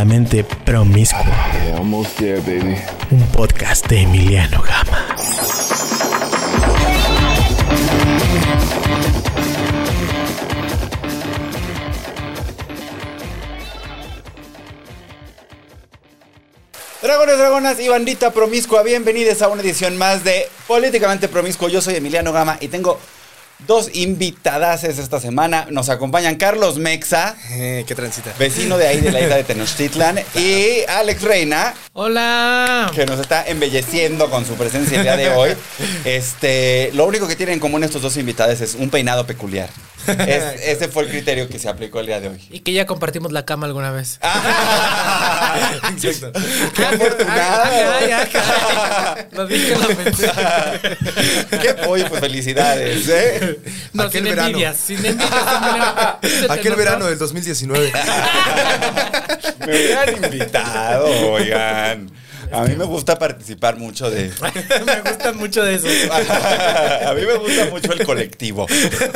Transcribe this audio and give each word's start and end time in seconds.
Políticamente 0.00 0.44
promiscuo. 0.64 1.20
Un 3.10 3.26
podcast 3.32 3.86
de 3.86 4.00
Emiliano 4.00 4.62
Gama. 4.62 5.14
Dragones, 17.02 17.36
dragonas 17.36 17.78
y 17.78 17.88
bandita 17.88 18.30
promiscua, 18.30 18.82
bienvenidos 18.82 19.42
a 19.42 19.48
una 19.48 19.60
edición 19.60 19.98
más 19.98 20.24
de 20.24 20.48
Políticamente 20.66 21.28
Promiscuo. 21.28 21.68
Yo 21.68 21.82
soy 21.82 21.96
Emiliano 21.96 22.32
Gama 22.32 22.56
y 22.58 22.68
tengo 22.68 22.98
dos 23.66 23.90
invitadas 23.94 24.84
esta 24.84 25.20
semana. 25.20 25.66
Nos 25.70 25.88
acompañan 25.88 26.36
Carlos 26.36 26.78
Mexa, 26.78 27.36
Eh, 27.52 27.84
qué 27.86 27.94
transita. 27.94 28.32
vecino 28.38 28.76
de 28.78 28.86
ahí 28.88 29.00
de 29.00 29.12
la 29.12 29.20
isla 29.20 29.36
de 29.36 29.44
Tenochtitlan, 29.44 30.18
y 30.34 30.84
Alex 30.88 31.22
Reina, 31.22 31.74
Hola. 31.92 32.90
que 32.94 33.06
nos 33.06 33.20
está 33.20 33.46
embelleciendo 33.46 34.30
con 34.30 34.44
su 34.46 34.54
presencia 34.54 34.98
el 34.98 35.02
día 35.04 35.16
de 35.16 35.30
hoy. 35.30 35.50
Este, 36.04 36.90
lo 36.94 37.06
único 37.06 37.28
que 37.28 37.36
tienen 37.36 37.54
en 37.54 37.60
común 37.60 37.84
estos 37.84 38.02
dos 38.02 38.16
invitados 38.16 38.60
es 38.60 38.74
un 38.74 38.90
peinado 38.90 39.26
peculiar. 39.26 39.68
Es- 40.26 40.60
ese 40.66 40.88
fue 40.88 41.04
el 41.04 41.08
criterio 41.10 41.48
que 41.48 41.58
se 41.58 41.68
aplicó 41.68 42.00
el 42.00 42.06
día 42.06 42.20
de 42.20 42.28
hoy. 42.28 42.40
Y 42.50 42.60
que 42.60 42.72
ya 42.72 42.86
compartimos 42.86 43.32
la 43.32 43.44
cama 43.44 43.66
alguna 43.66 43.90
vez. 43.90 44.18
Exacto. 46.02 46.32
¡Qué 46.74 46.84
afortunado! 46.84 47.62
Ay, 47.64 48.10
ay, 48.12 48.28
ay. 48.34 49.24
Lo 49.32 49.46
dije, 49.46 49.76
lo 49.76 49.88
pensé. 49.88 50.30
¡Qué 51.62 51.74
pollo! 51.74 52.06
Pues 52.08 52.20
felicidades, 52.20 53.08
¿eh? 53.08 53.58
No, 53.92 54.04
Aquel 54.04 54.22
sin 54.22 54.30
verano. 54.30 54.48
envidias, 54.48 54.76
sin 54.76 54.96
envidias. 55.04 55.30
Emiliano. 55.32 56.18
¿Se 56.22 56.46
te 56.46 56.52
Aquel 56.52 56.74
verano 56.76 57.06
del 57.06 57.18
2019. 57.18 57.92
Me 59.66 59.66
hubieran 59.66 60.24
invitado, 60.24 61.06
oigan. 61.32 62.10
A 62.52 62.64
mí 62.64 62.74
me 62.76 62.84
gusta 62.84 63.18
participar 63.18 63.76
mucho 63.76 64.10
de... 64.10 64.30
Me 64.86 65.00
gustan 65.10 65.36
mucho 65.36 65.62
de 65.62 65.74
eso. 65.74 65.86
A 67.06 67.14
mí 67.14 67.22
me 67.26 67.36
gusta 67.38 67.66
mucho 67.70 67.92
el 67.92 68.04
colectivo, 68.04 68.66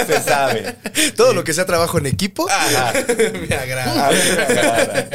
se 0.06 0.20
sabe. 0.22 0.76
Todo 1.16 1.32
lo 1.34 1.44
que 1.44 1.52
sea 1.52 1.66
trabajo 1.66 1.98
en 1.98 2.06
equipo 2.06 2.48
Ajá. 2.50 2.92
me 3.48 3.54
agrada. 3.54 4.08
A 4.08 4.10
mí 4.10 4.18
me 4.36 4.42
agrada. 4.42 5.08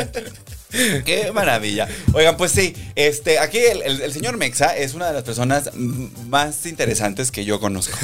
Qué 1.04 1.32
maravilla. 1.34 1.88
Oigan, 2.14 2.38
pues 2.38 2.52
sí, 2.52 2.76
este, 2.96 3.40
aquí 3.40 3.58
el, 3.58 3.82
el- 3.82 4.02
el 4.02 4.14
señor 4.14 4.38
Mexa 4.38 4.78
es 4.78 4.94
una 4.94 5.08
de 5.08 5.14
las 5.14 5.24
personas 5.24 5.72
más 5.76 6.66
interesantes 6.68 7.32
que 7.32 7.44
yo 7.46 7.60
conozco. 7.60 7.98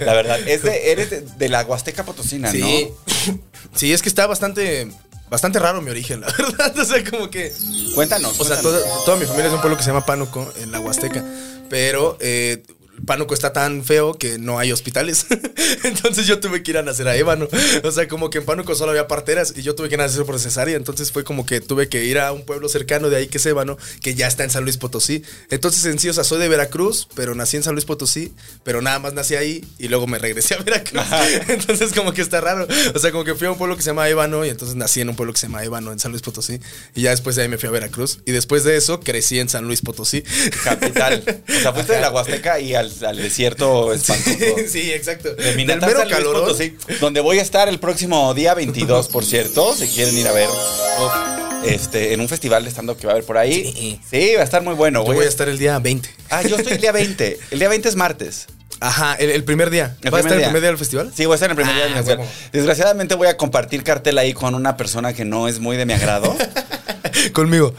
La 0.00 0.14
verdad, 0.14 0.38
es 0.46 0.62
de, 0.62 0.92
eres 0.92 1.10
de, 1.10 1.20
de 1.20 1.48
la 1.50 1.62
Huasteca 1.64 2.04
Potosina, 2.04 2.50
Sí. 2.50 2.88
¿no? 3.28 3.38
Sí, 3.74 3.92
es 3.92 4.00
que 4.00 4.08
está 4.08 4.26
bastante 4.26 4.88
bastante 5.30 5.58
raro 5.58 5.80
mi 5.82 5.90
origen, 5.90 6.20
la 6.20 6.26
verdad. 6.38 6.78
O 6.78 6.84
sea, 6.84 7.02
como 7.08 7.30
que 7.30 7.52
Cuéntanos. 7.94 8.38
O 8.40 8.44
sea, 8.44 8.60
cuéntanos. 8.60 8.62
toda, 8.62 9.04
toda 9.04 9.16
mi 9.16 9.24
familia 9.26 9.46
es 9.46 9.50
de 9.52 9.56
un 9.56 9.60
pueblo 9.60 9.76
que 9.76 9.82
se 9.82 9.90
llama 9.90 10.04
Pánuco, 10.06 10.52
en 10.60 10.72
la 10.72 10.80
Huasteca. 10.80 11.24
Pero 11.68 12.16
eh, 12.20 12.62
Pánuco 13.04 13.34
está 13.34 13.52
tan 13.52 13.84
feo 13.84 14.14
que 14.14 14.38
no 14.38 14.58
hay 14.58 14.72
hospitales. 14.72 15.26
entonces 15.84 16.26
yo 16.26 16.40
tuve 16.40 16.62
que 16.62 16.70
ir 16.70 16.78
a 16.78 16.82
nacer 16.82 17.08
a 17.08 17.16
Ébano. 17.16 17.48
O 17.84 17.90
sea, 17.90 18.08
como 18.08 18.30
que 18.30 18.38
en 18.38 18.44
Pánuco 18.44 18.74
solo 18.74 18.90
había 18.90 19.06
parteras 19.08 19.52
y 19.56 19.62
yo 19.62 19.74
tuve 19.74 19.88
que 19.88 19.96
nacer 19.96 20.24
por 20.24 20.38
cesárea. 20.38 20.76
Entonces 20.76 21.12
fue 21.12 21.24
como 21.24 21.46
que 21.46 21.60
tuve 21.60 21.88
que 21.88 22.04
ir 22.04 22.18
a 22.18 22.32
un 22.32 22.44
pueblo 22.44 22.68
cercano 22.68 23.10
de 23.10 23.16
ahí 23.16 23.26
que 23.28 23.38
es 23.38 23.46
Ébano, 23.46 23.76
que 24.00 24.14
ya 24.14 24.26
está 24.26 24.44
en 24.44 24.50
San 24.50 24.64
Luis 24.64 24.78
Potosí. 24.78 25.22
Entonces 25.50 25.84
en 25.84 25.98
sí, 25.98 26.08
o 26.08 26.12
sea, 26.12 26.24
soy 26.24 26.38
de 26.38 26.48
Veracruz, 26.48 27.08
pero 27.14 27.34
nací 27.34 27.56
en 27.56 27.62
San 27.62 27.74
Luis 27.74 27.84
Potosí, 27.84 28.32
pero 28.64 28.82
nada 28.82 28.98
más 28.98 29.12
nací 29.12 29.34
ahí 29.34 29.64
y 29.78 29.88
luego 29.88 30.06
me 30.06 30.18
regresé 30.18 30.54
a 30.54 30.58
Veracruz. 30.58 31.04
entonces 31.48 31.92
como 31.92 32.12
que 32.12 32.22
está 32.22 32.40
raro. 32.40 32.66
O 32.94 32.98
sea, 32.98 33.12
como 33.12 33.24
que 33.24 33.34
fui 33.34 33.46
a 33.46 33.52
un 33.52 33.58
pueblo 33.58 33.76
que 33.76 33.82
se 33.82 33.90
llama 33.90 34.08
Ébano 34.08 34.44
y 34.44 34.48
entonces 34.48 34.76
nací 34.76 35.00
en 35.00 35.08
un 35.08 35.16
pueblo 35.16 35.32
que 35.32 35.40
se 35.40 35.46
llama 35.46 35.64
Ébano 35.64 35.92
en 35.92 35.98
San 35.98 36.12
Luis 36.12 36.22
Potosí. 36.22 36.60
Y 36.94 37.02
ya 37.02 37.10
después 37.10 37.36
de 37.36 37.42
ahí 37.42 37.48
me 37.48 37.58
fui 37.58 37.68
a 37.68 37.72
Veracruz. 37.72 38.20
Y 38.24 38.32
después 38.32 38.64
de 38.64 38.76
eso 38.76 39.00
crecí 39.00 39.38
en 39.38 39.48
San 39.48 39.64
Luis 39.64 39.82
Potosí. 39.82 40.22
Capital. 40.64 41.22
O 41.48 41.60
sea, 41.60 41.72
fuiste 41.72 41.92
de 41.94 42.00
la 42.00 42.10
Huasteca 42.10 42.60
y 42.60 42.74
al, 42.74 42.85
al 43.02 43.16
desierto 43.16 43.92
espantoso. 43.92 44.36
Sí, 44.38 44.68
sí, 44.68 44.92
exacto. 44.92 45.34
De 45.34 45.42
Del 45.44 45.56
Minatán, 45.56 45.88
mero 45.88 46.00
Luis 46.04 46.14
calorón. 46.14 46.42
Potosí, 46.42 46.76
donde 47.00 47.20
voy 47.20 47.38
a 47.38 47.42
estar 47.42 47.68
el 47.68 47.78
próximo 47.78 48.32
día 48.34 48.54
22, 48.54 49.08
por 49.08 49.24
cierto, 49.24 49.74
si 49.74 49.86
quieren 49.88 50.16
ir 50.18 50.26
a 50.28 50.32
ver. 50.32 50.48
Este, 51.64 52.12
en 52.12 52.20
un 52.20 52.28
festival 52.28 52.64
de 52.64 52.70
stand-up 52.70 52.96
que 52.96 53.06
va 53.06 53.12
a 53.12 53.16
haber 53.16 53.24
por 53.24 53.38
ahí. 53.38 53.72
Sí. 53.72 54.00
Sí, 54.08 54.34
va 54.36 54.42
a 54.42 54.44
estar 54.44 54.62
muy 54.62 54.74
bueno. 54.74 55.04
Yo 55.04 55.14
voy 55.14 55.24
a 55.24 55.28
estar 55.28 55.48
el 55.48 55.58
día 55.58 55.78
20. 55.78 56.08
Ah, 56.30 56.42
yo 56.42 56.56
estoy 56.56 56.74
el 56.74 56.80
día 56.80 56.92
20. 56.92 57.38
El 57.50 57.58
día 57.58 57.68
20 57.68 57.88
es 57.88 57.96
martes. 57.96 58.46
Ajá, 58.78 59.14
el, 59.14 59.30
el 59.30 59.42
primer 59.42 59.70
día. 59.70 59.96
El 60.02 60.12
¿Va 60.12 60.18
a 60.18 60.20
estar 60.20 60.36
día. 60.36 60.46
el 60.46 60.50
primer 60.50 60.60
día 60.60 60.68
del 60.70 60.78
festival? 60.78 61.10
Sí, 61.16 61.24
voy 61.24 61.32
a 61.32 61.36
estar 61.36 61.50
en 61.50 61.52
el 61.52 61.56
primer 61.56 61.74
día 61.74 61.84
del 61.84 61.94
Ah, 61.94 61.96
festival. 62.04 62.26
Desgraciadamente 62.52 63.14
voy 63.14 63.26
a 63.28 63.36
compartir 63.36 63.82
cartel 63.82 64.18
ahí 64.18 64.32
con 64.32 64.54
una 64.54 64.76
persona 64.76 65.12
que 65.14 65.24
no 65.24 65.48
es 65.48 65.58
muy 65.60 65.76
de 65.76 65.86
mi 65.86 65.94
agrado. 65.94 66.36
Conmigo. 67.32 67.74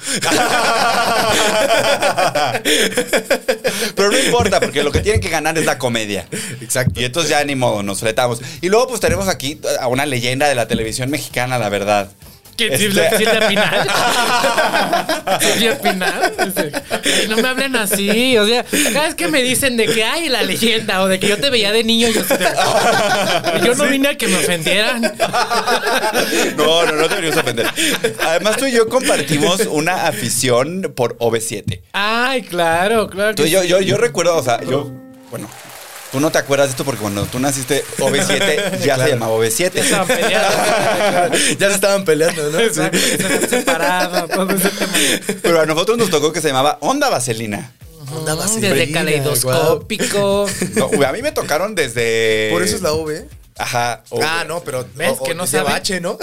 Pero 3.96 4.12
no 4.12 4.20
importa, 4.20 4.59
porque 4.59 4.84
lo 4.84 4.92
que 4.92 5.00
tienen 5.00 5.22
que 5.22 5.30
ganar 5.30 5.58
es 5.58 5.66
la 5.66 5.78
comedia. 5.78 6.28
Exacto. 6.62 7.00
Y 7.00 7.06
entonces 7.06 7.30
ya 7.30 7.44
ni 7.44 7.56
modo, 7.56 7.84
nos 7.84 8.00
fletamos. 8.00 8.42
Y 8.62 8.70
luego 8.70 8.88
pues 8.88 9.00
tenemos 9.00 9.28
aquí 9.28 9.59
a 9.80 9.88
una 9.88 10.06
leyenda 10.06 10.48
de 10.48 10.56
la 10.56 10.68
televisión 10.68 11.09
mexicana, 11.09 11.58
la 11.58 11.70
verdad. 11.70 12.12
¿Qué? 12.57 12.66
Este- 12.66 12.78
¿Silvia, 12.79 13.09
Silvia 13.18 13.47
Pinal? 13.47 13.88
¿Silvia 15.40 15.79
Pinal? 15.79 16.34
Ay, 17.06 17.28
no 17.29 17.38
me 17.38 17.47
hablen 17.47 17.75
así. 17.75 18.38
O 18.38 18.45
sea, 18.47 18.66
cada 18.91 19.06
vez 19.06 19.16
que 19.16 19.28
me 19.28 19.44
dicen 19.44 19.78
de 19.78 19.85
que 19.85 20.03
hay 20.03 20.28
la 20.28 20.41
leyenda 20.41 21.01
o 21.01 21.07
de 21.07 21.19
que 21.19 21.28
yo 21.28 21.38
te 21.38 21.50
veía 21.51 21.72
de 21.72 21.84
niño, 21.84 22.07
yo, 22.09 22.22
yo 23.66 23.75
no 23.75 23.85
vine 23.85 24.09
a 24.09 24.18
que 24.18 24.28
me 24.28 24.38
ofendieran. 24.38 25.01
No, 26.57 26.85
no, 26.85 26.94
no 26.94 27.07
deberíamos 27.07 27.38
ofender. 27.38 27.68
Además, 28.25 28.57
tú 28.57 28.66
y 28.66 28.72
yo 28.72 28.88
compartimos 28.89 29.62
una 29.68 30.07
afición 30.07 30.91
por 30.95 31.18
OV7. 31.19 31.81
Ay, 31.94 32.41
claro, 32.41 33.07
claro. 33.09 33.35
Tú 33.35 33.45
yo, 33.45 33.63
yo, 33.63 33.79
yo 33.81 33.97
recuerdo, 33.97 34.35
o 34.38 34.44
sea, 34.44 34.62
yo, 34.63 34.91
bueno, 35.29 35.50
tú 36.12 36.19
no 36.19 36.31
te 36.31 36.38
acuerdas 36.38 36.68
de 36.68 36.72
esto 36.72 36.85
porque 36.85 37.01
cuando 37.01 37.25
tú 37.25 37.40
naciste, 37.40 37.84
OV7 37.97 38.79
ya 38.85 38.97
se 38.97 39.09
llamaba 39.09 39.34
OV7. 39.35 39.72
Estaban 39.75 40.07
peleando. 40.07 41.38
ya 41.59 41.69
se 41.69 41.75
estaban 41.75 42.06
peleando, 42.06 42.50
¿no? 42.51 42.59
Exacto, 42.59 42.97
Sí. 42.97 43.63
Pero 45.41 45.62
a 45.62 45.66
nosotros 45.66 45.97
nos 45.97 46.09
tocó 46.09 46.31
que 46.31 46.41
se 46.41 46.47
llamaba 46.50 46.78
Onda 46.81 47.09
Vaselina. 47.09 47.73
Onda 48.16 48.35
vaselina, 48.35 48.73
Desde 48.73 48.91
caleidoscópico. 48.91 50.47
No, 50.75 50.90
a 51.06 51.12
mí 51.12 51.22
me 51.22 51.31
tocaron 51.31 51.75
desde. 51.75 52.50
Por 52.51 52.63
eso 52.63 52.75
es 52.75 52.81
la 52.81 52.94
V. 52.94 53.28
Ajá. 53.59 54.03
o- 54.09 54.22
Ah, 54.23 54.44
no, 54.47 54.62
pero. 54.63 54.85
¿Ves 54.95 55.13
o- 55.19 55.23
que 55.23 55.34
no 55.34 55.47
sabe? 55.47 55.72
H, 55.73 56.00
¿no? 56.01 56.18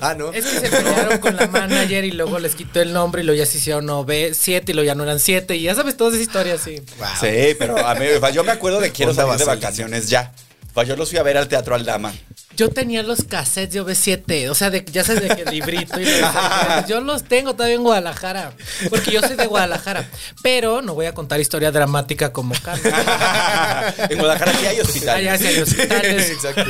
Ah, 0.00 0.14
no. 0.14 0.32
Es 0.32 0.44
que 0.44 0.60
se 0.60 0.68
pelearon 0.68 1.18
con 1.18 1.36
la 1.36 1.46
manager 1.46 2.04
y 2.04 2.10
luego 2.12 2.38
les 2.38 2.54
quitó 2.54 2.80
el 2.80 2.92
nombre 2.92 3.22
y 3.22 3.24
luego 3.24 3.38
ya 3.38 3.46
se 3.46 3.58
hicieron 3.58 3.88
OV 3.88 4.32
7 4.34 4.72
y 4.72 4.74
luego 4.74 4.86
ya 4.86 4.94
no 4.94 5.02
eran 5.04 5.20
7 5.20 5.56
y 5.56 5.62
ya 5.62 5.74
sabes 5.74 5.96
todas 5.96 6.14
esas 6.14 6.26
historias, 6.26 6.60
sí. 6.62 6.80
Wow. 6.98 7.08
Sí, 7.20 7.54
pero 7.58 7.78
a 7.86 7.94
mí, 7.94 8.06
yo 8.32 8.44
me 8.44 8.52
acuerdo 8.52 8.80
de 8.80 8.90
quiero 8.92 9.14
salir 9.14 9.36
de 9.36 9.44
vacaciones 9.44 10.08
ya. 10.08 10.32
Sea, 10.74 10.82
yo 10.84 10.96
los 10.96 11.08
fui 11.10 11.18
a 11.18 11.22
ver 11.24 11.36
al 11.36 11.48
Teatro 11.48 11.74
Aldama. 11.74 12.12
Yo 12.58 12.68
tenía 12.70 13.04
los 13.04 13.22
cassettes 13.22 13.72
de 13.74 13.80
OV7, 13.82 14.50
o 14.50 14.54
sea, 14.56 14.68
de, 14.68 14.84
ya 14.90 15.04
sabes 15.04 15.22
de 15.22 15.36
que 15.36 15.42
el 15.42 15.50
librito 15.52 16.00
y 16.00 16.04
los- 16.04 16.88
yo 16.88 17.00
los 17.00 17.22
tengo 17.22 17.54
todavía 17.54 17.76
en 17.76 17.84
Guadalajara, 17.84 18.52
porque 18.90 19.12
yo 19.12 19.20
soy 19.20 19.36
de 19.36 19.46
Guadalajara, 19.46 20.10
pero 20.42 20.82
no 20.82 20.94
voy 20.94 21.06
a 21.06 21.14
contar 21.14 21.38
historia 21.38 21.70
dramática 21.70 22.32
como 22.32 22.54
Carlos. 22.60 22.92
en 24.10 24.18
Guadalajara 24.18 24.52
sí 24.58 24.66
hay 24.66 24.80
hospitales. 24.80 25.28
Allá 25.32 25.38
sí 25.38 25.46
hay 25.46 25.58
hospitales. 25.60 26.30
Exacto. 26.30 26.64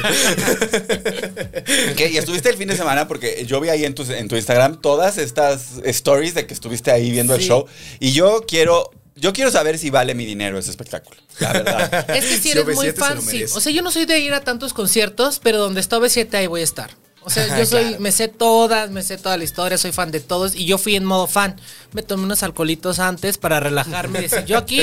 ¿Qué? 1.96 2.10
Y 2.10 2.18
estuviste 2.18 2.50
el 2.50 2.56
fin 2.56 2.68
de 2.68 2.76
semana 2.76 3.08
porque 3.08 3.44
yo 3.46 3.58
vi 3.60 3.70
ahí 3.70 3.84
en 3.84 3.94
tu, 3.94 4.02
en 4.12 4.28
tu 4.28 4.36
Instagram 4.36 4.80
todas 4.82 5.18
estas 5.18 5.78
stories 5.84 6.34
de 6.34 6.46
que 6.46 6.54
estuviste 6.54 6.90
ahí 6.90 7.10
viendo 7.10 7.34
el 7.34 7.40
show. 7.40 7.66
Y 7.98 8.12
yo 8.12 8.44
quiero, 8.46 8.90
yo 9.20 9.32
quiero 9.32 9.50
saber 9.50 9.78
si 9.78 9.90
vale 9.90 10.14
mi 10.14 10.24
dinero 10.24 10.58
ese 10.58 10.70
espectáculo. 10.70 11.20
La 11.40 11.52
verdad. 11.52 12.10
Es 12.16 12.24
que 12.24 12.38
si 12.38 12.50
eres 12.50 12.66
OV7 12.66 12.74
muy 12.74 12.92
fan, 12.92 13.22
sí. 13.22 13.44
O 13.44 13.60
sea, 13.60 13.72
yo 13.72 13.82
no 13.82 13.90
soy 13.90 14.06
de 14.06 14.18
ir 14.18 14.34
a 14.34 14.40
tantos 14.40 14.72
conciertos, 14.72 15.40
pero 15.42 15.58
donde 15.58 15.80
está 15.80 15.98
OV7 15.98 16.34
ahí 16.34 16.46
voy 16.46 16.60
a 16.62 16.64
estar. 16.64 16.90
O 17.28 17.30
sea, 17.30 17.58
yo 17.58 17.66
soy, 17.66 17.96
me 17.98 18.10
sé 18.10 18.28
todas, 18.28 18.90
me 18.90 19.02
sé 19.02 19.18
toda 19.18 19.36
la 19.36 19.44
historia, 19.44 19.76
soy 19.76 19.92
fan 19.92 20.10
de 20.10 20.20
todos 20.20 20.54
y 20.54 20.64
yo 20.64 20.78
fui 20.78 20.96
en 20.96 21.04
modo 21.04 21.26
fan. 21.26 21.60
Me 21.92 22.02
tomé 22.02 22.22
unos 22.24 22.42
alcoholitos 22.42 22.98
antes 22.98 23.36
para 23.38 23.60
relajarme 23.60 24.18
y 24.18 24.22
decir, 24.22 24.44
yo 24.46 24.56
aquí 24.58 24.82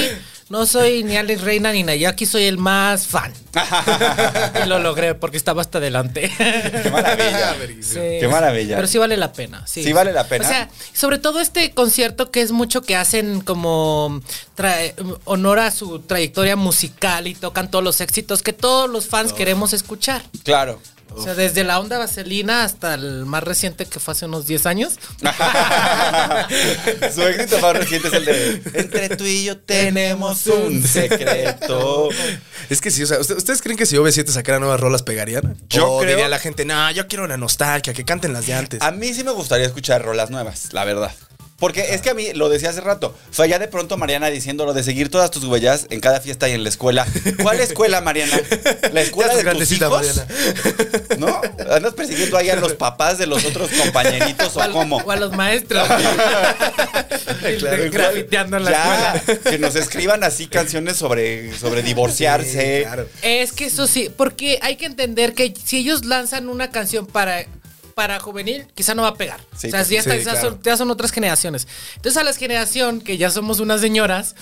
no 0.50 0.66
soy 0.68 1.04
ni 1.04 1.18
Alex 1.18 1.42
Reina 1.42 1.72
ni 1.72 1.82
nada, 1.84 1.96
yo 1.96 2.08
aquí 2.08 2.26
soy 2.28 2.44
el 2.44 2.58
más 2.60 3.08
fan. 3.08 3.34
y 4.64 4.68
lo 4.68 4.80
logré 4.80 5.16
porque 5.16 5.38
estaba 5.38 5.62
hasta 5.62 5.80
adelante. 5.80 6.32
Qué 6.38 6.90
maravilla. 6.92 7.56
Sí. 7.82 8.00
Qué 8.20 8.28
maravilla. 8.30 8.76
Pero 8.76 8.88
sí 8.88 8.98
vale 8.98 9.18
la 9.18 9.32
pena. 9.34 9.66
Sí, 9.68 9.84
Sí 9.84 9.94
vale 9.94 10.12
la 10.14 10.28
pena. 10.28 10.46
O 10.46 10.48
sea, 10.48 10.70
sobre 10.94 11.18
todo 11.18 11.40
este 11.40 11.72
concierto 11.72 12.32
que 12.32 12.42
es 12.42 12.52
mucho 12.52 12.82
que 12.82 12.96
hacen 12.96 13.42
como 13.42 14.22
tra- 14.58 14.94
honor 15.26 15.60
a 15.60 15.72
su 15.72 16.00
trayectoria 16.00 16.56
musical 16.56 17.28
y 17.28 17.36
tocan 17.36 17.70
todos 17.72 17.84
los 17.84 18.02
éxitos 18.02 18.42
que 18.44 18.54
todos 18.54 18.90
los 18.90 19.08
fans 19.08 19.34
queremos 19.34 19.74
escuchar. 19.74 20.24
Claro. 20.44 20.80
O 21.16 21.24
sea, 21.24 21.34
desde 21.34 21.64
la 21.64 21.80
onda 21.80 21.98
vaselina 21.98 22.64
hasta 22.64 22.94
el 22.94 23.26
más 23.26 23.44
reciente 23.44 23.86
que 23.86 24.00
fue 24.00 24.12
hace 24.14 24.26
unos 24.26 24.46
10 24.48 24.66
años. 24.66 24.94
Su 27.14 27.22
éxito 27.24 27.60
más 27.60 27.76
reciente 27.78 28.08
es 28.10 28.14
el 28.14 28.26
de 28.26 28.62
Entre 28.74 29.10
tú 29.16 29.24
y 29.26 29.46
yo 29.46 29.58
tenemos 29.66 30.46
un 30.48 30.84
secreto. 30.84 32.10
Es 32.70 32.82
que 32.82 32.92
sí, 32.92 33.04
o 33.04 33.08
sea, 33.08 33.20
¿usted- 33.20 33.38
¿ustedes 33.38 33.62
creen 33.62 33.78
que 33.78 33.86
si 33.86 33.96
OV7 33.96 34.28
sacara 34.28 34.60
nuevas 34.60 34.80
rolas 34.80 35.04
pegarían? 35.04 35.58
Yo 35.70 35.92
o 35.92 36.00
creo- 36.00 36.10
diría 36.12 36.28
la 36.30 36.40
gente, 36.40 36.66
no, 36.66 36.92
yo 36.92 37.08
quiero 37.08 37.28
la 37.28 37.38
nostalgia, 37.38 37.94
que 37.94 38.04
canten 38.06 38.34
las 38.34 38.46
de 38.48 38.54
antes. 38.54 38.82
A 38.82 38.92
mí 38.92 39.14
sí 39.14 39.24
me 39.24 39.32
gustaría 39.32 39.66
escuchar 39.66 40.04
rolas 40.04 40.30
nuevas, 40.30 40.74
la 40.74 40.84
verdad. 40.86 41.12
Porque 41.58 41.94
es 41.94 42.02
que 42.02 42.10
a 42.10 42.14
mí, 42.14 42.34
lo 42.34 42.50
decía 42.50 42.70
hace 42.70 42.82
rato, 42.82 43.16
o 43.32 43.34
sea, 43.34 43.46
ya 43.46 43.60
de 43.60 43.70
pronto 43.70 43.96
Mariana 43.96 44.28
diciendo 44.28 44.66
lo 44.66 44.74
de 44.74 44.84
seguir 44.84 45.10
todas 45.10 45.32
tus 45.32 45.46
huellas 45.46 45.88
en 45.90 46.02
cada 46.02 46.20
fiesta 46.20 46.50
y 46.50 46.52
en 46.52 46.64
la 46.64 46.70
escuela. 46.70 47.08
¿Cuál 47.42 47.62
escuela, 47.62 48.02
Mariana? 48.02 48.38
¿La 48.92 49.02
escuela 49.02 49.34
de 49.34 49.44
tus 49.44 49.72
hijos? 49.72 49.90
Mariana. 49.90 50.28
¿No? 51.18 51.42
¿Andas 51.74 51.94
persiguiendo 51.94 52.36
ahí 52.36 52.50
a 52.50 52.58
los 52.58 52.74
papás 52.74 53.18
de 53.18 53.26
los 53.28 53.46
otros 53.46 53.70
compañeritos 53.72 54.58
O 54.58 54.72
cómo? 54.72 54.98
o 54.98 55.12
a 55.12 55.16
los 55.16 55.32
maestros. 55.32 55.88
Claro. 57.60 57.84
Grafiteando 57.92 58.58
en 58.58 58.64
la 58.66 58.72
Ya, 58.72 59.14
escuela. 59.16 59.40
que 59.52 59.58
nos 59.60 59.76
escriban 59.76 60.24
así 60.24 60.48
canciones 60.48 60.98
sobre, 60.98 61.56
sobre 61.58 61.84
divorciarse. 61.84 62.78
Sí, 62.80 62.84
claro. 62.84 63.08
Es 63.22 63.52
que 63.52 63.66
eso 63.66 63.88
sí, 63.88 64.10
porque 64.16 64.60
hay 64.62 64.76
que 64.78 64.86
entender 64.86 65.34
que 65.34 65.54
si 65.64 65.78
ellos 65.78 66.06
lanzan 66.06 66.50
una 66.50 66.72
canción 66.72 67.06
para, 67.06 67.46
para 67.96 68.20
juvenil, 68.20 68.68
quizá 68.76 68.94
no 68.94 69.04
va 69.04 69.08
a 69.08 69.14
pegar. 69.16 69.40
Sí, 69.58 69.68
o 69.68 69.72
sea, 69.72 69.80
pues, 69.80 69.90
ya, 69.90 70.00
está- 70.00 70.12
sí, 70.18 70.24
ya 70.26 70.32
claro. 70.34 70.50
son, 70.50 70.60
ya 70.62 70.76
son 70.76 70.92
otras 70.92 71.12
generaciones. 71.14 71.66
Entonces, 71.96 72.22
a 72.22 72.26
la 72.26 72.34
generación, 72.34 73.00
que 73.00 73.18
ya 73.18 73.30
somos 73.32 73.62
unas 73.62 73.80
señoras, 73.80 74.36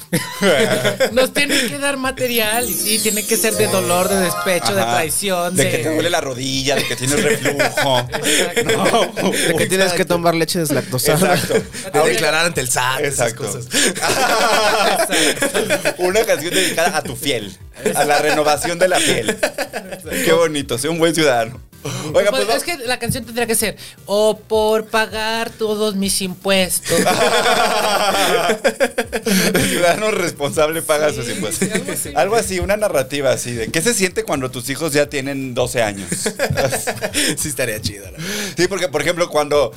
nos 1.12 1.34
tienen 1.34 1.70
que 1.70 1.78
dar 1.78 1.98
material 1.98 2.68
y 2.68 2.74
sí, 2.74 2.98
tiene 2.98 3.24
que 3.24 3.38
ser 3.38 3.54
de 3.54 3.68
dolor, 3.68 4.10
de 4.10 4.22
despecho, 4.22 4.74
de 4.74 4.82
traición, 4.82 5.56
De 5.56 5.66
de. 5.66 5.70
que 5.72 5.78
te 5.84 5.94
duele 5.94 6.10
la 6.10 6.20
rodilla, 6.20 6.76
de 6.76 6.84
que 6.84 6.96
tienes 6.96 7.22
reflujo. 7.22 8.08
No. 8.66 9.30
De 9.32 9.56
que 9.56 9.68
tienes 9.68 9.94
que 9.94 10.04
tomar 10.04 10.34
leche 10.34 10.58
deslactosada. 10.58 11.36
Exacto. 11.36 11.54
De 11.94 12.10
declarar 12.10 12.48
ante 12.48 12.60
el 12.60 12.72
SAT, 12.72 13.02
esas 13.02 13.32
Exacto. 13.34 13.46
cosas. 13.46 13.68
Una 16.00 16.26
canción 16.26 16.56
dedicada 16.56 16.98
a 16.98 17.04
tu 17.04 17.16
fiel, 17.16 17.56
a 17.94 18.04
la 18.04 18.18
renovación 18.18 18.80
de 18.80 18.88
la 18.88 18.98
piel. 18.98 19.38
Qué 20.26 20.34
bonito, 20.34 20.80
sé 20.80 20.90
un 20.90 20.98
buen 20.98 21.14
ciudadano. 21.14 21.62
Oiga, 22.14 22.32
pues, 22.32 22.46
Pues, 22.46 22.58
es 22.58 22.64
que 22.64 22.78
la 22.86 22.98
canción 23.00 23.26
tendría 23.26 23.46
que 23.48 23.56
ser 23.56 23.78
o 24.06 24.38
por 24.38 24.86
pagar 24.86 25.50
todos 25.52 25.96
mis 25.96 26.22
impuestos. 26.22 27.00
El 29.54 29.62
ciudadano 29.70 30.12
responsable 30.12 30.82
paga 30.82 31.10
Sí, 31.10 31.16
sus 31.16 31.30
impuestos. 31.30 31.68
sí, 31.68 31.74
algo 31.74 31.92
así. 31.92 32.14
Algo 32.16 32.36
así, 32.36 32.60
una 32.60 32.78
narrativa 32.78 33.32
así 33.32 33.52
de 33.52 33.68
¿qué 33.70 33.82
se 33.82 33.94
siente 33.94 34.24
cuando 34.24 34.50
tus 34.52 34.70
hijos 34.70 34.94
ya 34.94 35.08
tienen 35.08 35.54
12 35.54 35.82
años? 35.84 36.10
sí 37.38 37.48
estaría 37.48 37.82
chido. 37.82 38.10
¿no? 38.12 38.18
Sí, 38.58 38.68
porque 38.68 38.88
por 38.88 39.02
ejemplo, 39.02 39.30
cuando 39.30 39.72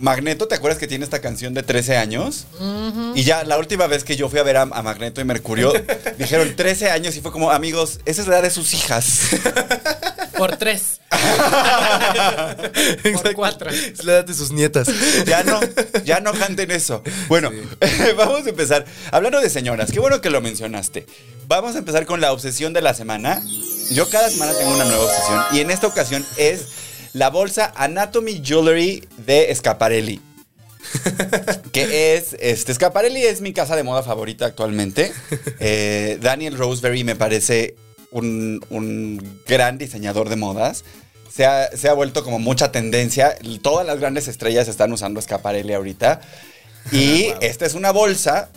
Magneto, 0.00 0.48
¿te 0.48 0.54
acuerdas 0.54 0.78
que 0.78 0.86
tiene 0.86 1.04
esta 1.04 1.20
canción 1.20 1.54
de 1.54 1.62
13 1.62 1.96
años? 1.96 2.46
Y 3.14 3.24
ya 3.24 3.44
la 3.44 3.58
última 3.58 3.86
vez 3.86 4.04
que 4.04 4.16
yo 4.16 4.28
fui 4.28 4.38
a 4.38 4.42
ver 4.42 4.56
a, 4.56 4.62
a 4.62 4.82
Magneto 4.82 5.20
y 5.20 5.24
Mercurio, 5.24 5.72
dijeron 6.18 6.54
13 6.54 6.90
años 6.90 7.16
y 7.16 7.20
fue 7.20 7.32
como, 7.32 7.50
amigos, 7.50 8.00
esa 8.04 8.22
es 8.22 8.28
la 8.28 8.36
edad 8.36 8.44
de 8.44 8.50
sus 8.50 8.74
hijas. 8.74 9.20
por 10.38 10.56
tres. 10.56 11.00
por 13.12 13.34
cuatro. 13.34 13.70
Es 13.70 14.04
la 14.04 14.12
edad 14.12 14.24
de 14.24 14.34
sus 14.34 14.52
nietas. 14.52 14.88
Ya 15.26 15.42
no, 15.42 15.60
ya 16.04 16.20
no 16.20 16.32
canten 16.32 16.70
eso. 16.70 17.02
Bueno, 17.28 17.50
vamos 18.16 18.46
a 18.46 18.50
empezar. 18.50 18.86
Hablando 19.10 19.40
de 19.40 19.50
señoras, 19.50 19.90
qué 19.90 20.00
bueno 20.00 20.20
que 20.20 20.30
lo 20.30 20.40
mencionaste. 20.40 21.06
Vamos 21.48 21.74
a 21.74 21.78
empezar 21.78 22.06
con 22.06 22.20
la 22.20 22.32
obsesión 22.32 22.72
de 22.72 22.82
la 22.82 22.94
semana. 22.94 23.42
Yo 23.90 24.08
cada 24.10 24.30
semana 24.30 24.52
tengo 24.52 24.74
una 24.74 24.84
nueva 24.84 25.04
obsesión 25.04 25.42
y 25.52 25.60
en 25.60 25.70
esta 25.70 25.86
ocasión 25.86 26.24
es 26.36 26.66
la 27.12 27.30
bolsa 27.30 27.72
Anatomy 27.76 28.40
Jewelry 28.44 29.06
de 29.18 29.54
Scaparelli. 29.54 30.20
que 31.72 32.14
es, 32.14 32.36
este, 32.40 32.72
Scaparelli 32.72 33.22
es 33.22 33.40
mi 33.40 33.52
casa 33.52 33.76
de 33.76 33.82
moda 33.82 34.02
favorita 34.02 34.46
actualmente. 34.46 35.12
Eh, 35.60 36.18
Daniel 36.20 36.56
Roseberry 36.56 37.02
me 37.02 37.16
parece 37.16 37.74
un, 38.12 38.64
un 38.70 39.40
gran 39.46 39.76
diseñador 39.76 40.28
de 40.28 40.36
modas. 40.36 40.84
Se 41.32 41.46
ha, 41.46 41.68
se 41.76 41.88
ha 41.88 41.94
vuelto 41.94 42.22
como 42.22 42.38
mucha 42.38 42.70
tendencia. 42.70 43.36
Todas 43.60 43.86
las 43.86 43.98
grandes 43.98 44.28
estrellas 44.28 44.68
están 44.68 44.92
usando 44.92 45.20
Scaparelli 45.20 45.72
ahorita. 45.72 46.20
Y 46.92 47.32
esta 47.40 47.66
es 47.66 47.74
una 47.74 47.90
bolsa 47.90 48.50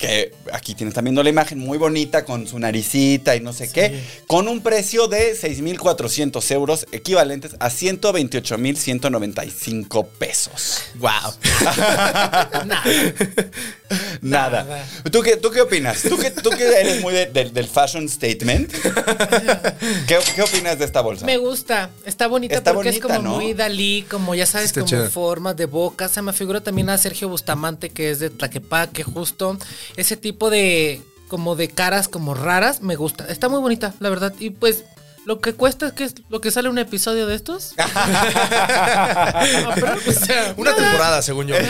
que 0.00 0.32
aquí 0.52 0.74
tienes 0.74 0.94
también 0.94 1.10
viendo 1.12 1.22
la 1.22 1.28
imagen 1.30 1.58
muy 1.58 1.76
bonita 1.76 2.24
con 2.24 2.46
su 2.46 2.58
naricita 2.58 3.36
y 3.36 3.40
no 3.40 3.52
sé 3.52 3.70
qué, 3.70 4.00
con 4.26 4.48
un 4.48 4.62
precio 4.62 5.08
de 5.08 5.34
6.400 5.34 6.50
euros 6.52 6.86
equivalentes 6.90 7.54
a 7.60 7.68
128.195 7.68 10.06
pesos. 10.18 10.80
Wow. 10.96 11.10
Nada. 12.66 12.82
Nada. 14.22 14.64
Nada. 14.64 14.86
¿Tú 15.10 15.20
qué, 15.22 15.36
¿Tú 15.36 15.50
qué 15.50 15.60
opinas? 15.62 16.02
¿Tú 16.02 16.16
que, 16.16 16.30
tú 16.30 16.50
que 16.50 16.64
eres 16.64 17.00
muy 17.02 17.12
de- 17.12 17.26
del- 17.26 17.52
del 17.52 17.66
fashion 17.66 18.08
statement? 18.08 18.70
¿Qué, 20.06 20.18
qué 20.34 20.42
opinas 20.42 20.78
de 20.78 20.84
esta 20.84 21.00
bolsa? 21.00 21.26
Me 21.26 21.36
gusta, 21.38 21.90
está 22.06 22.26
bonita 22.28 22.54
Está 22.56 22.72
porque 22.72 22.90
bonita, 22.90 23.06
es 23.08 23.12
como 23.14 23.28
¿no? 23.28 23.34
muy 23.36 23.52
Dalí, 23.54 24.04
como 24.08 24.34
ya 24.34 24.46
sabes, 24.46 24.66
Está 24.68 24.80
como 24.80 24.88
chida. 24.90 25.10
formas 25.10 25.56
de 25.56 25.66
boca. 25.66 26.08
Se 26.08 26.22
me 26.22 26.32
figura 26.32 26.60
también 26.60 26.88
a 26.90 26.98
Sergio 26.98 27.28
Bustamante, 27.28 27.90
que 27.90 28.10
es 28.10 28.20
de 28.20 28.30
Tlaquepaque, 28.30 29.02
justo. 29.02 29.58
Ese 29.96 30.16
tipo 30.16 30.50
de, 30.50 31.00
como 31.28 31.56
de 31.56 31.68
caras 31.68 32.08
como 32.08 32.34
raras, 32.34 32.82
me 32.82 32.96
gusta. 32.96 33.26
Está 33.28 33.48
muy 33.48 33.60
bonita, 33.60 33.94
la 34.00 34.10
verdad. 34.10 34.32
Y 34.38 34.50
pues, 34.50 34.84
lo 35.26 35.40
que 35.40 35.52
cuesta 35.52 35.88
es 35.88 35.92
que 35.92 36.04
es 36.04 36.14
lo 36.30 36.40
que 36.40 36.50
sale 36.50 36.68
un 36.68 36.78
episodio 36.78 37.26
de 37.26 37.34
estos. 37.34 37.74
No, 37.76 37.84
pero, 39.74 39.94
o 40.06 40.12
sea, 40.12 40.54
Una 40.56 40.70
nada. 40.72 40.82
temporada, 40.82 41.22
según 41.22 41.46
yo. 41.48 41.56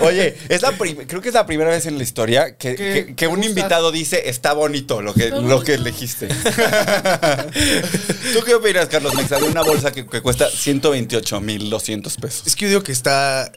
Oye, 0.00 0.36
es 0.48 0.62
la 0.62 0.72
creo 0.72 1.20
que 1.20 1.28
es 1.28 1.34
la 1.34 1.44
primera 1.46 1.70
vez 1.70 1.86
en 1.86 1.96
la 1.98 2.04
historia 2.04 2.56
que, 2.56 2.74
¿Qué 2.76 3.06
que- 3.08 3.14
que 3.16 3.26
un 3.26 3.42
invitado 3.44 3.90
dice 3.92 4.28
está 4.28 4.52
bonito 4.52 5.02
lo 5.02 5.12
que, 5.14 5.30
lo 5.30 5.62
que 5.62 5.74
elegiste. 5.74 6.28
¿Tú 8.32 8.40
qué 8.44 8.54
opinas, 8.54 8.88
Carlos 8.88 9.14
Mexa, 9.14 9.36
de 9.38 9.44
una 9.44 9.62
bolsa 9.62 9.90
que, 9.92 10.06
que 10.06 10.20
cuesta 10.20 10.48
128.200 10.48 12.20
pesos? 12.20 12.46
Es 12.46 12.56
que 12.56 12.64
yo 12.66 12.70
digo 12.70 12.82
que 12.82 12.92
está. 12.92 13.50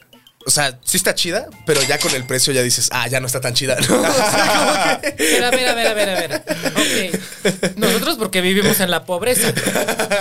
O 0.46 0.50
sea, 0.50 0.78
sí 0.84 0.96
está 0.96 1.14
chida, 1.14 1.46
pero 1.66 1.82
ya 1.82 1.98
con 1.98 2.12
el 2.14 2.24
precio 2.24 2.52
ya 2.52 2.62
dices, 2.62 2.88
ah, 2.92 3.06
ya 3.08 3.20
no 3.20 3.26
está 3.26 3.40
tan 3.40 3.54
chida. 3.54 3.76
¿no? 3.88 4.00
O 4.02 4.12
sea, 4.12 4.52
como 4.56 5.00
que- 5.16 5.44
a 5.44 5.50
ver, 5.50 5.68
a 5.68 5.74
ver, 5.74 5.86
a 5.88 5.94
ver, 5.94 6.08
a 6.10 6.14
ver. 6.14 6.42
Ok. 6.74 7.76
Nosotros 7.76 8.16
porque 8.18 8.40
vivimos 8.40 8.80
en 8.80 8.90
la 8.90 9.04
pobreza. 9.04 9.52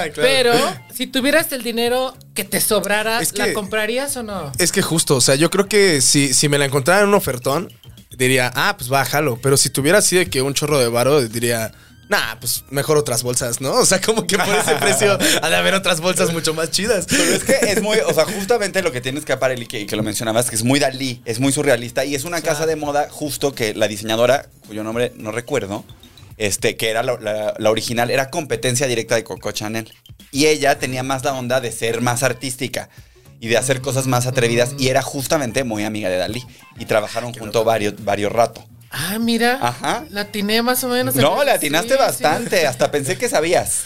Claro. 0.02 0.14
Pero 0.16 0.54
si 0.94 1.06
tuvieras 1.08 1.52
el 1.52 1.64
dinero 1.64 2.16
que 2.34 2.44
te 2.44 2.60
sobrara, 2.60 3.22
Es 3.22 3.38
¿la 3.38 3.54
comprarías 3.54 4.16
o 4.18 4.24
no? 4.24 4.52
Es 4.58 4.72
que 4.72 4.82
justo, 4.82 5.16
o 5.16 5.22
sea, 5.22 5.36
yo 5.36 5.50
creo 5.50 5.68
que 5.68 6.02
si, 6.02 6.34
si 6.34 6.50
me 6.50 6.58
la 6.58 6.66
encontrara 6.66 7.02
en 7.04 7.10
un 7.10 7.14
ofertón, 7.14 7.72
diría, 8.10 8.52
ah, 8.56 8.76
pues 8.78 8.90
bájalo. 8.90 9.38
Pero 9.42 9.58
si 9.58 9.70
tuviera 9.70 10.00
así 10.00 10.16
de 10.18 10.26
que 10.30 10.42
un 10.42 10.54
chorro 10.54 10.80
de 10.80 10.88
varo, 10.88 11.22
diría, 11.22 11.72
nah, 12.12 12.36
pues 12.40 12.64
mejor 12.70 12.98
otras 12.98 13.24
bolsas, 13.24 13.62
¿no? 13.62 13.72
O 13.74 13.86
sea, 13.86 14.00
como 14.02 14.28
que 14.28 14.38
por 14.38 14.54
ese 14.56 14.76
precio 14.76 15.18
ha 15.42 15.50
de 15.50 15.56
haber 15.56 15.74
otras 15.74 16.02
bolsas 16.02 16.32
mucho 16.32 16.54
más 16.54 16.70
chidas. 16.70 17.06
Pero 17.10 17.24
es 17.24 17.44
que 17.44 17.54
es 17.72 17.82
muy, 17.82 17.98
o 18.00 18.14
sea, 18.14 18.26
justamente 18.26 18.82
lo 18.84 18.92
que 18.92 19.02
tienes 19.02 19.26
que 19.26 19.32
Scaparelli, 19.34 19.66
que, 19.66 19.86
que 19.88 19.96
lo 19.96 20.04
mencionabas, 20.04 20.50
que 20.50 20.56
es 20.58 20.64
muy 20.64 20.80
Dalí, 20.80 21.22
es 21.26 21.40
muy 21.40 21.52
surrealista 21.52 22.06
y 22.06 22.14
es 22.16 22.24
una 22.26 22.42
casa 22.42 22.66
de 22.66 22.76
moda 22.76 23.08
justo 23.10 23.54
que 23.56 23.74
la 23.74 23.88
diseñadora, 23.88 24.46
cuyo 24.68 24.84
nombre 24.84 25.14
no 25.16 25.32
recuerdo, 25.32 25.86
este, 26.38 26.76
que 26.76 26.90
era 26.90 27.02
la, 27.02 27.18
la- 27.20 27.54
la 27.58 27.72
original, 27.72 28.12
era 28.12 28.30
competencia 28.30 28.88
directa 28.88 29.16
de 29.16 29.24
Coco 29.24 29.52
Chanel. 29.52 29.92
Y 30.32 30.48
ella 30.48 30.78
tenía 30.80 31.04
más 31.04 31.24
la 31.24 31.34
onda 31.34 31.62
de 31.62 31.72
ser 31.72 32.02
más 32.02 32.24
artística 32.24 32.90
y 33.40 33.48
de 33.48 33.58
hacer 33.58 33.82
cosas 33.82 34.06
más 34.08 34.28
atrevidas 34.28 34.72
y 34.78 34.90
era 34.90 35.02
justamente 35.02 35.64
muy 35.64 35.84
amiga 35.84 36.10
de 36.10 36.18
Dalí 36.18 36.44
y 36.78 36.86
trabajaron 36.86 37.34
juntos 37.34 37.66
varios, 37.66 38.04
varios 38.04 38.32
rato. 38.32 38.64
Ah, 38.94 39.18
mira. 39.20 39.58
Ajá. 39.62 40.04
La 40.10 40.22
atiné 40.22 40.62
más 40.62 40.84
o 40.84 40.90
menos. 40.90 41.16
No, 41.16 41.44
le 41.44 41.52
atinaste 41.52 41.90
Sí, 41.90 41.94
sí. 41.94 42.00
bastante. 42.00 42.68
Hasta 42.68 42.92
pensé 42.92 43.18
que 43.18 43.30
sabías. 43.30 43.84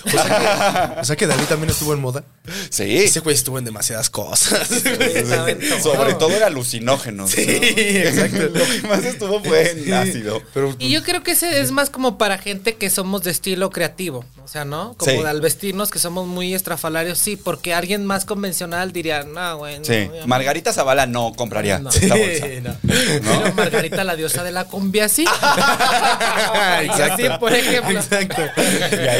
O 0.99 1.03
sea 1.03 1.15
que 1.15 1.27
David 1.27 1.43
también 1.45 1.69
estuvo 1.69 1.93
en 1.93 1.99
moda. 2.01 2.23
Sí. 2.69 2.97
Ese 2.97 3.19
güey 3.19 3.35
estuvo 3.35 3.59
en 3.59 3.65
demasiadas 3.65 4.09
cosas. 4.09 4.67
En. 4.85 5.81
Sobre 5.81 6.13
todo 6.15 6.31
era 6.31 6.47
alucinógeno. 6.47 7.27
Sí, 7.27 7.41
exacto. 7.41 8.43
Lo 8.43 8.65
que 8.65 8.87
más 8.87 9.03
estuvo 9.05 9.43
fue 9.43 9.71
en 9.71 9.93
ácido. 9.93 10.41
Pero 10.53 10.75
Y 10.79 10.89
yo 10.89 11.03
creo 11.03 11.21
que 11.23 11.31
ese 11.31 11.59
es 11.59 11.71
más 11.71 11.89
como 11.89 12.17
para 12.17 12.37
gente 12.37 12.75
que 12.75 12.89
somos 12.89 13.23
de 13.23 13.31
estilo 13.31 13.69
creativo. 13.69 14.25
O 14.43 14.47
sea, 14.47 14.63
¿no? 14.65 14.95
Como 14.97 15.11
Sí. 15.11 15.17
al 15.25 15.41
vestirnos 15.41 15.89
que 15.89 15.97
somos 15.99 16.27
muy 16.27 16.53
estrafalarios, 16.53 17.17
sí, 17.17 17.35
porque 17.35 17.73
alguien 17.73 18.05
más 18.05 18.25
convencional 18.25 18.91
diría, 18.91 19.23
no, 19.23 19.57
güey. 19.57 19.79
no, 19.79 19.85
Sí. 19.85 20.07
Margarita 20.27 20.71
Zavala 20.71 21.05
no 21.07 21.33
compraría 21.35 21.79
No. 21.79 21.89
esta 21.89 22.15
bolsa. 22.15 22.45
Sí, 22.45 22.61
no. 22.63 22.75
Pero 22.83 23.53
Margarita, 23.55 24.03
la 24.03 24.15
diosa 24.15 24.43
de 24.43 24.51
la 24.51 24.65
cumbia, 24.95 25.09
sí. 25.09 25.23
Exacto. 26.81 27.17
Sí, 27.17 27.29
por 27.39 27.53
ejemplo. 27.53 27.99
Exacto. 27.99 28.41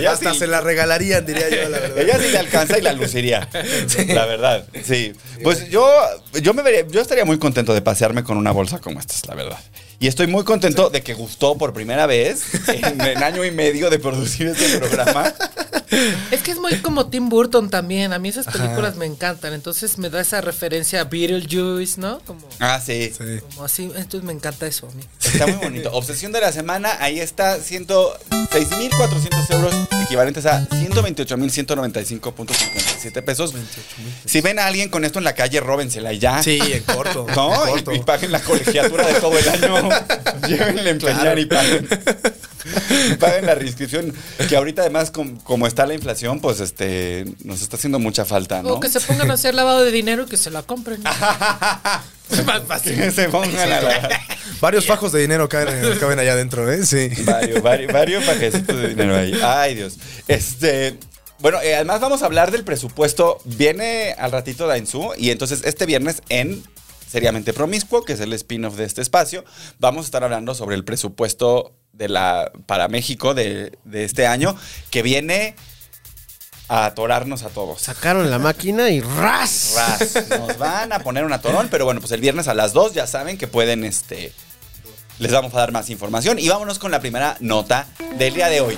Y 0.01 0.05
Hasta 0.05 0.33
sí. 0.33 0.39
se 0.39 0.47
la 0.47 0.61
regalarían, 0.61 1.25
diría 1.25 1.49
yo, 1.49 1.69
la 1.69 1.79
verdad. 1.79 1.97
Ella 1.99 2.19
sí 2.19 2.31
le 2.31 2.37
alcanza 2.37 2.77
y 2.77 2.81
la 2.81 2.93
luciría. 2.93 3.47
La 4.07 4.25
verdad, 4.25 4.65
sí. 4.83 5.13
Pues 5.43 5.69
yo, 5.69 5.87
yo 6.41 6.53
me 6.53 6.61
vería, 6.61 6.85
yo 6.87 7.01
estaría 7.01 7.25
muy 7.25 7.37
contento 7.37 7.73
de 7.73 7.81
pasearme 7.81 8.23
con 8.23 8.37
una 8.37 8.51
bolsa 8.51 8.79
como 8.79 8.99
esta, 8.99 9.15
la 9.27 9.35
verdad. 9.35 9.59
Y 9.99 10.07
estoy 10.07 10.27
muy 10.27 10.43
contento 10.43 10.89
de 10.89 11.01
que 11.01 11.13
gustó 11.13 11.57
por 11.57 11.71
primera 11.73 12.05
vez 12.05 12.43
en, 12.67 12.99
en 13.01 13.23
año 13.23 13.45
y 13.45 13.51
medio 13.51 13.89
de 13.89 13.97
producir 13.99 14.47
este 14.47 14.77
programa. 14.77 15.33
Es 16.31 16.41
que 16.41 16.51
es 16.51 16.57
muy 16.59 16.75
como 16.79 17.05
Tim 17.07 17.29
Burton 17.29 17.69
también. 17.69 18.11
A 18.11 18.19
mí 18.19 18.27
esas 18.29 18.47
películas 18.47 18.95
me 18.97 19.05
encantan. 19.05 19.53
Entonces 19.53 19.97
me 19.97 20.09
da 20.09 20.19
esa 20.19 20.41
referencia 20.41 20.99
a 21.01 21.03
Beetlejuice, 21.05 22.01
¿no? 22.01 22.19
Como, 22.25 22.41
Ah, 22.59 22.81
sí. 22.85 23.13
Sí. 23.17 23.39
como 23.49 23.63
así. 23.63 23.83
Entonces 23.95 24.23
me 24.23 24.33
encanta 24.33 24.67
eso 24.67 24.87
a 24.87 24.91
mí. 24.95 25.03
Está 25.23 25.47
muy 25.47 25.55
bonito. 25.63 25.89
Obsesión 25.93 26.31
de 26.33 26.41
la 26.41 26.51
semana, 26.51 26.97
ahí 26.99 27.19
está, 27.21 27.57
106.400 27.57 29.51
euros, 29.51 29.73
equivalentes 30.03 30.45
a 30.45 30.67
128.195.57 30.67 33.23
pesos. 33.23 33.53
Si 34.25 34.41
ven 34.41 34.59
a 34.59 34.65
alguien 34.65 34.89
con 34.89 35.05
esto 35.05 35.19
en 35.19 35.25
la 35.25 35.33
calle, 35.35 35.59
róbensela 35.61 36.11
y 36.13 36.19
ya. 36.19 36.41
Sí, 36.43 36.59
en 36.61 36.83
corto. 36.83 37.25
¿No? 37.35 37.63
en 37.67 37.69
Y- 37.69 37.71
corto. 37.73 37.91
Y, 37.93 37.99
paguen 37.99 38.31
la 38.31 38.41
colegiatura 38.41 39.05
de 39.07 39.13
todo 39.19 39.37
el 39.37 39.47
año. 39.49 39.84
Llévenle 40.47 40.81
a 40.81 40.89
empeñar 40.89 41.19
Claro. 41.21 41.39
y 41.41 41.45
paguen. 41.45 41.87
Paguen 43.19 43.45
la 43.45 43.53
reinscripción. 43.55 44.13
Que 44.49 44.55
ahorita, 44.55 44.81
además, 44.81 45.11
com- 45.11 45.37
como 45.39 45.67
está 45.67 45.85
la 45.85 45.93
inflación, 45.93 46.39
pues 46.39 46.59
este 46.59 47.25
nos 47.43 47.61
está 47.61 47.75
haciendo 47.77 47.99
mucha 47.99 48.25
falta, 48.25 48.63
¿no? 48.63 48.69
O 48.73 48.79
que 48.79 48.89
se 48.89 48.99
pongan 48.99 49.29
a 49.29 49.35
hacer 49.35 49.53
lavado 49.53 49.83
de 49.85 49.91
dinero 49.91 50.23
y 50.23 50.25
que 50.25 50.37
se 50.37 50.49
la 50.49 50.63
compren. 50.63 51.01
es 52.31 52.45
más 52.45 52.63
fácil. 52.67 52.95
Que 52.95 53.11
se 53.11 53.29
pongan 53.29 53.55
a 53.71 53.81
la. 53.81 54.19
Varios 54.61 54.85
fajos 54.87 55.11
de 55.11 55.19
dinero 55.21 55.47
caben, 55.47 55.97
caben 55.99 56.17
allá 56.17 56.33
adentro, 56.33 56.71
¿eh? 56.71 56.83
Sí. 56.85 57.09
Varios, 57.23 57.61
varios, 57.61 57.93
varios 57.93 58.23
pajecitos 58.23 58.75
de 58.77 58.87
dinero 58.89 59.15
ahí. 59.15 59.39
Ay, 59.43 59.75
Dios. 59.75 59.97
Este. 60.27 60.97
Bueno, 61.39 61.61
eh, 61.61 61.75
además 61.75 61.99
vamos 61.99 62.23
a 62.23 62.25
hablar 62.25 62.49
del 62.51 62.63
presupuesto. 62.63 63.39
Viene 63.45 64.15
al 64.17 64.31
ratito 64.31 64.65
Dainzú 64.65 65.11
y 65.17 65.29
entonces 65.29 65.61
este 65.65 65.85
viernes 65.85 66.21
en 66.29 66.63
Seriamente 67.07 67.53
Promiscuo, 67.53 68.03
que 68.03 68.13
es 68.13 68.19
el 68.19 68.33
spin-off 68.33 68.75
de 68.75 68.85
este 68.85 69.01
espacio, 69.01 69.45
vamos 69.79 70.05
a 70.05 70.07
estar 70.07 70.23
hablando 70.23 70.55
sobre 70.55 70.75
el 70.75 70.83
presupuesto 70.83 71.73
de 71.93 72.09
la, 72.09 72.51
para 72.65 72.87
México 72.87 73.33
de, 73.33 73.77
de 73.85 74.03
este 74.03 74.27
año, 74.27 74.55
que 74.89 75.01
viene 75.01 75.55
a 76.67 76.85
atorarnos 76.85 77.43
a 77.43 77.49
todos. 77.49 77.81
Sacaron 77.81 78.29
la 78.29 78.39
máquina 78.39 78.89
y 78.89 79.01
ras. 79.01 79.75
Ras. 79.75 80.29
Nos 80.29 80.57
van 80.57 80.93
a 80.93 80.99
poner 80.99 81.23
un 81.23 81.33
atorón, 81.33 81.67
pero 81.69 81.85
bueno, 81.85 81.99
pues 81.99 82.11
el 82.11 82.21
viernes 82.21 82.47
a 82.47 82.53
las 82.53 82.73
2 82.73 82.93
ya 82.93 83.07
saben 83.07 83.37
que 83.37 83.47
pueden, 83.47 83.83
este, 83.83 84.33
les 85.19 85.31
vamos 85.31 85.53
a 85.53 85.59
dar 85.59 85.71
más 85.71 85.89
información. 85.89 86.39
Y 86.39 86.49
vámonos 86.49 86.79
con 86.79 86.91
la 86.91 86.99
primera 86.99 87.37
nota 87.39 87.87
del 88.17 88.33
día 88.33 88.49
de 88.49 88.61
hoy. 88.61 88.77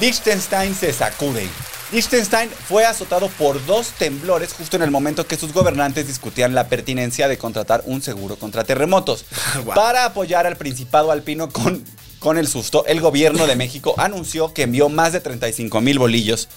Liechtenstein 0.00 0.74
se 0.74 0.92
sacude. 0.92 1.48
Liechtenstein 1.92 2.50
fue 2.50 2.84
azotado 2.84 3.28
por 3.28 3.64
dos 3.66 3.88
temblores 3.90 4.52
justo 4.52 4.76
en 4.76 4.82
el 4.82 4.90
momento 4.90 5.26
que 5.26 5.36
sus 5.36 5.52
gobernantes 5.52 6.06
discutían 6.06 6.54
la 6.54 6.68
pertinencia 6.68 7.28
de 7.28 7.38
contratar 7.38 7.82
un 7.86 8.02
seguro 8.02 8.36
contra 8.36 8.64
terremotos. 8.64 9.24
Para 9.74 10.06
apoyar 10.06 10.46
al 10.46 10.56
Principado 10.56 11.12
Alpino 11.12 11.50
con, 11.50 11.84
con 12.18 12.38
el 12.38 12.48
susto, 12.48 12.84
el 12.86 13.00
gobierno 13.00 13.46
de 13.46 13.54
México 13.54 13.94
anunció 13.98 14.52
que 14.52 14.62
envió 14.62 14.88
más 14.88 15.12
de 15.12 15.20
35 15.20 15.80
mil 15.80 15.98
bolillos 15.98 16.48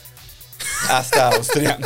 hasta 0.90 1.30
Austria. 1.30 1.78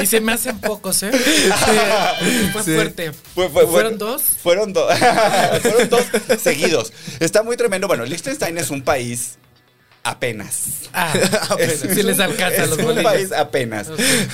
Y 0.00 0.06
se 0.06 0.20
me 0.20 0.32
hacen 0.32 0.58
pocos, 0.60 1.02
¿eh? 1.02 1.10
Fue 2.52 2.62
Sí. 2.62 2.74
fuerte. 2.74 3.12
Fue- 3.34 3.48
fue- 3.48 3.66
¿Fueron 3.66 3.98
fue- 3.98 4.06
dos? 4.06 4.22
Fueron 4.42 4.72
dos. 4.72 4.92
fueron 5.62 5.88
dos 5.88 6.04
seguidos. 6.40 6.92
Está 7.20 7.42
muy 7.42 7.56
tremendo. 7.56 7.88
Bueno, 7.88 8.04
Liechtenstein 8.04 8.56
es 8.58 8.70
un 8.70 8.82
país 8.82 9.38
apenas. 10.08 10.54
Ah, 10.92 11.12
Es- 11.58 11.80
sí 11.80 12.02
les 12.02 12.18
alcanza 12.20 12.62
es 12.64 12.70
los 12.70 12.78
un 12.78 12.84
bolillos. 12.86 13.04
país 13.04 13.32
apenas. 13.32 13.88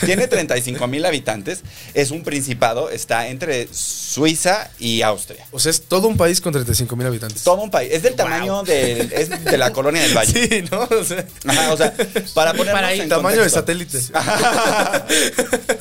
Tiene 0.04 0.28
35 0.28 0.86
mil 0.86 1.04
habitantes. 1.04 1.62
Es 1.94 2.10
un 2.10 2.22
principado. 2.22 2.90
Está 2.90 3.28
entre 3.28 3.68
Suiza 3.72 4.70
y 4.78 5.02
Austria. 5.02 5.46
O 5.50 5.58
sea, 5.58 5.70
es 5.70 5.82
todo 5.82 6.06
un 6.08 6.16
país 6.16 6.40
con 6.40 6.52
35 6.52 6.94
mil 6.96 7.06
habitantes. 7.06 7.42
Todo 7.42 7.60
un 7.62 7.70
país. 7.70 7.90
Es 7.92 8.02
del 8.02 8.14
tamaño 8.14 8.62
es 8.66 9.44
de 9.44 9.58
la 9.58 9.72
colonia 9.72 10.02
del 10.02 10.16
Valle. 10.16 10.32
Sí, 10.34 10.64
¿no? 10.70 10.82
O 10.82 11.04
sea, 11.04 11.24
Ajá, 11.46 11.72
o 11.72 11.76
sea, 11.76 11.94
para 12.34 12.94
ir. 12.94 13.02
en 13.02 13.08
tamaño 13.08 13.42
de 13.42 13.48
satélite. 13.50 13.98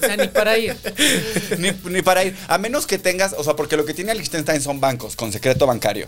O 0.03 0.05
sea, 0.05 0.17
ni 0.17 0.27
para 0.27 0.57
ir. 0.57 0.75
ni, 1.57 1.71
ni 1.91 2.01
para 2.01 2.23
ir. 2.23 2.35
A 2.47 2.57
menos 2.57 2.85
que 2.87 2.97
tengas, 2.97 3.33
o 3.37 3.43
sea, 3.43 3.55
porque 3.55 3.77
lo 3.77 3.85
que 3.85 3.93
tiene 3.93 4.13
Liechtenstein 4.15 4.61
son 4.61 4.79
bancos 4.79 5.15
con 5.15 5.31
secreto 5.31 5.65
bancario. 5.65 6.07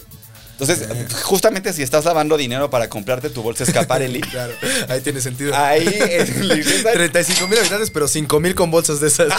Entonces, 0.57 0.87
justamente 1.23 1.73
si 1.73 1.83
estás 1.83 2.05
lavando 2.05 2.37
dinero 2.37 2.69
para 2.69 2.87
comprarte 2.89 3.29
tu 3.29 3.41
bolsa 3.41 3.65
Escaparelli, 3.65 4.21
Claro, 4.31 4.53
ahí 4.87 5.01
tiene 5.01 5.19
sentido. 5.19 5.53
ahí 5.53 5.85
en 5.85 6.47
Liechtenstein 6.47 6.95
35 6.95 7.47
mil 7.47 7.59
habitantes, 7.59 7.91
pero 7.91 8.07
5 8.07 8.39
mil 8.39 8.55
con 8.55 8.71
bolsas 8.71 9.01
de 9.01 9.07
esas. 9.07 9.27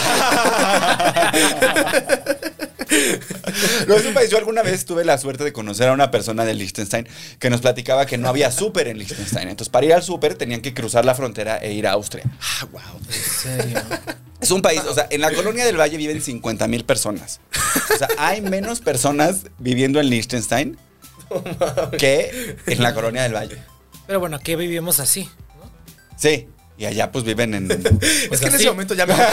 No, 3.89 3.95
es 3.97 4.07
un 4.07 4.15
país. 4.15 4.31
Yo 4.31 4.39
alguna 4.39 4.63
vez 4.63 4.85
tuve 4.85 5.05
la 5.05 5.19
suerte 5.19 5.43
de 5.45 5.53
conocer 5.53 5.89
a 5.89 5.93
una 5.93 6.11
persona 6.11 6.45
de 6.45 6.55
Liechtenstein 6.55 7.07
que 7.39 7.51
nos 7.51 7.61
platicaba 7.61 8.07
que 8.07 8.17
no 8.19 8.29
había 8.29 8.51
súper 8.53 8.89
en 8.89 8.99
Liechtenstein. 8.99 9.49
Entonces, 9.49 9.71
para 9.71 9.87
ir 9.87 9.93
al 9.93 10.03
súper 10.03 10.35
tenían 10.35 10.61
que 10.61 10.73
cruzar 10.73 11.05
la 11.05 11.15
frontera 11.15 11.57
e 11.59 11.73
ir 11.73 11.87
a 11.87 11.93
Austria. 11.93 12.25
Ah, 12.41 12.67
wow. 12.71 12.81
En 13.09 13.59
serio. 13.59 13.83
Es 14.41 14.51
un 14.51 14.63
país, 14.63 14.83
o 14.89 14.95
sea, 14.95 15.09
en 15.11 15.21
la 15.21 15.33
colonia 15.33 15.65
del 15.65 15.79
Valle 15.79 15.97
viven 15.97 16.23
50 16.23 16.69
mil 16.69 16.85
personas. 16.85 17.41
O 17.93 17.99
sea, 17.99 18.09
hay 18.19 18.41
menos 18.41 18.81
personas 18.81 19.47
viviendo 19.59 19.99
en 19.99 20.09
Liechtenstein 20.11 20.79
que 21.99 22.57
en 22.67 22.83
la 22.83 22.95
colonia 22.95 23.23
del 23.23 23.35
Valle. 23.35 23.59
Pero 24.07 24.21
bueno, 24.21 24.37
aquí 24.37 24.55
vivimos 24.55 25.01
así. 25.01 25.29
Sí, 26.17 26.49
y 26.79 26.85
allá 26.85 27.11
pues 27.11 27.25
viven 27.25 27.55
en... 27.55 27.71
Es 27.71 27.79
que 28.41 28.47
en 28.47 28.55
así. 28.55 28.63
ese 28.63 28.69
momento 28.69 28.95
ya 28.95 29.07
mejor. 29.07 29.25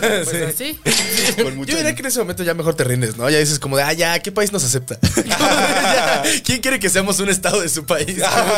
Pues 0.00 0.28
Sí. 0.56 0.78
así. 0.86 1.34
con 1.42 1.56
mucho- 1.56 1.72
Yo 1.72 1.76
diría 1.78 1.94
que 1.94 2.00
en 2.00 2.06
ese 2.06 2.18
momento 2.20 2.42
ya 2.42 2.54
mejor 2.54 2.74
te 2.74 2.84
rindes, 2.84 3.16
¿no? 3.16 3.28
Ya 3.30 3.38
dices 3.38 3.58
como 3.58 3.76
de, 3.76 3.82
ah, 3.82 3.92
ya, 3.92 4.18
¿qué 4.20 4.30
país 4.32 4.52
nos 4.52 4.62
acepta? 4.64 4.98
Ya, 5.26 6.22
¿Quién 6.44 6.60
quiere 6.60 6.78
que 6.78 6.88
seamos 6.90 7.18
un 7.20 7.28
estado 7.30 7.60
de 7.60 7.68
su 7.68 7.84
país? 7.86 8.06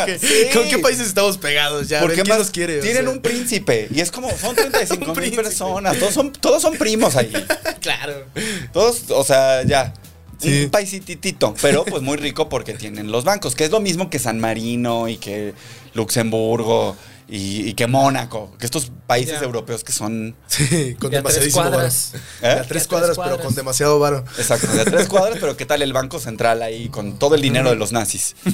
Que, 0.06 0.18
Sí. 0.18 0.48
¿Con 0.52 0.68
qué 0.68 0.78
países 0.78 1.06
estamos 1.08 1.38
pegados? 1.38 1.88
Ya, 1.88 2.00
Porque 2.00 2.16
¿quién 2.16 2.28
más 2.28 2.38
nos 2.38 2.50
quiere? 2.50 2.78
O 2.78 2.82
tienen 2.82 3.02
sea, 3.04 3.10
un 3.10 3.22
príncipe 3.22 3.88
y 3.92 4.00
es 4.00 4.10
como 4.10 4.30
son 4.36 4.54
35 4.54 5.12
Un 5.12 5.18
mil 5.20 5.32
personas, 5.34 5.96
todos 5.98 6.12
son 6.14 6.32
todos 6.32 6.60
son 6.62 6.76
primos 6.76 7.16
ahí. 7.16 7.32
Claro. 7.80 8.26
Todos, 8.72 9.04
o 9.08 9.24
sea, 9.24 9.62
ya. 9.64 9.94
Un 10.42 10.70
paisititito, 10.70 11.54
pero 11.60 11.84
pues 11.84 12.02
muy 12.02 12.16
rico 12.16 12.48
porque 12.48 12.74
tienen 12.74 13.12
los 13.12 13.24
bancos, 13.24 13.54
que 13.54 13.64
es 13.64 13.70
lo 13.70 13.80
mismo 13.80 14.10
que 14.10 14.18
San 14.18 14.40
Marino 14.40 15.08
y 15.08 15.16
que 15.16 15.54
Luxemburgo 15.94 16.96
y, 17.30 17.68
y 17.68 17.74
que 17.74 17.86
Mónaco, 17.86 18.52
que 18.58 18.66
estos 18.66 18.90
países 19.06 19.40
europeos 19.40 19.84
que 19.84 19.92
son 19.92 20.34
Sí, 20.48 20.96
con 21.00 21.10
De 21.10 21.18
a 21.18 21.22
tres 21.22 21.34
demasiadísimo 21.34 21.62
varo. 21.62 21.72
cuadras. 21.74 22.12
¿Eh? 22.14 22.18
De 22.42 22.48
a 22.48 22.54
De 22.54 22.60
a 22.60 22.64
tres 22.64 22.86
cuadras, 22.88 23.18
pero 23.22 23.38
con 23.40 23.54
demasiado 23.54 23.98
varo. 23.98 24.24
Exacto, 24.36 24.66
de 24.72 24.84
tres 24.84 25.08
cuadras, 25.08 25.38
pero 25.40 25.56
¿qué 25.56 25.64
tal 25.66 25.80
el 25.82 25.92
Banco 25.92 26.18
Central 26.18 26.62
ahí 26.62 26.88
con 26.88 27.18
todo 27.18 27.34
el 27.36 27.42
dinero 27.42 27.70
de 27.70 27.76
los 27.76 27.92
nazis? 27.92 28.34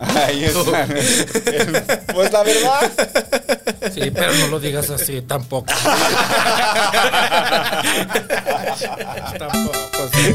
Ahí 0.00 0.44
está. 0.44 0.86
Pues 2.12 2.32
la 2.32 2.42
verdad. 2.42 2.92
Sí, 3.94 4.10
pero 4.12 4.32
no 4.34 4.48
lo 4.48 4.60
digas 4.60 4.90
así 4.90 5.22
tampoco. 5.22 5.72
tampoco, 9.38 10.08
sí. 10.12 10.34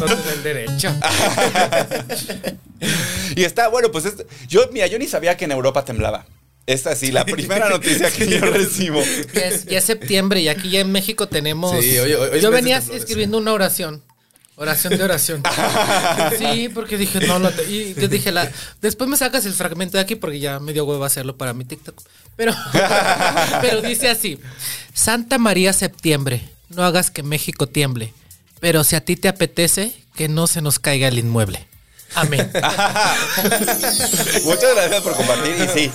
No 0.00 0.06
el 0.32 0.42
derecho. 0.42 0.92
Y 3.36 3.44
está, 3.44 3.68
bueno, 3.68 3.90
pues 3.90 4.06
es- 4.06 4.24
yo, 4.48 4.62
mira, 4.72 4.86
yo 4.86 4.98
ni 4.98 5.06
sabía 5.06 5.36
que 5.36 5.44
en 5.44 5.52
Europa 5.52 5.84
temblaba. 5.84 6.24
Esta 6.66 6.96
sí, 6.96 7.12
la 7.12 7.24
primera 7.24 7.68
noticia 7.70 8.10
que 8.10 8.26
yo 8.28 8.40
recibo. 8.40 9.00
Ya 9.32 9.46
es, 9.46 9.64
ya 9.66 9.78
es 9.78 9.84
septiembre 9.84 10.40
y 10.40 10.48
aquí 10.48 10.68
ya 10.70 10.80
en 10.80 10.90
México 10.90 11.28
tenemos. 11.28 11.72
Sí, 11.82 11.96
hoy- 11.98 12.12
hoy 12.14 12.30
es 12.38 12.42
yo 12.42 12.50
venía 12.50 12.78
escribiendo 12.78 13.38
una 13.38 13.52
oración. 13.52 14.02
Oración 14.56 14.96
de 14.96 15.04
oración. 15.04 15.42
Sí, 16.38 16.68
porque 16.72 16.96
dije, 16.96 17.20
no, 17.26 17.38
lo 17.38 17.50
te- 17.50 17.70
y 17.70 17.94
yo 17.94 18.08
dije, 18.08 18.32
la, 18.32 18.50
después 18.80 19.08
me 19.08 19.16
sacas 19.16 19.44
el 19.46 19.52
fragmento 19.52 19.96
de 19.98 20.02
aquí 20.02 20.16
porque 20.16 20.40
ya 20.40 20.58
me 20.60 20.72
dio 20.72 20.84
huevo 20.84 21.04
hacerlo 21.04 21.36
para 21.36 21.52
mi 21.52 21.64
TikTok. 21.64 22.00
Pero, 22.36 22.52
pero 23.60 23.82
dice 23.82 24.08
así: 24.08 24.38
Santa 24.94 25.38
María 25.38 25.72
Septiembre, 25.72 26.42
no 26.70 26.82
hagas 26.84 27.10
que 27.10 27.22
México 27.22 27.66
tiemble. 27.68 28.12
Pero 28.60 28.82
si 28.84 28.96
a 28.96 29.02
ti 29.04 29.16
te 29.16 29.28
apetece, 29.28 29.92
que 30.16 30.28
no 30.28 30.46
se 30.46 30.62
nos 30.62 30.78
caiga 30.78 31.08
el 31.08 31.18
inmueble. 31.18 31.68
Amén. 32.14 32.50
Muchas 34.44 34.74
gracias 34.74 35.00
por 35.02 35.14
compartir. 35.16 35.54
Y 35.56 35.68
sí, 35.78 35.90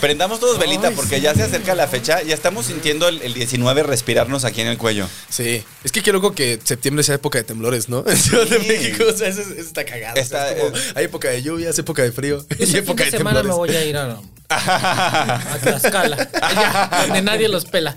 prendamos 0.00 0.38
todos 0.40 0.58
velita 0.58 0.88
Ay, 0.88 0.94
porque 0.94 1.16
sí. 1.16 1.22
ya 1.22 1.34
se 1.34 1.42
acerca 1.44 1.74
la 1.74 1.86
fecha. 1.88 2.22
Ya 2.22 2.34
estamos 2.34 2.66
sintiendo 2.66 3.08
el, 3.08 3.22
el 3.22 3.32
19 3.34 3.82
respirarnos 3.82 4.44
aquí 4.44 4.60
en 4.60 4.66
el 4.68 4.76
cuello. 4.78 5.08
Sí, 5.30 5.64
es 5.84 5.92
que 5.92 6.02
qué 6.02 6.12
loco 6.12 6.32
que 6.34 6.58
septiembre 6.62 7.02
sea 7.04 7.14
época 7.14 7.38
de 7.38 7.44
temblores, 7.44 7.88
¿no? 7.88 8.04
En 8.06 8.16
Ciudad 8.16 8.46
de. 8.46 8.58
México, 8.58 9.04
o 9.08 9.16
sea, 9.16 9.28
eso, 9.28 9.40
eso 9.42 9.54
está 9.60 9.84
cagado. 9.84 10.12
o 10.20 10.24
sea, 10.24 10.50
Está- 10.50 10.50
es 10.52 10.60
como, 10.62 10.76
hay 10.94 11.04
época 11.04 11.28
de 11.28 11.42
lluvias, 11.42 11.78
época 11.78 12.02
de 12.02 12.12
frío 12.12 12.44
y 12.58 12.66
fin 12.66 12.76
época 12.76 13.04
de 13.04 13.10
de 13.10 13.16
semana 13.18 13.42
me 13.42 13.48
temblores. 13.48 13.74
voy 13.74 13.82
a 13.82 13.84
ir 13.86 13.96
a, 13.96 14.18
a 14.54 15.58
Tlaxcala, 15.62 16.28
allá, 16.42 16.90
donde 17.06 17.22
nadie 17.22 17.48
los 17.48 17.64
pela. 17.64 17.96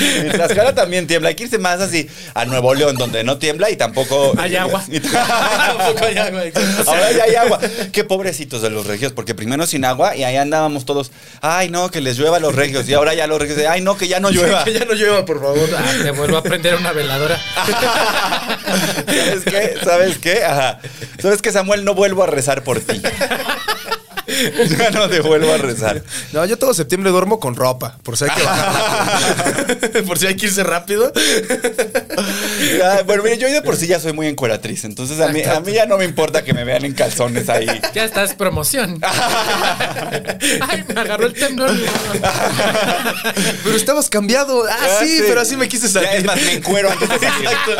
En 0.00 0.32
Tlaxcala 0.32 0.74
también 0.74 1.06
tiembla. 1.06 1.28
Hay 1.28 1.34
que 1.34 1.42
irse 1.44 1.58
más 1.58 1.78
así 1.80 2.08
a 2.32 2.46
Nuevo 2.46 2.72
León, 2.74 2.96
donde 2.96 3.22
no 3.22 3.36
tiembla 3.36 3.68
y 3.70 3.76
tampoco. 3.76 4.32
Hay 4.38 4.56
agua. 4.56 4.82
Y- 4.88 5.00
Tampoco 5.40 6.04
hay 6.04 6.18
agua. 6.18 6.42
Ahora 6.86 7.12
ya 7.12 7.24
hay 7.24 7.34
agua. 7.34 7.60
Qué 7.92 8.04
pobrecitos 8.04 8.62
de 8.62 8.70
los 8.70 8.86
regios, 8.86 9.12
porque 9.12 9.34
primero 9.34 9.66
sin 9.66 9.84
agua 9.84 10.16
y 10.16 10.24
ahí 10.24 10.36
andábamos 10.36 10.84
todos. 10.84 11.10
Ay, 11.40 11.68
no, 11.68 11.90
que 11.90 12.00
les 12.00 12.18
llueva 12.18 12.36
a 12.38 12.40
los 12.40 12.54
regios. 12.54 12.88
Y 12.88 12.94
ahora 12.94 13.14
ya 13.14 13.26
los 13.26 13.40
regios. 13.40 13.58
Ay, 13.68 13.80
no, 13.80 13.96
que 13.96 14.08
ya 14.08 14.20
no 14.20 14.30
llueva. 14.30 14.64
Que 14.64 14.72
ya 14.72 14.84
no 14.84 14.94
llueva, 14.94 15.24
por 15.24 15.40
favor. 15.40 15.68
Ah, 15.76 15.92
te 16.02 16.10
vuelvo 16.10 16.36
a 16.36 16.42
prender 16.42 16.74
una 16.76 16.92
veladora. 16.92 17.38
¿Sabes 19.06 19.44
qué? 19.44 19.74
¿Sabes 19.82 20.18
qué? 20.18 20.44
Ajá. 20.44 20.80
¿Sabes 21.20 21.42
qué, 21.42 21.52
Samuel? 21.52 21.84
No 21.84 21.94
vuelvo 21.94 22.22
a 22.22 22.26
rezar 22.26 22.62
por 22.62 22.80
ti. 22.80 23.00
Ya 24.78 24.90
no 24.90 25.08
te 25.08 25.20
vuelvo 25.20 25.52
a 25.52 25.58
rezar. 25.58 26.02
No, 26.32 26.44
yo 26.46 26.56
todo 26.58 26.72
septiembre 26.74 27.10
duermo 27.10 27.38
con 27.40 27.54
ropa, 27.56 27.98
por 28.02 28.16
si 28.16 28.24
hay 28.24 28.30
que 28.30 28.42
bajar. 28.42 30.04
por 30.06 30.18
si 30.18 30.26
hay 30.26 30.36
que 30.36 30.46
irse 30.46 30.62
rápido. 30.64 31.12
Ya, 32.78 33.02
bueno, 33.06 33.22
mire, 33.22 33.38
yo 33.38 33.48
de 33.48 33.62
por 33.62 33.76
sí 33.76 33.86
ya 33.86 34.00
soy 34.00 34.12
muy 34.12 34.26
encueratriz. 34.26 34.84
Entonces 34.84 35.20
a 35.20 35.28
mí, 35.28 35.42
a 35.42 35.60
mí 35.60 35.72
ya 35.72 35.86
no 35.86 35.96
me 35.98 36.04
importa 36.04 36.42
que 36.44 36.52
me 36.54 36.64
vean 36.64 36.84
en 36.84 36.92
calzones 36.94 37.48
ahí. 37.48 37.66
Ya 37.94 38.04
estás 38.04 38.34
promoción. 38.34 38.98
Ay, 39.02 40.84
me 40.94 41.00
agarró 41.00 41.26
el 41.26 41.34
temblor. 41.34 41.70
Pero 43.64 43.76
estabas 43.76 44.08
cambiado. 44.08 44.64
Ah, 44.68 44.76
Ah, 44.80 44.96
sí, 45.00 45.18
sí. 45.18 45.22
pero 45.26 45.40
así 45.40 45.56
me 45.56 45.68
quise 45.68 45.86
Ya, 45.88 45.92
salir. 45.92 46.10
es 46.12 46.24
más, 46.24 46.40
me 46.42 46.52
encuero 46.54 46.90
antes 46.90 47.08
de 47.08 47.18
salir. 47.18 47.48
Exacto. 47.48 47.72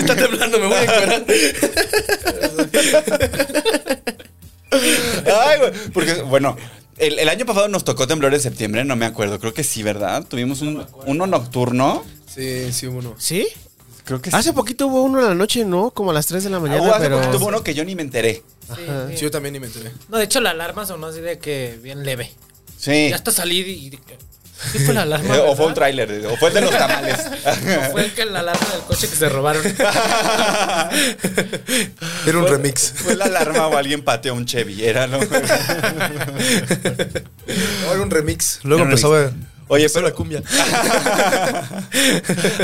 Está 0.00 0.16
temblando, 0.16 0.58
me 0.58 0.66
voy 0.66 0.76
a 0.76 0.82
encuerar. 0.82 1.24
Ay, 4.70 5.58
güey, 5.58 5.72
porque, 5.92 6.22
bueno, 6.22 6.56
el, 6.98 7.18
el 7.18 7.28
año 7.28 7.46
pasado 7.46 7.68
nos 7.68 7.84
tocó 7.84 8.06
temblor 8.06 8.34
en 8.34 8.40
septiembre, 8.40 8.84
no 8.84 8.96
me 8.96 9.06
acuerdo. 9.06 9.38
Creo 9.40 9.54
que 9.54 9.64
sí, 9.64 9.82
¿verdad? 9.82 10.24
Tuvimos 10.26 10.60
un, 10.62 10.84
uno 11.06 11.26
nocturno. 11.26 12.04
Sí, 12.32 12.72
sí, 12.72 12.86
uno. 12.86 13.14
¿Sí? 13.18 13.46
Creo 14.04 14.20
que 14.20 14.30
sí. 14.30 14.36
Hace 14.36 14.52
poquito 14.52 14.86
hubo 14.88 15.02
uno 15.02 15.20
en 15.20 15.26
la 15.26 15.34
noche, 15.34 15.64
¿no? 15.64 15.90
Como 15.90 16.10
a 16.10 16.14
las 16.14 16.26
3 16.26 16.44
de 16.44 16.50
la 16.50 16.56
Ah, 16.58 16.60
mañana, 16.60 16.82
hubo 16.82 16.92
hace 16.94 17.04
pero... 17.04 17.16
poquito 17.20 17.36
hubo 17.38 17.46
uno 17.46 17.62
que 17.64 17.74
yo 17.74 17.84
ni 17.84 17.94
me 17.94 18.02
enteré. 18.02 18.42
Sí, 18.66 18.74
Sí, 19.10 19.16
sí. 19.16 19.22
yo 19.22 19.30
también 19.30 19.52
ni 19.54 19.60
me 19.60 19.66
enteré. 19.66 19.92
No, 20.08 20.18
de 20.18 20.24
hecho 20.24 20.40
la 20.40 20.50
alarma 20.50 20.84
sonó 20.86 21.06
así 21.06 21.20
de 21.20 21.38
que 21.38 21.78
bien 21.82 22.04
leve. 22.04 22.30
Sí. 22.78 23.08
Ya 23.10 23.16
hasta 23.16 23.30
salí 23.32 23.60
y... 23.60 23.98
¿Sí 24.72 24.78
fue 24.78 24.94
la 24.94 25.02
alarma? 25.02 25.36
Eh, 25.36 25.40
o 25.46 25.54
fue 25.56 25.66
un 25.66 25.74
tráiler, 25.74 26.26
o 26.26 26.36
fue 26.36 26.48
el 26.48 26.54
de 26.54 26.60
los 26.62 26.70
tamales. 26.70 27.16
¿O 27.44 27.90
fue 27.92 28.04
el 28.06 28.12
que 28.14 28.24
la 28.24 28.40
alarma 28.40 28.66
del 28.72 28.80
coche 28.82 29.08
que 29.08 29.16
se 29.16 29.28
robaron? 29.28 29.62
Era 32.26 32.38
un 32.38 32.46
Fue- 32.46 32.50
remix. 32.56 32.92
Fue 32.96 33.14
la 33.16 33.26
alarma 33.26 33.66
o 33.66 33.76
alguien 33.76 34.02
pateó 34.02 34.32
un 34.34 34.46
Chevy, 34.46 34.84
era, 34.84 35.06
¿no? 35.06 35.18
Era 37.46 38.00
un 38.02 38.10
remix. 38.10 38.60
Luego 38.62 38.84
Era 38.84 39.32
Oye, 39.68 39.88
pero- 39.88 40.06
la 40.08 40.14
cumbia. 40.14 40.42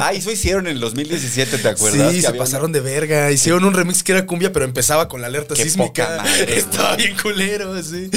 ah, 0.01 0.13
eso 0.13 0.31
hicieron 0.31 0.67
en 0.67 0.75
el 0.75 0.81
2017, 0.81 1.59
¿te 1.59 1.69
acuerdas? 1.69 2.11
Sí, 2.13 2.21
Que 2.21 2.27
se 2.27 2.35
pasaron 2.35 2.73
de 2.73 2.81
verga. 2.81 3.31
Hicieron 3.31 3.65
un 3.65 3.75
remix 3.75 4.03
que 4.03 4.13
era 4.13 4.27
cumbia, 4.27 4.53
pero 4.53 4.65
empezaba 4.65 5.09
con 5.09 5.21
la 5.21 5.27
alerta 5.29 5.55
Qué 5.55 5.65
sísmica. 5.65 6.07
poca 6.09 6.23
madre, 6.23 6.55
Estaba 6.59 6.97
bien 6.97 7.17
culero, 7.21 7.83
sí. 7.83 8.11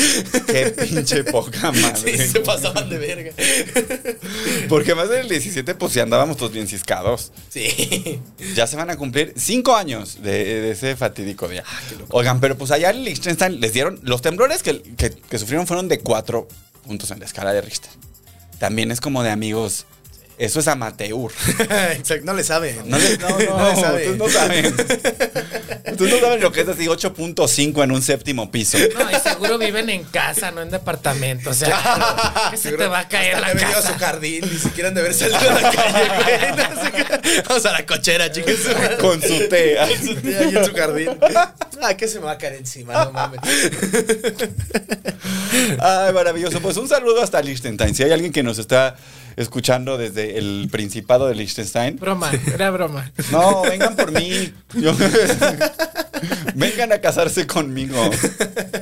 Qué 0.47 0.65
pinche 0.77 1.23
poca 1.23 1.71
madre. 1.71 2.17
Sí, 2.17 2.27
se 2.33 2.39
pasaban 2.41 2.89
de 2.89 2.97
verga. 2.97 3.31
Porque 4.69 4.95
más 4.95 5.09
del 5.09 5.27
17, 5.29 5.75
pues 5.75 5.93
sí 5.93 5.99
andábamos 5.99 6.37
todos 6.37 6.51
bien 6.51 6.67
ciscados. 6.67 7.31
Sí. 7.49 8.19
Ya 8.55 8.67
se 8.67 8.75
van 8.75 8.89
a 8.89 8.97
cumplir 8.97 9.33
cinco 9.37 9.75
años 9.75 10.21
de, 10.21 10.61
de 10.61 10.71
ese 10.71 10.95
fatídico 10.95 11.47
día. 11.47 11.63
Ah, 11.65 11.79
Oigan, 12.09 12.39
pero 12.39 12.57
pues 12.57 12.71
allá 12.71 12.89
en 12.89 13.03
Liechtenstein 13.03 13.59
les 13.59 13.73
dieron. 13.73 13.99
Los 14.03 14.21
temblores 14.21 14.63
que, 14.63 14.81
que- 14.97 15.11
que 15.11 15.39
sufrieron 15.39 15.67
fueron 15.67 15.87
de 15.87 15.99
cuatro 15.99 16.47
puntos 16.85 17.11
en 17.11 17.19
la 17.19 17.25
escala 17.25 17.53
de 17.53 17.61
Richter. 17.61 17.89
También 18.59 18.91
es 18.91 19.01
como 19.01 19.23
de 19.23 19.31
amigos. 19.31 19.85
Eso 20.37 20.59
es 20.59 20.67
amateur. 20.67 21.31
Exacto, 21.91 22.25
no 22.25 22.33
le 22.33 22.43
saben. 22.43 22.81
No, 22.85 22.97
le- 22.97 23.17
no, 23.19 23.29
no, 23.29 23.57
No 23.57 23.69
le 23.69 23.75
saben. 23.81 24.11
ustedes 24.11 24.17
no 24.17 24.29
saben. 24.29 24.65
Ustedes 24.65 26.11
no 26.11 26.19
saben 26.19 26.41
lo 26.41 26.51
que 26.51 26.61
es 26.61 26.67
así 26.67 26.85
8.5 26.87 27.83
en 27.83 27.91
un 27.91 28.01
séptimo 28.01 28.49
piso. 28.51 28.77
No, 28.97 29.11
y 29.11 29.19
seguro 29.21 29.57
viven 29.59 29.89
en 29.91 30.03
casa, 30.05 30.51
no 30.51 30.61
en 30.61 30.71
departamento. 30.71 31.51
O 31.51 31.53
sea, 31.53 32.47
¿qué 32.51 32.57
se 32.57 32.71
te 32.71 32.87
va 32.87 32.99
a 32.99 33.07
caer 33.07 33.35
Hasta 33.35 33.47
la 33.47 33.53
venido 33.53 33.69
a 33.69 33.81
casa? 33.81 33.93
su 33.93 33.99
jardín, 33.99 34.41
ni 34.51 34.57
siquiera 34.57 34.89
han 34.89 34.95
de 34.95 35.01
haber 35.01 35.13
salido 35.13 35.37
a 35.39 35.43
la 35.61 35.71
calle, 35.71 36.11
güey. 36.15 37.43
Vamos 37.47 37.65
a 37.65 37.71
la 37.71 37.85
cochera, 37.85 38.31
chicos. 38.31 38.55
Con 38.99 39.21
su 39.21 39.47
té. 39.49 39.77
Su 40.03 40.15
tía 40.15 40.39
ahí 40.39 40.55
en 40.55 40.65
su 40.65 40.73
jardín. 40.73 41.09
Ah, 41.81 41.93
¿qué 41.95 42.07
se 42.07 42.19
me 42.19 42.25
va 42.25 42.31
a 42.33 42.37
caer 42.37 42.55
encima? 42.55 43.05
No 43.05 43.11
mames. 43.11 43.39
Ay, 45.79 46.13
maravilloso. 46.13 46.59
Pues 46.61 46.77
un 46.77 46.87
saludo 46.87 47.21
hasta 47.21 47.41
Liechtenstein. 47.41 47.93
Si 47.95 48.03
hay 48.03 48.11
alguien 48.11 48.31
que 48.31 48.43
nos 48.43 48.57
está 48.57 48.95
escuchando 49.35 49.97
desde 49.97 50.37
el 50.37 50.67
Principado 50.71 51.27
de 51.27 51.35
Liechtenstein, 51.35 51.97
Broma, 51.97 52.31
era 52.53 52.71
broma. 52.71 53.11
no, 53.31 53.61
vengan 53.63 53.95
por 53.95 54.11
mí. 54.11 54.53
Yo- 54.75 54.95
vengan 56.55 56.91
a 56.91 56.99
casarse 57.01 57.45
conmigo. 57.47 57.97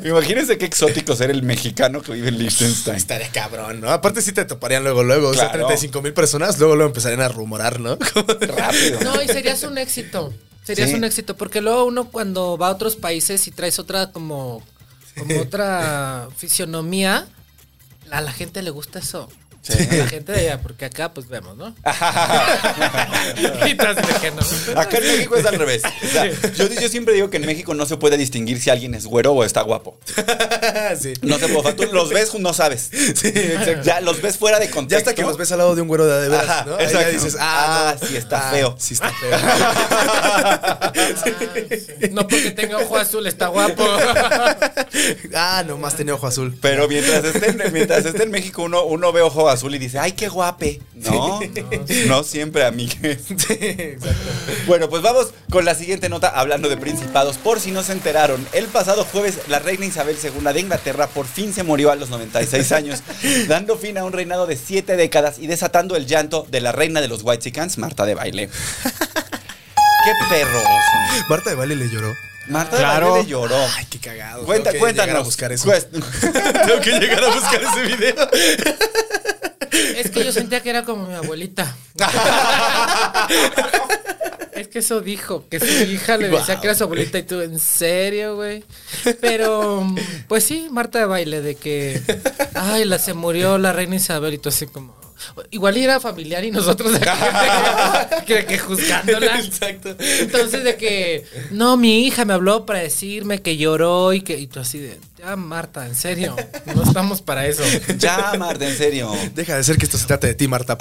Imagínense 0.04 0.58
qué 0.58 0.66
exótico 0.66 1.16
ser 1.16 1.32
el 1.32 1.44
mexicano 1.44 2.02
que 2.02 2.14
vive 2.14 2.30
en 2.30 2.38
Liechtenstein. 2.38 2.98
Estaría 2.98 3.30
cabrón, 3.30 3.82
¿no? 3.82 3.90
Aparte 3.90 4.22
sí 4.22 4.32
te 4.32 4.46
toparían 4.46 4.84
luego, 4.84 5.04
luego. 5.04 5.30
O 5.30 5.34
sea, 5.34 5.46
Claro. 5.52 5.68
35 5.68 6.02
mil 6.02 6.14
personas, 6.14 6.60
luego 6.60 6.76
luego 6.76 6.90
empezarían 6.90 7.22
a 7.22 7.28
rumorar, 7.30 7.80
¿no? 7.80 7.98
Rápido. 7.98 9.00
No, 9.04 9.22
y 9.22 9.28
serías 9.28 9.64
un 9.64 9.78
éxito. 9.78 10.34
Serías 10.64 10.90
Sí. 10.90 10.96
un 10.96 11.04
éxito, 11.04 11.36
porque 11.36 11.60
luego 11.62 11.86
uno 11.86 12.06
cuando 12.10 12.58
va 12.58 12.68
a 12.68 12.72
otros 12.72 12.96
países 12.96 13.48
y 13.48 13.52
traes 13.52 13.80
otra 13.80 14.12
como, 14.12 14.64
como 15.18 15.40
otra 15.42 16.28
fisionomía, 16.38 17.26
a 18.12 18.22
la 18.22 18.32
gente 18.32 18.62
le 18.62 18.70
gusta 18.70 19.00
eso. 19.00 19.28
Sí. 19.62 19.74
A 19.74 19.96
la 20.04 20.08
gente 20.08 20.32
de 20.32 20.40
allá, 20.40 20.62
porque 20.62 20.86
acá 20.86 21.14
pues 21.14 21.28
vemos, 21.28 21.56
¿no? 21.56 21.68
y. 23.68 23.72
Acá 24.76 24.98
en 24.98 25.04
México 25.04 25.36
es 25.36 25.46
al 25.46 25.56
revés. 25.60 25.84
O 25.86 26.08
sea, 26.08 26.26
yo, 26.26 26.68
yo 26.68 26.90
siempre 26.90 27.14
digo 27.14 27.30
que 27.30 27.38
en 27.38 27.46
México 27.46 27.74
no 27.74 27.86
se 27.86 27.98
puede 27.98 28.18
distinguir 28.18 28.60
si 28.60 28.70
alguien 28.70 28.96
es 28.96 29.06
güero 29.06 29.34
o 29.34 29.44
está 29.44 29.62
guapo. 29.62 29.98
sí. 31.00 31.14
No 31.22 31.38
se 31.38 31.48
puede. 31.48 31.74
Tú 31.74 31.86
los 31.94 32.10
ves, 32.10 32.34
no 32.40 32.54
sabes. 32.54 32.90
Sí, 32.92 33.28
exacto. 33.28 33.84
Ya 33.84 34.02
los 34.02 34.22
ves 34.22 34.38
fuera 34.38 34.58
de 34.60 34.70
contexto. 34.70 34.92
Ya 34.92 34.98
hasta 34.98 35.14
que 35.14 35.22
los 35.22 35.38
ves 35.38 35.52
al 35.52 35.60
lado 35.60 35.76
de 35.76 35.82
un 35.82 35.88
güero 35.88 36.06
de, 36.08 36.22
de 36.24 36.30
veras, 36.30 36.50
Ajá, 36.50 36.66
¿no? 36.66 36.76
Ahí 36.78 36.86
ya 36.86 36.86
exacto. 37.02 37.12
dices, 37.12 37.38
ah, 37.40 37.90
Ah, 37.92 37.96
no. 38.02 38.08
sí 38.08 38.16
está 38.18 38.48
Ah, 38.48 38.52
feo. 38.52 38.76
Sí 38.80 38.94
está 38.96 39.12
feo. 39.12 39.38
No 42.12 42.28
porque 42.28 42.52
tenga 42.52 42.78
ojo 42.78 42.98
azul, 42.98 43.28
está 43.28 43.48
guapo. 43.48 43.86
ah, 45.36 45.64
nomás 45.68 45.96
tenía 45.96 46.16
ojo 46.16 46.28
azul. 46.28 46.58
Pero 46.62 46.88
mientras 46.88 47.24
esté, 47.24 47.50
en- 47.52 47.74
mientras 47.74 48.06
esté 48.06 48.24
en 48.24 48.32
México, 48.32 48.64
uno, 48.64 48.84
uno 48.86 49.12
ve 49.12 49.22
ojo 49.22 49.50
azul 49.52 49.76
y 49.76 49.80
dice, 49.80 50.00
ay, 50.00 50.14
qué 50.14 50.28
guape. 50.30 50.82
No, 50.96 51.40
no 52.08 52.24
siempre, 52.24 52.66
amigues. 52.66 53.20
Sí, 53.28 53.54
exacto. 53.60 54.30
Bueno, 54.68 54.90
pues 54.90 55.02
vamos 55.02 55.28
con 55.50 55.66
la 55.66 55.76
siguiente 55.76 56.10
nota 56.10 56.30
hablando 56.30 56.70
de 56.70 56.78
principados. 56.78 57.38
Por 57.38 57.60
si 57.60 57.72
no 57.72 57.84
se 57.84 57.92
enteraron, 57.94 58.46
el 58.54 58.66
pasado 58.66 59.06
jueves 59.06 59.40
la 59.48 59.60
reina 59.60 59.86
Isabel 59.86 60.18
II 60.22 60.54
de 60.54 60.60
Inglaterra 60.60 61.08
por 61.08 61.26
fin 61.28 61.54
se 61.54 61.64
murió 61.64 61.92
a 61.92 61.96
los 61.96 62.10
96 62.10 62.72
años, 62.72 63.02
dando 63.48 63.78
fin 63.78 63.98
a 63.98 64.04
un 64.06 64.14
reinado 64.14 64.48
de 64.48 64.56
siete 64.58 64.96
décadas 64.96 65.40
y 65.40 65.48
desatando 65.48 65.96
el 65.96 66.06
llanto 66.08 66.46
de 66.50 66.62
la 66.62 66.72
reina 66.72 67.02
de 67.02 67.08
los 67.08 67.24
Whitesicans, 67.24 67.78
Marta 67.78 68.06
de 68.06 68.16
Baile. 68.16 68.50
¡Qué 70.04 70.12
perroso! 70.30 70.68
Marta 71.30 71.50
de 71.52 71.56
Valle 71.56 71.76
le 71.76 71.90
lloró. 71.90 72.12
Marta 72.48 72.78
Claro. 72.78 73.06
de 73.06 73.12
Baile 73.12 73.24
le 73.26 73.30
lloró. 73.30 73.56
Ay, 73.78 73.86
qué 73.90 74.00
cagado. 74.00 74.44
Cuenta, 74.46 74.72
Tengo 74.72 74.86
que 74.88 74.94
llegar 74.94 75.16
a 75.16 75.20
buscar 75.20 75.52
eso. 75.52 75.72
Tengo 75.72 76.82
que 76.82 76.92
llegar 77.00 77.24
a 77.24 77.30
buscar 77.30 77.62
ese 77.64 77.82
video. 77.96 78.16
Es 79.70 80.10
que 80.12 80.24
yo 80.24 80.32
sentía 80.32 80.62
que 80.62 80.70
era 80.70 80.84
como 80.84 81.08
mi 81.08 81.14
abuelita. 81.14 81.76
Es 84.54 84.68
que 84.68 84.80
eso 84.80 85.02
dijo, 85.02 85.46
que 85.50 85.60
su 85.60 85.66
hija 85.66 86.18
le 86.18 86.30
decía 86.30 86.60
que 86.60 86.68
era 86.68 86.76
su 86.76 86.84
abuelita 86.84 87.18
y 87.18 87.24
tú, 87.24 87.42
¿en 87.42 87.58
serio, 87.58 88.36
güey? 88.36 88.64
Pero, 89.20 89.88
pues 90.28 90.44
sí, 90.44 90.68
Marta 90.70 91.00
de 91.00 91.06
baile, 91.06 91.42
de 91.42 91.56
que, 91.56 92.00
ay, 92.54 92.86
la 92.86 93.00
se 93.00 93.16
murió 93.16 93.58
la 93.58 93.74
reina 93.74 93.96
Isabel 93.96 94.36
y 94.36 94.38
tú 94.38 94.50
así 94.50 94.68
como, 94.68 94.96
igual 95.52 95.78
era 95.78 96.00
familiar 96.00 96.44
y 96.44 96.52
nosotros 96.52 96.94
aquí, 96.96 98.26
que, 98.26 98.46
que 98.48 98.58
juzgándola. 98.58 99.40
Exacto. 99.40 99.96
Entonces 100.00 100.64
de 100.64 100.76
que, 100.76 101.26
no, 101.52 101.78
mi 101.78 102.06
hija 102.06 102.26
me 102.26 102.34
habló 102.34 102.66
para 102.66 102.80
decirme 102.80 103.42
que 103.42 103.58
lloró 103.58 104.14
y 104.14 104.22
que, 104.22 104.38
y 104.38 104.48
tú 104.48 104.60
así 104.60 104.80
de, 104.80 105.00
ya 105.18 105.36
Marta, 105.36 105.86
en 105.86 105.96
serio, 105.96 106.36
no 106.74 106.84
estamos 106.84 107.22
para 107.22 107.46
eso. 107.46 107.64
Ya, 107.98 108.34
Marta, 108.40 108.68
en 108.68 108.76
serio. 108.76 109.12
Deja 109.36 109.56
de 109.56 109.64
ser 109.64 109.78
que 109.78 109.86
esto 109.86 109.98
se 109.98 110.08
trate 110.08 110.28
de 110.28 110.34
ti, 110.34 110.48
Marta. 110.48 110.78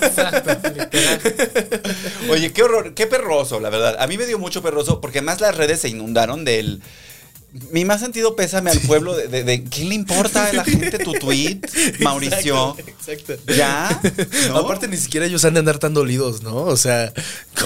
Exacto, 0.00 0.68
literal. 0.76 1.20
Oye, 2.30 2.52
qué 2.52 2.62
horror, 2.62 2.94
qué 2.94 3.06
perroso, 3.06 3.58
la 3.58 3.70
verdad. 3.70 3.96
A 3.98 4.06
mí 4.06 4.16
me 4.16 4.26
dio 4.26 4.38
mucho 4.38 4.62
perroso 4.62 5.00
porque 5.00 5.18
además 5.18 5.40
las 5.40 5.56
redes 5.56 5.80
se 5.80 5.88
inundaron 5.88 6.44
del. 6.44 6.80
Mi 7.70 7.84
más 7.84 8.00
sentido 8.00 8.34
pésame 8.36 8.70
al 8.70 8.78
pueblo 8.80 9.14
de, 9.16 9.28
de- 9.28 9.44
de- 9.44 9.64
¿qué 9.64 9.84
le 9.84 9.94
importa 9.94 10.46
a 10.46 10.52
la 10.52 10.64
gente 10.64 10.98
tu 10.98 11.12
tweet, 11.14 11.60
Mauricio? 12.00 12.76
Exacto. 12.78 13.34
¿Ya? 13.54 14.00
¿No? 14.48 14.58
Aparte, 14.58 14.88
ni 14.88 14.96
siquiera 14.96 15.26
ellos 15.26 15.44
han 15.44 15.54
de 15.54 15.60
andar 15.60 15.78
tan 15.78 15.94
dolidos, 15.94 16.42
¿no? 16.42 16.56
O 16.64 16.76
sea, 16.76 17.12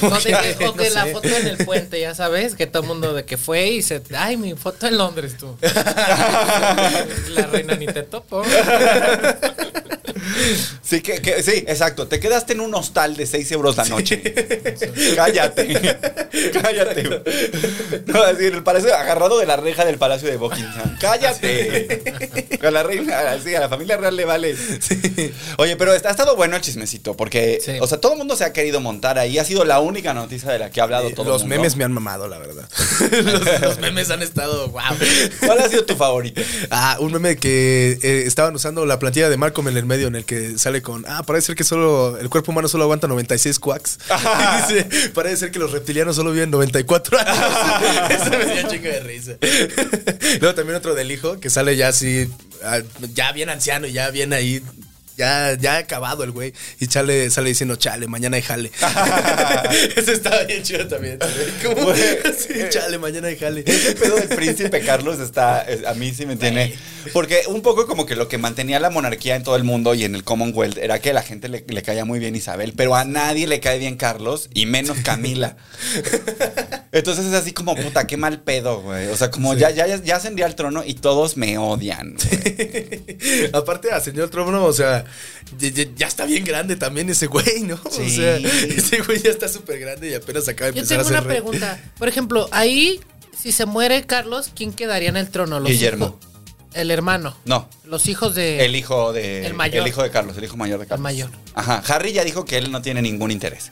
como 0.00 0.14
O, 0.16 0.18
de 0.20 0.32
que- 0.32 0.56
que, 0.58 0.66
o 0.68 0.74
que 0.74 0.90
la 0.90 1.06
foto 1.06 1.28
en 1.28 1.46
el 1.46 1.56
puente, 1.64 2.00
ya 2.00 2.14
sabes, 2.14 2.54
que 2.54 2.66
todo 2.66 2.82
el 2.82 2.88
mundo 2.88 3.12
de 3.14 3.24
que 3.24 3.36
fue 3.36 3.68
y 3.70 3.82
se. 3.82 4.02
Ay, 4.16 4.36
mi 4.36 4.54
foto 4.54 4.86
en 4.86 4.98
Londres, 4.98 5.36
tú. 5.38 5.56
la 5.62 7.46
reina 7.50 7.74
ni 7.76 7.86
te 7.86 8.02
topo. 8.02 8.42
Sí, 10.82 11.00
que, 11.00 11.22
que- 11.22 11.42
sí, 11.42 11.64
exacto. 11.66 12.06
Te 12.08 12.20
quedaste 12.20 12.52
en 12.52 12.60
un 12.60 12.74
hostal 12.74 13.16
de 13.16 13.26
6 13.26 13.50
euros 13.52 13.76
la 13.76 13.84
noche. 13.86 14.20
Cállate. 15.16 15.98
Cállate. 16.52 17.22
No, 18.06 18.24
es 18.26 18.38
decir, 18.38 18.54
el 18.54 18.62
palacio 18.62 18.94
agarrado 18.94 19.38
de 19.38 19.46
la 19.46 19.56
reja 19.56 19.84
del 19.84 19.96
palacio 19.98 20.28
de 20.28 20.36
Buckingham. 20.36 20.96
Cállate. 21.00 22.58
A 22.62 22.70
la 22.70 22.82
reina, 22.82 23.38
sí, 23.42 23.54
a 23.54 23.60
la 23.60 23.68
familia 23.68 23.96
real 23.96 24.16
le 24.16 24.24
vale. 24.24 24.54
Oye, 25.58 25.76
pero 25.76 25.92
ha 25.92 25.96
estado 25.96 26.36
bueno 26.36 26.56
el 26.56 26.62
chismecito, 26.62 27.16
porque, 27.16 27.60
Sí. 27.64 27.72
o 27.80 27.86
sea, 27.86 27.98
todo 28.00 28.12
el 28.12 28.18
mundo 28.18 28.36
se 28.36 28.44
ha 28.44 28.52
querido 28.52 28.80
montar 28.80 29.18
ahí. 29.18 29.38
Ha 29.38 29.44
sido 29.44 29.64
la 29.64 29.80
única 29.80 30.12
noticia 30.14 30.50
de 30.50 30.58
la 30.58 30.70
que 30.70 30.80
ha 30.80 30.84
hablado 30.84 31.10
todo 31.10 31.26
Los 31.30 31.42
el 31.42 31.48
mundo. 31.48 31.56
memes 31.62 31.76
me 31.76 31.84
han 31.84 31.92
mamado, 31.92 32.28
la 32.28 32.38
verdad. 32.38 32.68
los, 33.10 33.60
los 33.60 33.78
memes 33.78 34.10
han 34.10 34.22
estado, 34.22 34.68
wow. 34.68 34.82
¿Cuál 35.46 35.58
ha 35.60 35.68
sido 35.68 35.84
tu 35.84 35.96
favorito? 35.96 36.40
Ah, 36.70 36.96
un 37.00 37.12
meme 37.12 37.36
que 37.36 37.98
eh, 38.02 38.24
estaban 38.26 38.54
usando 38.54 38.84
la 38.86 38.98
plantilla 38.98 39.28
de 39.30 39.36
Malcolm 39.36 39.68
en 39.68 39.76
el 39.76 39.86
medio 39.86 40.10
en 40.12 40.16
el 40.16 40.24
que 40.24 40.58
sale 40.58 40.82
con, 40.82 41.04
ah, 41.08 41.22
parece 41.22 41.48
ser 41.48 41.56
que 41.56 41.64
solo 41.64 42.18
el 42.18 42.28
cuerpo 42.28 42.52
humano 42.52 42.68
solo 42.68 42.84
aguanta 42.84 43.08
96 43.08 43.58
quacks. 43.58 43.98
Y 44.08 44.74
dice, 44.74 45.10
parece 45.14 45.36
ser 45.38 45.50
que 45.50 45.58
los 45.58 45.72
reptilianos 45.72 46.16
solo 46.16 46.32
viven 46.32 46.50
94 46.50 47.18
años. 47.18 48.10
Eso 48.10 48.30
me 48.30 48.44
dio 48.44 48.64
un 48.64 48.70
chingo 48.70 48.88
de 48.88 49.00
risa. 49.00 49.32
Luego 50.40 50.54
también 50.54 50.76
otro 50.76 50.94
del 50.94 51.10
hijo 51.10 51.40
que 51.40 51.48
sale 51.50 51.76
ya 51.76 51.88
así, 51.88 52.28
ah, 52.64 52.80
ya 53.14 53.32
bien 53.32 53.48
anciano 53.48 53.86
y 53.86 53.92
ya 53.92 54.10
bien 54.10 54.32
ahí. 54.32 54.62
Ya, 55.16 55.56
ya 55.60 55.76
acabado 55.78 56.24
el 56.24 56.30
güey. 56.30 56.52
Y 56.80 56.86
chale, 56.86 57.28
sale 57.30 57.50
diciendo, 57.50 57.76
chale, 57.76 58.06
mañana 58.08 58.36
hay 58.36 58.42
jale. 58.42 58.70
Eso 59.96 60.12
estaba 60.12 60.42
bien 60.44 60.62
chido 60.62 60.86
también. 60.88 61.18
Como, 61.62 61.94
sí, 61.94 62.54
chale, 62.70 62.98
mañana 62.98 63.28
hay 63.28 63.36
jale. 63.36 63.62
Ese 63.66 63.92
pedo 63.92 64.16
del 64.16 64.28
príncipe 64.28 64.80
Carlos 64.80 65.20
está, 65.20 65.62
es- 65.62 65.84
a 65.86 65.94
mí 65.94 66.12
sí 66.12 66.24
me 66.26 66.36
tiene. 66.36 66.74
Porque 67.12 67.42
un 67.48 67.62
poco 67.62 67.86
como 67.86 68.06
que 68.06 68.14
lo 68.16 68.28
que 68.28 68.38
mantenía 68.38 68.78
la 68.80 68.88
monarquía 68.90 69.34
en 69.36 69.42
todo 69.42 69.56
el 69.56 69.64
mundo 69.64 69.92
y 69.94 70.04
en 70.04 70.14
el 70.14 70.22
Commonwealth 70.24 70.78
era 70.78 71.00
que 71.00 71.10
a 71.10 71.12
la 71.14 71.22
gente 71.22 71.48
le, 71.48 71.64
le 71.66 71.82
caía 71.82 72.04
muy 72.04 72.18
bien 72.20 72.36
Isabel, 72.36 72.72
pero 72.76 72.94
a 72.94 73.04
nadie 73.04 73.46
le 73.46 73.58
cae 73.60 73.78
bien 73.78 73.96
Carlos 73.96 74.48
y 74.54 74.66
menos 74.66 74.98
Camila. 74.98 75.56
Entonces 76.92 77.26
es 77.26 77.32
así 77.34 77.52
como, 77.52 77.74
puta, 77.74 78.06
qué 78.06 78.16
mal 78.16 78.40
pedo, 78.42 78.82
güey. 78.82 79.08
O 79.08 79.16
sea, 79.16 79.30
como 79.30 79.54
ya, 79.54 79.70
ya, 79.70 79.86
ya 79.96 80.16
ascendí 80.16 80.42
al 80.42 80.54
trono 80.54 80.82
y 80.86 80.94
todos 80.94 81.36
me 81.36 81.56
odian. 81.58 82.16
Aparte, 83.52 83.90
a 83.92 84.00
señor 84.00 84.28
Trono, 84.30 84.64
o 84.64 84.72
sea, 84.72 85.01
ya, 85.58 85.68
ya- 85.68 85.88
ya 85.96 86.06
está 86.06 86.24
bien 86.26 86.44
grande 86.44 86.76
también 86.76 87.08
ese 87.10 87.26
güey, 87.26 87.62
¿no? 87.62 87.76
Sí. 87.90 88.02
O 88.02 88.08
sea, 88.08 88.36
ese 88.36 89.00
güey 89.02 89.22
ya 89.22 89.30
está 89.30 89.48
súper 89.48 89.78
grande 89.80 90.10
y 90.10 90.14
apenas 90.14 90.48
acaba 90.48 90.70
de 90.70 90.76
Yo 90.76 90.82
empezar 90.82 90.98
tengo 90.98 91.02
a 91.02 91.04
ser 91.10 91.20
una 91.20 91.28
rey. 91.28 91.40
pregunta. 91.40 91.80
Por 91.98 92.08
ejemplo, 92.08 92.48
ahí, 92.52 93.00
si 93.38 93.52
se 93.52 93.66
muere 93.66 94.04
Carlos, 94.06 94.50
¿quién 94.54 94.72
quedaría 94.72 95.08
en 95.08 95.16
el 95.16 95.30
trono? 95.30 95.60
Los 95.60 95.70
Guillermo. 95.70 96.18
hijos- 96.20 96.32
el 96.74 96.90
hermano. 96.90 97.36
No. 97.44 97.68
Los 97.84 98.06
hijos 98.08 98.34
de. 98.34 98.64
El 98.64 98.74
hijo 98.76 99.12
de. 99.12 99.44
El 99.44 99.52
mayor. 99.52 99.82
El 99.82 99.88
hijo 99.88 100.02
de 100.02 100.10
Carlos, 100.10 100.38
el 100.38 100.44
hijo 100.44 100.56
mayor 100.56 100.80
de 100.80 100.86
Carlos. 100.86 101.02
mayor. 101.02 101.30
Ajá. 101.54 101.82
Harry 101.86 102.14
ya 102.14 102.24
dijo 102.24 102.46
que 102.46 102.56
él 102.56 102.72
no 102.72 102.80
tiene 102.80 103.02
ningún 103.02 103.30
interés. 103.30 103.70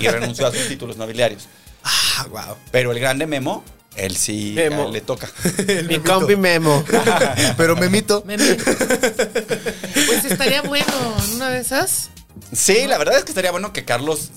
Y 0.00 0.08
renunció 0.08 0.48
a 0.48 0.52
sus 0.52 0.66
títulos 0.68 0.96
nobiliarios. 0.96 1.46
Ah, 1.84 2.26
wow. 2.30 2.56
Pero 2.72 2.90
el 2.90 2.98
grande 2.98 3.28
Memo, 3.28 3.62
él 3.96 4.16
sí 4.16 4.52
Memo. 4.54 4.82
a 4.82 4.86
él 4.86 4.92
le 4.92 5.00
toca. 5.00 5.30
Mi 5.88 5.98
compi 5.98 6.36
Memo. 6.36 6.84
Pero 7.56 7.76
Memito. 7.76 8.22
Meme. 8.26 8.54
Pues 8.54 10.24
estaría 10.24 10.62
bueno 10.62 10.92
en 11.24 11.34
una 11.34 11.50
de 11.50 11.60
esas. 11.60 12.10
Sí, 12.52 12.86
la 12.86 12.98
verdad 12.98 13.18
es 13.18 13.24
que 13.24 13.30
estaría 13.30 13.50
bueno 13.50 13.72
que 13.72 13.84
Carlos. 13.84 14.30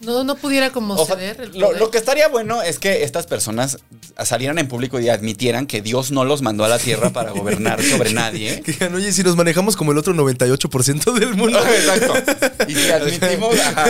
No, 0.00 0.22
no 0.22 0.36
pudiera 0.36 0.70
como 0.70 0.94
o 0.94 1.04
sea, 1.04 1.16
ceder 1.16 1.40
el 1.40 1.58
lo, 1.58 1.66
poder. 1.68 1.80
lo 1.80 1.90
que 1.90 1.98
estaría 1.98 2.28
bueno 2.28 2.62
es 2.62 2.78
que 2.78 3.02
estas 3.02 3.26
personas 3.26 3.78
salieran 4.24 4.58
en 4.58 4.68
público 4.68 5.00
y 5.00 5.08
admitieran 5.08 5.66
que 5.66 5.82
Dios 5.82 6.12
no 6.12 6.24
los 6.24 6.40
mandó 6.40 6.64
a 6.64 6.68
la 6.68 6.78
tierra 6.78 7.10
para 7.12 7.32
gobernar 7.32 7.82
sobre 7.82 8.12
nadie. 8.12 8.62
Que 8.64 8.72
digan, 8.72 8.94
oye, 8.94 9.12
si 9.12 9.22
nos 9.24 9.34
manejamos 9.34 9.74
como 9.76 9.90
el 9.92 9.98
otro 9.98 10.14
98% 10.14 11.12
del 11.18 11.34
mundo. 11.34 11.58
Exacto. 11.66 12.14
Y 12.68 12.74
si 12.74 12.90
admitimos, 12.90 13.58
ajá, 13.58 13.86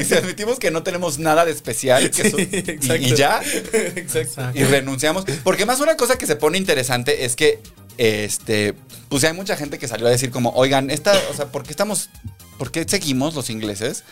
y 0.00 0.04
si 0.04 0.14
admitimos 0.14 0.58
que 0.58 0.70
no 0.70 0.82
tenemos 0.82 1.18
nada 1.18 1.44
de 1.44 1.52
especial, 1.52 2.10
que 2.10 2.22
Sí, 2.22 2.28
eso- 2.28 2.38
y- 2.40 2.42
exacto. 2.70 2.94
y 2.96 3.14
ya, 3.14 3.40
Exacto. 3.96 4.58
y 4.58 4.64
renunciamos. 4.64 5.24
Porque 5.44 5.66
más 5.66 5.80
una 5.80 5.96
cosa 5.96 6.16
que 6.16 6.26
se 6.26 6.36
pone 6.36 6.56
interesante 6.58 7.24
es 7.26 7.36
que, 7.36 7.60
este, 7.98 8.74
pues 9.10 9.24
hay 9.24 9.34
mucha 9.34 9.56
gente 9.56 9.78
que 9.78 9.88
salió 9.88 10.06
a 10.06 10.10
decir 10.10 10.30
como, 10.30 10.50
oigan, 10.54 10.90
esta, 10.90 11.12
o 11.30 11.34
sea, 11.34 11.46
¿por 11.46 11.64
qué 11.64 11.70
estamos, 11.70 12.08
por 12.60 12.70
qué 12.70 12.84
seguimos 12.86 13.34
los 13.34 13.48
ingleses 13.48 14.04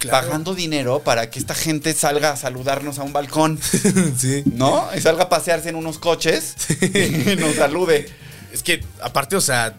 Claro. 0.00 0.26
pagando 0.26 0.56
dinero 0.56 1.02
para 1.04 1.30
que 1.30 1.38
esta 1.38 1.54
gente 1.54 1.94
salga 1.94 2.32
a 2.32 2.36
saludarnos 2.36 2.98
a 2.98 3.04
un 3.04 3.12
balcón, 3.12 3.60
Sí. 4.18 4.42
¿no? 4.46 4.88
Y 4.96 5.00
salga 5.00 5.24
a 5.24 5.28
pasearse 5.28 5.68
en 5.68 5.76
unos 5.76 5.98
coches 5.98 6.54
y 6.82 7.36
nos 7.36 7.54
salude. 7.54 8.08
Es 8.52 8.62
que, 8.64 8.84
aparte, 9.00 9.36
o 9.36 9.40
sea. 9.40 9.78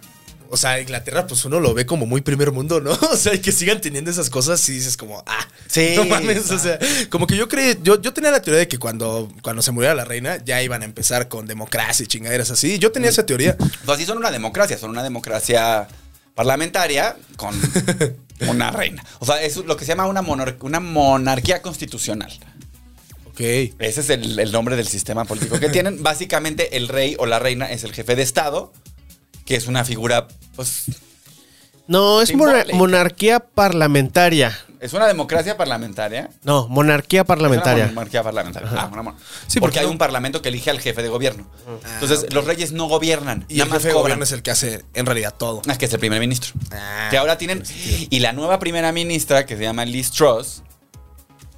O 0.49 0.57
sea, 0.57 0.79
Inglaterra, 0.79 1.25
pues 1.25 1.43
uno 1.45 1.59
lo 1.59 1.73
ve 1.73 1.87
como 1.87 2.05
muy 2.05 2.21
primer 2.21 2.51
mundo, 2.51 2.79
¿no? 2.79 2.91
O 3.11 3.17
sea, 3.17 3.33
y 3.33 3.39
que 3.39 3.51
sigan 3.51 3.81
teniendo 3.81 4.11
esas 4.11 4.29
cosas 4.29 4.69
y 4.69 4.73
dices 4.73 4.95
como, 4.97 5.23
ah, 5.25 5.47
Sí. 5.67 5.93
no 5.95 6.05
mames, 6.05 6.51
o 6.51 6.59
sea, 6.59 6.77
como 7.09 7.25
que 7.25 7.35
yo 7.35 7.49
creí, 7.49 7.75
yo, 7.81 7.99
yo 7.99 8.13
tenía 8.13 8.29
la 8.29 8.39
teoría 8.41 8.59
de 8.59 8.67
que 8.67 8.77
cuando, 8.77 9.31
cuando 9.41 9.63
se 9.63 9.71
muriera 9.71 9.95
la 9.95 10.05
reina 10.05 10.37
ya 10.45 10.61
iban 10.61 10.83
a 10.83 10.85
empezar 10.85 11.27
con 11.27 11.47
democracia 11.47 12.03
y 12.03 12.07
chingaderas 12.07 12.51
así. 12.51 12.77
Yo 12.77 12.91
tenía 12.91 13.09
esa 13.09 13.25
teoría. 13.25 13.57
Pues 13.57 13.97
así 13.97 14.05
son 14.05 14.19
una 14.19 14.29
democracia, 14.29 14.77
son 14.77 14.91
una 14.91 15.01
democracia 15.01 15.87
parlamentaria 16.35 17.15
con 17.37 17.53
una 18.47 18.71
reina. 18.71 19.03
O 19.19 19.25
sea, 19.25 19.41
es 19.41 19.57
lo 19.57 19.77
que 19.77 19.85
se 19.85 19.89
llama 19.91 20.05
una, 20.07 20.21
monar- 20.21 20.57
una 20.61 20.79
monarquía 20.79 21.61
constitucional. 21.61 22.31
Ok. 23.25 23.39
Ese 23.39 24.01
es 24.01 24.09
el, 24.09 24.37
el 24.39 24.51
nombre 24.51 24.75
del 24.75 24.87
sistema 24.87 25.25
político 25.25 25.59
que 25.59 25.69
tienen. 25.69 26.03
Básicamente, 26.03 26.77
el 26.77 26.87
rey 26.87 27.15
o 27.19 27.25
la 27.25 27.39
reina 27.39 27.71
es 27.71 27.83
el 27.83 27.93
jefe 27.93 28.15
de 28.15 28.21
Estado, 28.23 28.71
que 29.45 29.55
es 29.55 29.67
una 29.67 29.83
figura, 29.85 30.27
pues, 30.55 30.85
No, 31.87 32.21
es 32.21 32.33
mona- 32.35 32.51
Simbólica. 32.53 32.77
monarquía 32.77 33.39
parlamentaria. 33.39 34.57
Es 34.83 34.93
una 34.93 35.07
democracia 35.07 35.57
parlamentaria. 35.57 36.29
No, 36.43 36.67
monarquía 36.67 37.21
Es 37.21 37.27
parlamentaria. 37.27 37.85
una 37.85 37.93
monarquía 37.93 38.21
parlamentaria. 38.23 38.69
Ah, 38.75 38.89
una 38.91 39.01
mon- 39.01 39.15
Sí, 39.47 39.59
porque 39.59 39.59
porque 39.59 39.79
hay 39.79 39.85
un 39.85 39.97
parlamento 39.97 40.41
que 40.41 40.49
elige 40.49 40.69
al 40.69 40.79
jefe 40.79 41.01
de 41.01 41.09
gobierno. 41.09 41.47
Entonces, 41.95 42.25
ok. 42.25 42.33
los 42.33 42.45
reyes 42.45 42.71
no 42.73 42.85
gobiernan, 42.87 43.45
Y 43.49 43.53
nada 43.55 43.63
el 43.65 43.69
más 43.69 43.77
jefe 43.79 43.87
de 43.89 43.93
gobierno 43.95 44.23
es 44.23 44.31
el 44.31 44.41
que 44.43 44.51
hace 44.51 44.83
en 44.93 45.05
realidad 45.05 45.33
todo. 45.37 45.61
Ah, 45.67 45.77
que 45.77 45.85
es 45.85 45.93
el 45.93 45.99
primer 45.99 46.19
ministro. 46.19 46.53
Ah, 46.71 47.07
que 47.09 47.17
ahora 47.17 47.37
tienen. 47.37 47.63
Y 48.09 48.19
la 48.19 48.33
nueva 48.33 48.59
primera 48.59 48.91
ministra, 48.91 49.45
que 49.45 49.55
se 49.57 49.63
llama 49.63 49.85
Liz 49.85 50.11
Truss. 50.11 50.63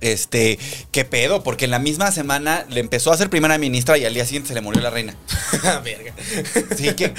Este, 0.01 0.59
qué 0.91 1.05
pedo, 1.05 1.41
porque 1.41 1.65
en 1.65 1.71
la 1.71 1.79
misma 1.79 2.11
semana 2.11 2.65
le 2.69 2.79
empezó 2.81 3.11
a 3.11 3.17
ser 3.17 3.29
primera 3.29 3.57
ministra 3.57 3.97
y 3.97 4.05
al 4.05 4.13
día 4.13 4.25
siguiente 4.25 4.49
se 4.49 4.53
le 4.53 4.61
murió 4.61 4.81
la 4.81 4.89
reina. 4.91 5.15
Ah, 5.63 5.79
verga. 5.83 6.13
Sí, 6.77 6.93
qué, 6.95 7.11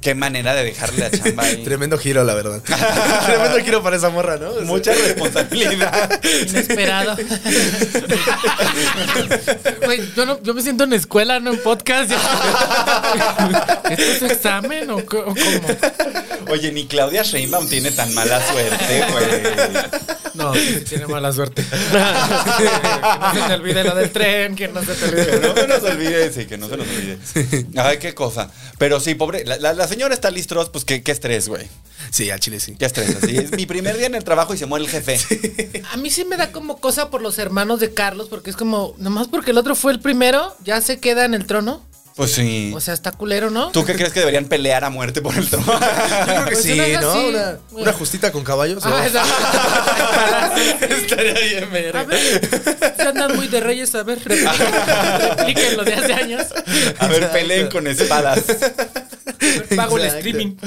qué 0.00 0.14
manera 0.14 0.54
de 0.54 0.64
dejarle 0.64 1.00
la 1.00 1.10
chamba 1.10 1.42
ahí. 1.44 1.56
Tremendo 1.64 1.98
giro, 1.98 2.24
la 2.24 2.34
verdad. 2.34 2.60
Tremendo 3.26 3.58
giro 3.64 3.82
para 3.82 3.96
esa 3.96 4.10
morra, 4.10 4.36
¿no? 4.36 4.50
O 4.50 4.54
sea, 4.56 4.64
Mucha 4.64 4.92
responsabilidad. 4.94 6.20
Inesperado. 6.48 7.16
Güey, 9.84 10.00
yo, 10.16 10.26
no- 10.26 10.42
yo 10.42 10.54
me 10.54 10.62
siento 10.62 10.84
en 10.84 10.92
escuela, 10.92 11.40
no 11.40 11.52
en 11.52 11.58
podcast. 11.62 12.10
¿Esto 13.90 14.02
es 14.02 14.22
examen 14.22 14.90
o 14.90 15.04
cómo? 15.04 15.34
Oye, 16.50 16.72
ni 16.72 16.86
Claudia 16.86 17.22
Sheinbaum 17.22 17.68
tiene 17.68 17.90
tan 17.90 18.12
mala 18.14 18.40
suerte, 18.50 19.04
güey. 19.10 19.42
No, 20.34 20.54
sí, 20.54 20.60
sí 20.60 20.80
tiene 20.84 21.06
mala 21.06 21.32
suerte. 21.32 21.64
que 21.70 22.68
no 22.68 23.34
se 23.34 23.40
te 23.48 23.54
olvide 23.54 23.84
lo 23.84 23.94
del 23.94 24.10
tren, 24.10 24.54
que 24.56 24.68
no 24.68 24.82
se 24.84 24.94
te 24.94 25.04
olvide. 25.06 25.26
Que 25.26 25.40
no 25.48 25.54
se 25.54 25.66
nos 25.66 25.82
olvide, 25.82 26.32
sí, 26.32 26.46
que 26.46 26.58
no 26.58 26.68
se 26.68 26.76
nos 26.76 26.86
olvide. 26.86 27.18
Ay, 27.76 27.98
qué 27.98 28.14
cosa. 28.14 28.50
Pero 28.78 29.00
sí, 29.00 29.14
pobre, 29.14 29.44
la, 29.44 29.56
la- 29.58 29.72
la 29.74 29.88
señora 29.88 30.14
está 30.14 30.30
listros, 30.30 30.70
pues 30.70 30.84
qué, 30.84 31.02
qué 31.02 31.12
estrés, 31.12 31.48
güey. 31.48 31.66
Sí, 32.10 32.30
al 32.30 32.40
chile 32.40 32.60
sí. 32.60 32.76
Qué 32.78 32.84
estrés, 32.86 33.16
así. 33.22 33.36
Es 33.36 33.50
mi 33.52 33.66
primer 33.66 33.96
día 33.96 34.06
en 34.06 34.14
el 34.14 34.24
trabajo 34.24 34.54
y 34.54 34.58
se 34.58 34.66
muere 34.66 34.84
el 34.84 34.90
jefe. 34.90 35.18
A 35.92 35.96
mí 35.96 36.10
sí 36.10 36.24
me 36.24 36.36
da 36.36 36.52
como 36.52 36.78
cosa 36.78 37.10
por 37.10 37.20
los 37.20 37.38
hermanos 37.38 37.80
de 37.80 37.92
Carlos, 37.92 38.28
porque 38.30 38.50
es 38.50 38.56
como, 38.56 38.94
nomás 38.98 39.26
porque 39.28 39.50
el 39.50 39.58
otro 39.58 39.74
fue 39.74 39.92
el 39.92 40.00
primero, 40.00 40.56
ya 40.64 40.80
se 40.80 40.98
queda 41.00 41.24
en 41.24 41.34
el 41.34 41.46
trono. 41.46 41.84
Pues 42.18 42.32
sí. 42.32 42.72
O 42.74 42.80
sea, 42.80 42.94
está 42.94 43.12
culero, 43.12 43.48
¿no? 43.48 43.70
¿Tú 43.70 43.84
qué 43.84 43.94
crees 43.94 44.12
que 44.12 44.18
deberían 44.18 44.46
pelear 44.46 44.82
a 44.82 44.90
muerte 44.90 45.22
por 45.22 45.36
el 45.38 45.48
trono? 45.48 45.66
Yo 45.72 45.78
creo 45.78 46.44
que 46.46 46.50
Pues 46.50 46.62
sí, 46.64 46.72
una- 46.72 47.00
¿no? 47.00 47.12
Una, 47.28 47.58
una 47.70 47.92
justita 47.92 48.32
con 48.32 48.42
caballos. 48.42 48.82
Ah, 48.84 49.06
esa- 49.06 49.22
Estaría 50.88 51.34
bien, 51.68 51.96
A 51.96 52.02
ver, 52.02 52.48
se 52.96 53.02
andan 53.02 53.36
muy 53.36 53.46
de 53.46 53.60
reyes, 53.60 53.94
a 53.94 54.02
ver, 54.02 54.18
repliquen, 54.24 55.76
lo 55.76 55.84
de 55.84 55.94
hace 55.94 56.12
años. 56.12 56.42
A 56.98 57.06
ver, 57.06 57.30
peleen 57.30 57.68
con 57.68 57.86
espadas. 57.86 58.40
Pago 59.76 59.98
el 59.98 60.04
Exacto. 60.06 60.18
streaming. 60.26 60.56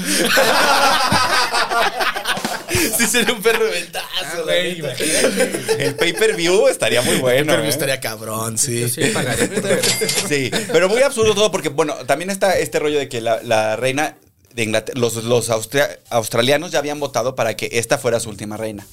sí 2.97 3.07
sería 3.07 3.33
un 3.33 3.41
perro 3.41 3.65
de 3.65 3.71
ventazo, 3.71 4.07
Ah, 4.21 4.41
güey, 4.43 4.81
neta. 4.81 4.87
imagínate. 5.03 5.85
El 5.85 5.95
pay-per-view 5.95 6.67
estaría 6.67 7.01
muy 7.01 7.17
bueno. 7.17 7.51
Pero 7.53 7.63
¿eh? 7.63 7.69
estaría 7.69 7.99
cabrón, 7.99 8.57
sí. 8.57 8.81
Yo 8.81 8.87
sí 8.89 9.01
pagaría. 9.13 9.49
Sí, 10.27 10.51
pero 10.71 10.89
muy 10.89 11.01
absurdo 11.01 11.33
todo 11.35 11.51
porque, 11.51 11.69
bueno, 11.69 11.93
también 12.05 12.29
está 12.29 12.57
este 12.57 12.79
rollo 12.79 12.99
de 12.99 13.09
que 13.09 13.21
la, 13.21 13.41
la 13.43 13.75
reina 13.75 14.17
de 14.53 14.63
Inglaterra, 14.63 14.99
los, 14.99 15.15
los 15.23 15.49
austria- 15.49 15.99
australianos 16.09 16.71
ya 16.71 16.79
habían 16.79 16.99
votado 16.99 17.35
para 17.35 17.55
que 17.55 17.69
esta 17.73 17.97
fuera 17.97 18.19
su 18.19 18.29
última 18.29 18.57
reina. 18.57 18.85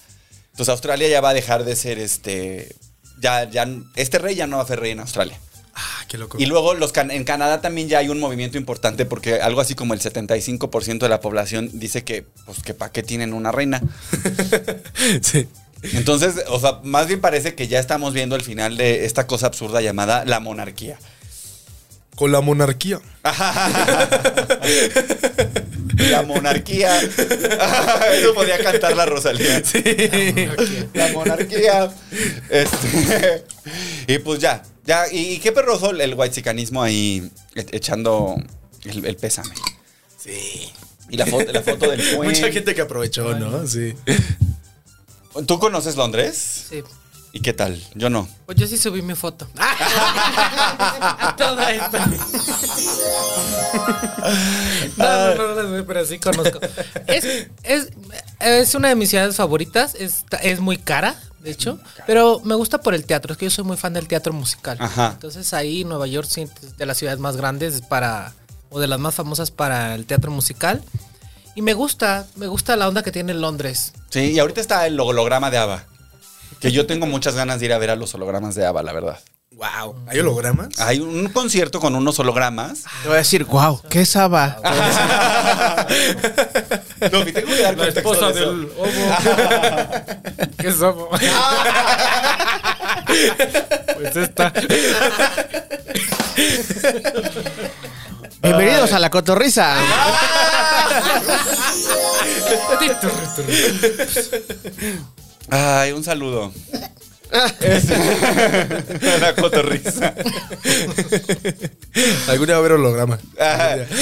Entonces 0.53 0.69
Australia 0.73 1.09
ya 1.09 1.21
va 1.21 1.31
a 1.31 1.35
dejar 1.35 1.65
de 1.65 1.77
ser 1.77 1.99
este, 1.99 2.75
ya, 3.21 3.49
ya, 3.49 3.69
este 3.97 4.19
rey 4.19 4.35
ya 4.35 4.47
no 4.47 4.57
va 4.59 4.63
a 4.65 4.67
ser 4.67 4.81
rey 4.81 4.91
en 4.93 5.01
Australia. 5.01 5.39
Ah, 5.81 6.05
qué 6.09 6.19
loco. 6.19 6.39
Y 6.41 6.47
luego 6.47 6.75
los 6.75 6.91
can- 6.91 7.13
en 7.13 7.23
Canadá 7.23 7.61
también 7.61 7.89
ya 7.89 7.99
hay 7.99 8.09
un 8.09 8.19
movimiento 8.19 8.59
importante 8.59 9.07
porque 9.07 9.41
algo 9.41 9.61
así 9.61 9.77
como 9.77 9.95
el 9.95 10.01
75% 10.01 10.99
de 10.99 11.09
la 11.09 11.21
población 11.21 11.71
dice 11.73 12.03
que, 12.03 12.27
pues, 12.47 12.63
que 12.65 12.75
para 12.75 12.91
qué 12.91 13.05
tienen 13.05 13.33
una 13.33 13.53
reina. 13.53 13.81
sí. 15.23 15.47
Entonces, 15.93 16.35
o 16.49 16.59
sea, 16.59 16.81
más 16.83 17.07
bien 17.07 17.21
parece 17.21 17.55
que 17.55 17.69
ya 17.69 17.79
estamos 17.79 18.13
viendo 18.13 18.35
el 18.35 18.43
final 18.43 18.77
de 18.77 19.05
esta 19.05 19.29
cosa 19.29 19.47
absurda 19.47 19.81
llamada 19.81 20.25
la 20.25 20.41
monarquía. 20.41 20.99
Con 22.17 22.33
la 22.33 22.41
monarquía. 22.41 22.99
La 26.11 26.23
monarquía. 26.23 27.01
Eso 28.13 28.35
podría 28.35 28.59
cantar 28.63 28.97
la 28.97 29.07
Rosalía. 29.07 29.63
La 30.95 31.09
monarquía. 31.09 31.91
Este, 32.51 33.45
y 34.07 34.19
pues 34.19 34.41
ya. 34.41 34.63
ya 34.87 35.05
y, 35.11 35.35
y 35.35 35.39
qué 35.39 35.53
perroso 35.53 35.91
el 35.91 36.15
whitezicanismo 36.15 36.83
ahí 36.83 37.31
e- 37.55 37.67
echando 37.73 38.37
el, 38.85 39.05
el 39.05 39.17
pésame. 39.17 39.55
Sí. 40.19 40.71
Y 41.11 41.17
la 41.17 41.27
foto, 41.27 41.53
la 41.53 41.63
foto 41.63 41.91
del 41.91 42.01
puente. 42.17 42.41
Mucha 42.41 42.53
gente 42.53 42.75
que 42.75 42.81
aprovechó, 42.83 43.35
¿no? 43.35 43.67
Sí. 43.67 43.95
¿Tú 45.47 45.59
conoces 45.59 45.97
Londres? 45.97 46.67
Sí. 46.71 46.83
¿Y 47.33 47.41
qué 47.41 47.53
tal? 47.53 47.81
Yo 47.95 48.09
no. 48.11 48.29
Pues 48.47 48.59
yo 48.59 48.67
sí 48.67 48.79
subí 48.79 49.03
mi 49.03 49.15
foto. 49.15 49.47
Toda 51.37 51.73
esta. 51.73 52.07
No, 54.97 55.35
no, 55.35 55.35
no, 55.35 55.55
no, 55.55 55.63
no, 55.63 55.87
pero 55.87 56.05
sí 56.07 56.19
conozco. 56.19 56.59
Es, 57.07 57.25
es, 57.63 57.91
es 58.41 58.75
una 58.75 58.89
de 58.89 58.95
mis 58.97 59.11
ciudades 59.11 59.37
favoritas. 59.37 59.95
Es, 59.95 60.25
es 60.43 60.61
muy 60.61 60.79
cara, 60.79 61.17
de 61.41 61.51
hecho. 61.51 61.79
Pero 62.07 62.41
me 62.45 62.55
gusta 62.55 62.81
por 62.81 62.95
el 62.95 63.05
teatro. 63.05 63.33
Es 63.33 63.39
que 63.39 63.47
yo 63.47 63.51
soy 63.51 63.65
muy 63.65 63.77
fan 63.77 63.93
del 63.93 64.09
teatro 64.09 64.33
musical. 64.33 64.79
Ajá. 64.81 65.11
Entonces 65.13 65.53
ahí 65.53 65.85
Nueva 65.85 66.07
York 66.07 66.29
sí, 66.31 66.43
es 66.43 66.77
de 66.77 66.87
las 66.87 66.97
ciudades 66.97 67.21
más 67.21 67.37
grandes 67.37 67.83
para. 67.83 68.33
o 68.71 68.81
de 68.81 68.87
las 68.87 68.99
más 68.99 69.15
famosas 69.15 69.51
para 69.51 69.95
el 69.95 70.07
teatro 70.07 70.31
musical. 70.31 70.83
Y 71.55 71.63
me 71.63 71.75
gusta, 71.75 72.27
me 72.37 72.47
gusta 72.47 72.77
la 72.77 72.89
onda 72.89 73.03
que 73.03 73.13
tiene 73.13 73.35
Londres. 73.35 73.93
Sí, 74.11 74.33
y 74.33 74.39
ahorita 74.39 74.61
está 74.61 74.87
el 74.87 74.99
holograma 74.99 75.51
de 75.51 75.59
ABBA. 75.59 75.85
Que 76.61 76.73
yo 76.73 76.87
tengo 76.87 77.07
muchas 77.07 77.35
ganas 77.35 77.61
de 77.61 77.67
ir 77.67 77.73
a 77.73 77.79
ver 77.79 77.91
a 77.91 77.97
los 77.97 78.15
hologramas 78.15 78.55
de 78.55 78.67
ABBA, 78.67 78.83
la 78.83 78.93
verdad. 78.93 79.19
Wow. 79.53 79.97
¿Hay 80.07 80.19
hologramas? 80.21 80.79
Hay 80.79 81.01
un 81.01 81.29
concierto 81.31 81.81
con 81.81 81.95
unos 81.95 82.19
hologramas. 82.19 82.85
Te 83.03 83.09
voy 83.09 83.17
a 83.17 83.19
decir, 83.19 83.45
wow, 83.45 83.81
¿qué 83.89 84.03
es 84.03 84.11
Saba? 84.11 84.59
No, 87.13 87.25
me 87.25 87.33
tengo 87.33 87.55
que 87.55 87.63
dar 87.63 87.77
La 87.77 87.89
esposa 87.89 88.33
de 88.33 88.41
del 88.41 88.71
homo. 88.77 88.77
¿Qué 90.59 90.73
somos? 90.73 91.09
pues 93.97 94.17
esta. 94.17 94.53
Bienvenidos 98.43 98.93
a 98.93 98.99
la 98.99 99.11
cotorriza. 99.11 99.77
Ay, 105.51 105.93
un 105.93 106.05
saludo. 106.05 106.53
La 109.21 109.35
cotorriza. 109.37 110.15
¿Alguna 112.29 112.53
va 112.53 112.57
a 112.57 112.59
haber 112.61 112.73
holograma? 112.73 113.19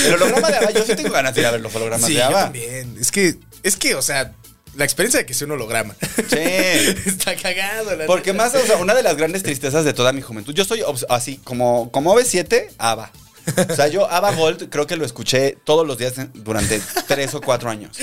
El 0.07 0.15
holograma 0.15 0.49
de 0.49 0.57
ABBA, 0.59 0.71
yo 0.73 0.85
sí 0.85 0.95
tengo 0.95 1.11
ganas 1.11 1.35
de 1.35 1.41
ir 1.41 1.47
a 1.47 1.51
ver 1.51 1.61
los 1.61 1.75
hologramas 1.75 2.07
Sí, 2.07 2.13
de 2.15 2.19
yo 2.21 2.27
ABBA. 2.27 2.43
también. 2.45 2.97
Es 3.01 3.11
que, 3.11 3.37
es 3.63 3.77
que, 3.77 3.95
o 3.95 4.03
sea, 4.03 4.33
la 4.77 4.85
experiencia 4.85 5.19
de 5.21 5.27
que 5.27 5.35
sea 5.35 5.47
un 5.47 5.53
holograma. 5.53 5.97
Sí. 6.29 6.37
Está 7.07 7.35
cagado, 7.37 7.97
la 7.97 8.07
Porque 8.07 8.33
neta. 8.33 8.45
más, 8.45 8.55
o 8.55 8.65
sea, 8.65 8.77
una 8.77 8.95
de 8.95 9.03
las 9.03 9.17
grandes 9.17 9.43
tristezas 9.43 9.85
de 9.85 9.93
toda 9.93 10.13
mi 10.13 10.23
juventud. 10.23 10.55
Yo 10.55 10.65
soy 10.65 10.83
así, 11.09 11.39
como, 11.43 11.91
como 11.91 12.15
B7, 12.15 12.69
ABBA. 12.79 13.11
O 13.71 13.75
sea, 13.75 13.89
yo 13.89 14.11
ABBA 14.11 14.33
Gold 14.33 14.69
creo 14.71 14.87
que 14.87 14.97
lo 14.97 15.05
escuché 15.05 15.57
todos 15.65 15.87
los 15.87 15.99
días 15.99 16.15
durante 16.35 16.81
tres 17.07 17.35
o 17.35 17.41
cuatro 17.41 17.71
años. 17.71 17.97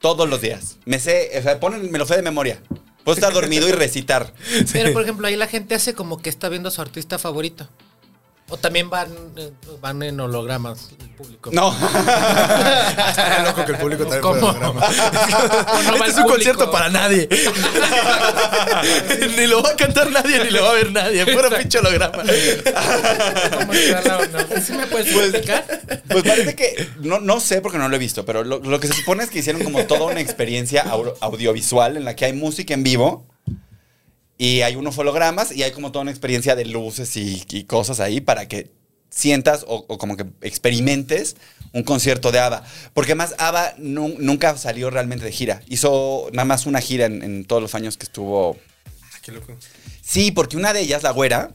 Todos 0.00 0.28
los 0.28 0.40
días. 0.40 0.76
Me 0.84 0.98
sé, 0.98 1.30
o 1.38 1.42
sea, 1.42 1.60
ponen, 1.60 1.90
me 1.90 1.98
lo 1.98 2.06
sé 2.06 2.16
de 2.16 2.22
memoria. 2.22 2.62
Puedo 3.04 3.14
estar 3.14 3.32
dormido 3.32 3.68
y 3.68 3.72
recitar. 3.72 4.32
Pero, 4.72 4.92
por 4.92 5.02
ejemplo, 5.02 5.26
ahí 5.26 5.36
la 5.36 5.46
gente 5.46 5.74
hace 5.74 5.94
como 5.94 6.20
que 6.20 6.28
está 6.28 6.48
viendo 6.48 6.68
a 6.68 6.72
su 6.72 6.80
artista 6.82 7.18
favorito. 7.18 7.68
O 8.50 8.56
también 8.56 8.90
van, 8.90 9.08
van 9.80 10.02
en 10.02 10.18
hologramas 10.20 10.90
el 11.00 11.08
público. 11.10 11.50
No. 11.52 11.72
Estaría 11.72 13.42
loco 13.44 13.64
que 13.64 13.72
el 13.72 13.78
público 13.78 14.02
también 14.02 14.22
¿Cómo? 14.22 14.46
holograma. 14.48 14.80
no 15.86 15.94
este 15.96 16.10
es 16.10 16.16
un 16.16 16.24
concierto 16.24 16.70
para 16.70 16.88
nadie. 16.88 17.28
ni 19.36 19.46
lo 19.46 19.62
va 19.62 19.70
a 19.70 19.76
cantar 19.76 20.10
nadie, 20.10 20.44
ni 20.44 20.50
lo 20.50 20.62
va 20.64 20.70
a 20.70 20.74
ver 20.74 20.92
nadie. 20.92 21.24
Puro 21.26 21.50
pinche 21.50 21.78
holograma. 21.78 22.22
¿Sí 24.64 24.72
me 24.72 24.86
puedes 24.86 25.14
explicar? 25.14 25.64
Pues 26.08 26.24
parece 26.24 26.54
que, 26.54 26.88
no, 27.00 27.20
no 27.20 27.40
sé 27.40 27.60
porque 27.60 27.78
no 27.78 27.88
lo 27.88 27.96
he 27.96 27.98
visto, 27.98 28.24
pero 28.24 28.44
lo, 28.44 28.58
lo 28.58 28.80
que 28.80 28.88
se 28.88 28.94
supone 28.94 29.24
es 29.24 29.30
que 29.30 29.40
hicieron 29.40 29.62
como 29.62 29.84
toda 29.84 30.04
una 30.06 30.20
experiencia 30.20 30.84
au- 30.86 31.14
audiovisual 31.20 31.96
en 31.96 32.04
la 32.04 32.16
que 32.16 32.24
hay 32.26 32.32
música 32.32 32.74
en 32.74 32.82
vivo 32.82 33.26
y 34.42 34.62
hay 34.62 34.74
unos 34.74 34.96
hologramas 34.96 35.52
y 35.52 35.62
hay 35.64 35.70
como 35.72 35.92
toda 35.92 36.00
una 36.00 36.10
experiencia 36.10 36.56
de 36.56 36.64
luces 36.64 37.14
y, 37.18 37.44
y 37.50 37.64
cosas 37.64 38.00
ahí 38.00 38.22
para 38.22 38.48
que 38.48 38.70
sientas 39.10 39.66
o, 39.68 39.84
o 39.86 39.98
como 39.98 40.16
que 40.16 40.24
experimentes 40.40 41.36
un 41.74 41.82
concierto 41.82 42.32
de 42.32 42.38
ABBA. 42.38 42.64
Porque 42.94 43.14
más 43.14 43.34
ABBA 43.36 43.74
nu- 43.76 44.14
nunca 44.18 44.56
salió 44.56 44.88
realmente 44.88 45.26
de 45.26 45.32
gira. 45.32 45.60
Hizo 45.68 46.28
nada 46.32 46.46
más 46.46 46.64
una 46.64 46.80
gira 46.80 47.04
en, 47.04 47.22
en 47.22 47.44
todos 47.44 47.60
los 47.60 47.74
años 47.74 47.98
que 47.98 48.04
estuvo. 48.04 48.56
Ah, 48.86 49.18
Qué 49.20 49.30
loco. 49.32 49.54
Sí, 50.00 50.30
porque 50.32 50.56
una 50.56 50.72
de 50.72 50.80
ellas, 50.80 51.02
la 51.02 51.10
güera, 51.10 51.50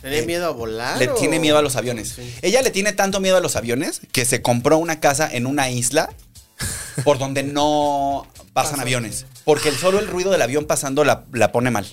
¿Tiene 0.00 0.22
miedo 0.22 0.46
a 0.46 0.50
volar? 0.50 0.96
le 0.98 1.08
o- 1.08 1.14
tiene 1.14 1.40
miedo 1.40 1.58
a 1.58 1.62
los 1.62 1.74
aviones. 1.74 2.14
Ella 2.42 2.62
le 2.62 2.70
tiene 2.70 2.92
tanto 2.92 3.18
miedo 3.18 3.36
a 3.38 3.40
los 3.40 3.56
aviones 3.56 4.00
que 4.12 4.24
se 4.24 4.40
compró 4.40 4.78
una 4.78 5.00
casa 5.00 5.28
en 5.30 5.46
una 5.46 5.68
isla 5.68 6.10
por 7.04 7.18
donde 7.18 7.42
no 7.42 8.26
pasan 8.52 8.78
aviones. 8.78 9.26
Porque 9.44 9.68
el 9.68 9.74
solo 9.76 9.98
el 9.98 10.06
ruido 10.06 10.30
del 10.30 10.42
avión 10.42 10.64
pasando 10.66 11.02
la, 11.04 11.24
la 11.32 11.50
pone 11.50 11.70
mal. 11.72 11.86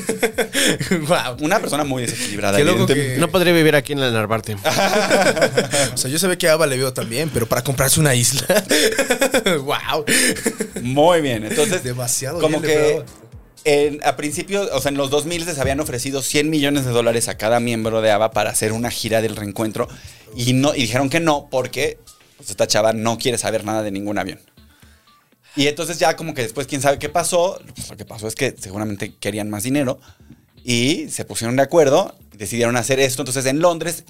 wow. 1.08 1.36
Una 1.40 1.58
persona 1.60 1.84
muy 1.84 2.02
desequilibrada. 2.02 2.56
Qué 2.58 2.64
loco 2.64 2.78
evidentemente. 2.82 3.14
que- 3.14 3.20
No 3.20 3.28
podría 3.30 3.52
vivir 3.52 3.74
aquí 3.76 3.92
en 3.92 4.00
la 4.00 4.10
Narvarte. 4.10 4.56
O 5.94 5.96
sea, 5.96 6.10
yo 6.10 6.18
sabía 6.18 6.36
que 6.36 6.48
a 6.48 6.52
Ava 6.54 6.66
le 6.66 6.76
veo 6.76 6.92
también, 6.92 7.30
pero 7.32 7.46
para 7.46 7.62
comprarse 7.64 8.00
una 8.00 8.14
isla. 8.14 8.46
wow. 9.62 10.04
Muy 10.82 11.20
bien. 11.20 11.44
Entonces, 11.44 11.82
Demasiado 11.82 12.40
como 12.40 12.60
bien 12.60 12.72
que 12.72 13.04
en- 13.64 14.00
a 14.04 14.16
principios, 14.16 14.68
o 14.72 14.80
sea, 14.80 14.90
en 14.90 14.96
los 14.98 15.10
2000 15.10 15.44
les 15.46 15.58
habían 15.58 15.80
ofrecido 15.80 16.22
100 16.22 16.50
millones 16.50 16.84
de 16.84 16.92
dólares 16.92 17.28
a 17.28 17.36
cada 17.36 17.60
miembro 17.60 18.00
de 18.02 18.10
ABBA 18.10 18.30
para 18.30 18.50
hacer 18.50 18.72
una 18.72 18.90
gira 18.90 19.22
del 19.22 19.34
reencuentro 19.36 19.88
y 20.36 20.52
no 20.52 20.74
y 20.74 20.82
dijeron 20.82 21.08
que 21.10 21.18
no 21.20 21.48
porque 21.50 21.98
pues, 22.36 22.50
esta 22.50 22.66
chava 22.66 22.92
no 22.92 23.18
quiere 23.18 23.38
saber 23.38 23.64
nada 23.64 23.82
de 23.82 23.90
ningún 23.90 24.18
avión. 24.18 24.38
Y 25.56 25.68
entonces 25.68 25.98
ya 25.98 26.16
como 26.16 26.34
que 26.34 26.42
después 26.42 26.66
quién 26.66 26.82
sabe 26.82 26.98
qué 26.98 27.08
pasó, 27.08 27.58
lo 27.88 27.96
que 27.96 28.04
pasó 28.04 28.28
es 28.28 28.34
que 28.34 28.54
seguramente 28.58 29.14
querían 29.14 29.48
más 29.48 29.62
dinero 29.62 29.98
y 30.62 31.08
se 31.08 31.24
pusieron 31.24 31.56
de 31.56 31.62
acuerdo, 31.62 32.14
decidieron 32.34 32.76
hacer 32.76 33.00
esto. 33.00 33.22
Entonces 33.22 33.46
en 33.46 33.60
Londres 33.60 34.04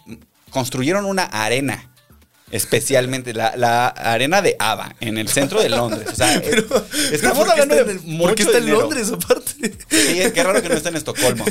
construyeron 0.51 1.05
una 1.05 1.25
arena. 1.25 1.93
Especialmente 2.51 3.35
la, 3.35 3.57
la 3.57 3.89
arena 3.89 4.41
de 4.41 4.55
ABBA 4.59 4.95
en 5.01 5.19
el 5.19 5.29
centro 5.29 5.61
de 5.61 5.69
Londres. 5.69 6.07
O 6.13 6.15
sea, 6.15 6.35
es- 6.37 6.65
estamos 7.13 7.39
¿por 7.39 7.47
qué 7.47 7.53
hablando 7.63 7.75
está 7.75 7.85
de 7.87 7.93
en 7.93 7.99
el- 7.99 8.05
mucho 8.05 8.27
¿Por 8.29 8.35
qué 8.37 8.43
está 8.45 8.59
en 8.59 8.65
dinero. 8.67 8.81
Londres 8.83 9.11
aparte? 9.13 9.75
Sí, 9.91 10.21
es 10.21 10.33
que 10.33 10.43
raro 10.45 10.63
que 10.63 10.69
no 10.69 10.77
esté 10.77 10.91
en 10.91 10.97
Estocolmo. 10.97 11.45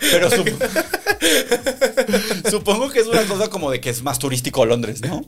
Pero 0.00 0.30
sup- 0.30 0.52
supongo 2.50 2.90
que 2.90 3.00
es 3.00 3.06
una 3.06 3.22
cosa 3.26 3.48
como 3.48 3.70
de 3.70 3.80
que 3.80 3.90
es 3.90 4.02
más 4.02 4.18
turístico 4.18 4.64
Londres, 4.66 5.00
¿no? 5.02 5.24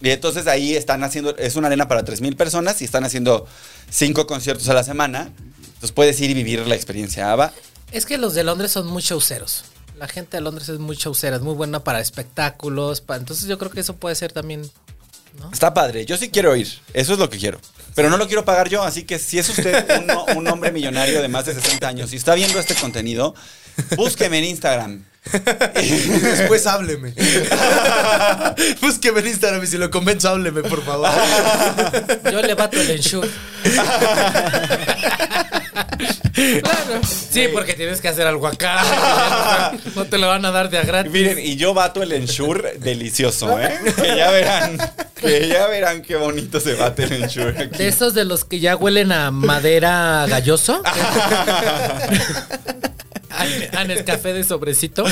Y 0.00 0.10
entonces 0.10 0.46
ahí 0.48 0.74
están 0.74 1.04
haciendo, 1.04 1.36
es 1.36 1.54
una 1.56 1.68
arena 1.68 1.86
para 1.88 2.04
3.000 2.04 2.36
personas 2.36 2.82
y 2.82 2.84
están 2.84 3.04
haciendo 3.04 3.46
cinco 3.90 4.26
conciertos 4.26 4.68
a 4.68 4.74
la 4.74 4.82
semana. 4.84 5.30
Entonces 5.64 5.92
puedes 5.92 6.20
ir 6.20 6.30
y 6.30 6.34
vivir 6.34 6.66
la 6.66 6.74
experiencia 6.74 7.30
ABBA. 7.32 7.52
Es 7.92 8.06
que 8.06 8.18
los 8.18 8.34
de 8.34 8.42
Londres 8.44 8.72
son 8.72 8.86
muy 8.88 9.02
showceros. 9.02 9.64
La 9.98 10.08
gente 10.08 10.36
de 10.36 10.40
Londres 10.40 10.68
es 10.68 10.78
muy 10.78 10.96
showcera, 10.96 11.36
es 11.36 11.42
muy 11.42 11.54
buena 11.54 11.84
para 11.84 12.00
espectáculos. 12.00 13.02
entonces 13.08 13.46
yo 13.46 13.58
creo 13.58 13.70
que 13.70 13.80
eso 13.80 13.96
puede 13.96 14.14
ser 14.14 14.32
también. 14.32 14.68
Está 15.52 15.72
padre. 15.72 16.04
Yo 16.04 16.16
sí 16.16 16.30
quiero 16.30 16.54
ir. 16.56 16.68
Eso 16.92 17.12
es 17.14 17.18
lo 17.18 17.30
que 17.30 17.38
quiero. 17.38 17.58
Pero 17.94 18.10
no 18.10 18.16
lo 18.16 18.26
quiero 18.26 18.44
pagar 18.44 18.68
yo. 18.68 18.82
Así 18.82 19.04
que 19.04 19.18
si 19.18 19.38
es 19.38 19.48
usted 19.48 19.86
un, 20.00 20.36
un 20.38 20.48
hombre 20.48 20.72
millonario 20.72 21.22
de 21.22 21.28
más 21.28 21.46
de 21.46 21.54
60 21.54 21.86
años 21.86 22.12
y 22.12 22.16
está 22.16 22.34
viendo 22.34 22.58
este 22.58 22.74
contenido, 22.74 23.34
búsqueme 23.96 24.38
en 24.38 24.44
Instagram. 24.44 25.04
Después 25.74 26.66
hábleme. 26.66 27.14
Búsqueme 28.80 29.20
en 29.20 29.28
Instagram 29.28 29.62
y 29.62 29.66
si 29.66 29.78
lo 29.78 29.90
convenzo, 29.90 30.30
hábleme, 30.30 30.62
por 30.62 30.84
favor. 30.84 31.10
Yo 32.32 32.42
le 32.42 32.54
bato 32.54 32.80
el 32.80 32.90
ensure. 32.90 33.28
claro. 36.32 37.00
Sí, 37.30 37.48
porque 37.52 37.74
tienes 37.74 38.00
que 38.00 38.08
hacer 38.08 38.26
algo 38.26 38.48
acá. 38.48 39.72
No 39.94 40.04
te 40.06 40.18
lo 40.18 40.26
van 40.26 40.44
a 40.44 40.50
dar 40.50 40.70
de 40.70 40.78
a 40.78 40.82
gratis. 40.82 41.12
Miren, 41.12 41.38
y 41.38 41.56
yo 41.56 41.72
bato 41.72 42.02
el 42.02 42.12
ensure 42.12 42.78
delicioso, 42.78 43.58
¿eh? 43.60 43.78
Que 43.96 44.16
ya 44.16 44.30
verán, 44.30 44.78
que 45.14 45.48
ya 45.48 45.66
verán 45.68 46.02
qué 46.02 46.16
bonito 46.16 46.60
se 46.60 46.74
bate 46.74 47.04
el 47.04 47.12
ensure 47.24 47.56
aquí. 47.58 47.78
De 47.78 47.88
esos 47.88 48.14
de 48.14 48.24
los 48.24 48.44
que 48.44 48.60
ya 48.60 48.76
huelen 48.76 49.12
a 49.12 49.30
madera 49.30 50.26
galloso. 50.28 50.82
A 53.32 53.80
a 53.80 53.84
Nescafé 53.84 54.32
de 54.32 54.44
sobrecito. 54.44 55.04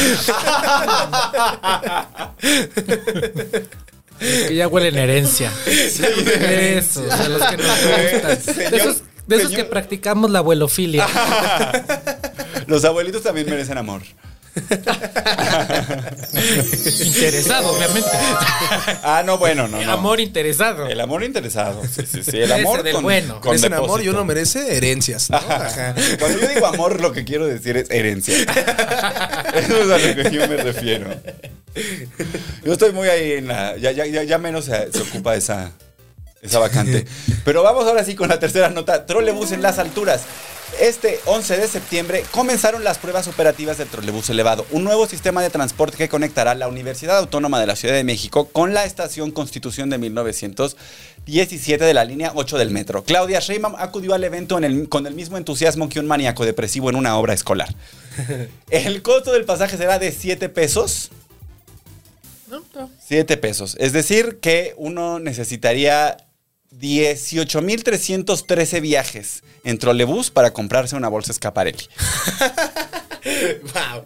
Los 4.21 4.49
que 4.49 4.55
ya 4.55 4.69
huelen 4.69 4.99
herencia. 4.99 5.51
De 5.65 6.79
esos, 6.79 7.07
de 7.07 7.29
los 7.29 7.43
que 7.47 7.57
nos 7.57 7.67
gustan. 7.67 8.71
De 8.71 8.77
esos, 8.77 9.03
de 9.27 9.37
esos 9.37 9.53
que 9.53 9.65
practicamos 9.65 10.31
la 10.31 10.41
abuelofilia. 10.41 11.07
Los 12.67 12.85
abuelitos 12.85 13.23
también 13.23 13.49
merecen 13.49 13.79
amor. 13.79 14.03
Interesado, 17.05 17.71
obviamente. 17.73 18.11
Ah, 19.03 19.23
no, 19.25 19.39
bueno, 19.39 19.69
no, 19.69 19.81
no. 19.83 19.93
Amor 19.93 20.21
interesado. 20.21 20.87
El 20.89 21.01
amor 21.01 21.23
interesado. 21.23 21.83
Sí, 21.85 22.03
sí, 22.07 22.23
sí. 22.23 22.39
El 22.39 22.53
amor 22.53 22.83
del 22.83 22.95
con, 22.95 23.03
bueno. 23.05 23.41
con 23.41 23.55
Es 23.55 23.63
un 23.63 23.75
amor 23.75 24.03
y 24.03 24.09
uno 24.09 24.25
merece 24.25 24.77
herencias. 24.77 25.31
¿no? 25.31 25.37
Ajá. 25.37 25.95
Cuando 26.19 26.41
yo 26.41 26.49
digo 26.49 26.67
amor, 26.67 27.01
lo 27.01 27.13
que 27.13 27.25
quiero 27.25 27.47
decir 27.47 27.77
es 27.77 27.91
herencia. 27.91 28.35
Eso 29.55 29.83
es 29.83 29.91
a 29.91 29.99
lo 29.99 30.23
que 30.23 30.31
yo 30.31 30.49
me 30.49 30.57
refiero. 30.57 31.15
Yo 32.65 32.73
estoy 32.73 32.93
muy 32.93 33.09
ahí 33.09 33.33
en 33.33 33.49
la. 33.49 33.77
Ya, 33.77 33.93
ya, 33.93 34.07
ya, 34.07 34.23
ya 34.25 34.39
menos 34.39 34.65
se, 34.65 34.93
se 34.93 35.01
ocupa 35.01 35.37
esa, 35.37 35.71
esa 36.43 36.59
vacante. 36.59 37.07
Pero 37.45 37.63
vamos 37.63 37.87
ahora 37.87 38.05
sí 38.05 38.15
con 38.15 38.29
la 38.29 38.39
tercera 38.41 38.69
nota: 38.69 39.07
trolebús 39.07 39.53
en 39.53 39.63
las 39.63 39.79
alturas. 39.79 40.23
Este 40.79 41.21
11 41.27 41.59
de 41.59 41.69
septiembre 41.69 42.25
comenzaron 42.31 42.85
las 42.85 42.97
pruebas 42.99 43.29
operativas 43.29 43.77
del 43.77 43.89
trolebús 43.89 44.31
elevado, 44.31 44.65
un 44.71 44.83
nuevo 44.85 45.07
sistema 45.07 45.43
de 45.43 45.51
transporte 45.51 45.99
que 45.99 46.09
conectará 46.09 46.55
la 46.55 46.69
Universidad 46.69 47.19
Autónoma 47.19 47.61
de 47.61 47.67
la 47.67 47.77
Ciudad 47.77 47.95
de 47.95 48.05
México 48.05 48.47
con 48.47 48.73
la 48.73 48.85
estación 48.85 49.31
Constitución 49.31 49.91
de 49.91 49.99
1917 49.99 51.85
de 51.85 51.93
la 51.95 52.05
línea 52.05 52.33
8 52.35 52.57
del 52.57 52.71
metro. 52.71 53.05
Claudia 53.05 53.41
Sheinbaum 53.41 53.75
acudió 53.79 54.15
al 54.15 54.25
evento 54.25 54.57
en 54.57 54.65
el- 54.65 54.89
con 54.89 55.07
el 55.07 55.15
mismo 55.15 55.37
entusiasmo 55.37 55.89
que 55.91 56.01
un 56.01 56.07
maníaco 56.07 56.47
depresivo 56.47 56.89
en 56.89 56.97
una 56.97 57.19
obra 57.19 57.35
escolar. 57.35 57.75
El 58.71 59.03
costo 59.03 59.33
del 59.33 59.45
pasaje 59.45 59.77
será 59.77 59.99
de 59.99 60.13
7 60.13 60.49
pesos. 60.49 61.11
No, 62.49 62.63
no. 62.75 62.91
7 63.07 63.37
pesos. 63.37 63.77
Es 63.79 63.93
decir, 63.93 64.39
que 64.41 64.75
uno 64.77 65.19
necesitaría 65.21 66.17
18.313 66.79 68.81
viajes 68.81 69.43
en 69.65 69.79
trolebús 69.79 70.31
para 70.31 70.53
comprarse 70.53 70.95
una 70.97 71.09
bolsa 71.09 71.33
Scaparelli. 71.33 71.89
Wow. 73.23 74.03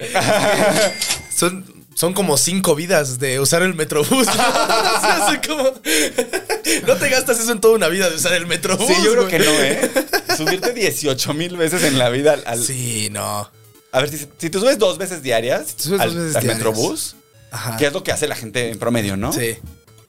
Son, 1.32 1.64
son 1.94 2.14
como 2.14 2.36
cinco 2.36 2.74
vidas 2.74 3.20
de 3.20 3.38
usar 3.38 3.62
el 3.62 3.74
metrobús. 3.74 4.26
¿no? 6.86 6.96
Te 6.96 7.08
gastas 7.08 7.38
eso 7.38 7.52
en 7.52 7.60
toda 7.60 7.76
una 7.76 7.86
vida 7.86 8.10
de 8.10 8.16
usar 8.16 8.32
el 8.32 8.46
metrobús. 8.46 8.88
Sí, 8.88 8.94
yo 9.04 9.12
creo 9.12 9.28
que 9.28 9.38
no, 9.38 9.44
¿eh? 9.44 9.88
Subirte 10.36 10.72
18 10.72 11.32
mil 11.34 11.56
veces 11.56 11.84
en 11.84 11.96
la 11.96 12.08
vida 12.08 12.36
al... 12.44 12.60
Sí, 12.64 13.08
no. 13.12 13.48
A 13.92 14.00
ver, 14.00 14.10
si, 14.10 14.26
si 14.38 14.50
te 14.50 14.58
subes 14.58 14.78
dos 14.78 14.98
veces 14.98 15.22
diarias 15.22 15.76
te 15.76 15.84
subes 15.84 16.00
al, 16.00 16.08
dos 16.08 16.16
veces 16.16 16.34
al 16.34 16.42
diarias. 16.42 16.58
metrobús, 16.58 17.14
Ajá. 17.52 17.76
¿qué 17.76 17.86
es 17.86 17.92
lo 17.92 18.02
que 18.02 18.10
hace 18.10 18.26
la 18.26 18.34
gente 18.34 18.70
en 18.70 18.80
promedio, 18.80 19.16
no? 19.16 19.32
Sí. 19.32 19.58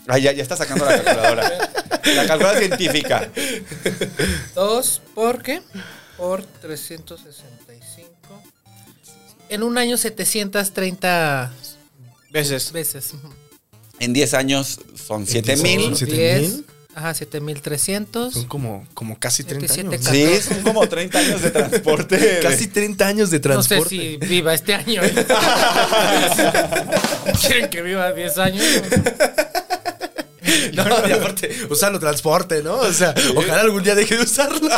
Ay, 0.08 0.22
ya, 0.24 0.32
ya 0.34 0.44
está 0.44 0.56
sacando 0.56 0.86
la 0.86 1.02
calculadora. 1.04 1.52
la 2.15 2.28
calculadora 2.28 2.60
científica. 2.60 3.30
Dos, 4.54 5.02
¿por 5.13 5.41
qué? 5.41 5.62
Por 6.18 6.44
365. 6.44 8.10
En 9.50 9.63
un 9.63 9.78
año 9.78 9.98
730 9.98 11.52
Veces. 12.32 12.72
veces. 12.72 13.12
En 14.00 14.13
10 14.13 14.34
años 14.34 14.80
son 14.96 15.26
7 15.26 15.56
mil. 15.58 15.82
Son 15.82 15.96
siete 15.96 16.13
10. 16.39 16.41
mil. 16.41 16.65
Ajá, 16.96 17.13
7300. 17.13 18.34
Son 18.34 18.46
como, 18.46 18.88
como 18.94 19.20
casi 19.20 19.44
30 19.44 19.74
27 19.74 20.10
años. 20.10 20.44
Sí, 20.44 20.54
son 20.54 20.63
como 20.63 20.88
30 20.88 21.18
años 21.20 21.41
de 21.41 21.52
transporte. 21.52 22.39
Casi 22.44 22.68
30 22.68 23.06
años 23.08 23.30
de 23.32 23.38
No 23.39 23.62
sé 23.62 23.70
transporte. 23.76 23.89
si 23.89 24.18
viva 24.18 24.54
este 24.54 24.74
año. 24.76 25.04
¿eh? 25.04 25.13
¿Quieren 27.41 27.70
que 27.70 27.82
viva 27.82 28.12
10 28.13 28.38
años? 28.38 28.63
No, 30.75 31.07
y 31.07 31.11
aparte, 31.11 31.49
usarlo 31.69 31.99
transporte, 31.99 32.61
¿no? 32.61 32.75
O 32.75 32.91
sea, 32.93 33.13
ojalá 33.35 33.61
algún 33.61 33.83
día 33.83 33.95
deje 33.95 34.17
de 34.17 34.23
usarlo. 34.23 34.59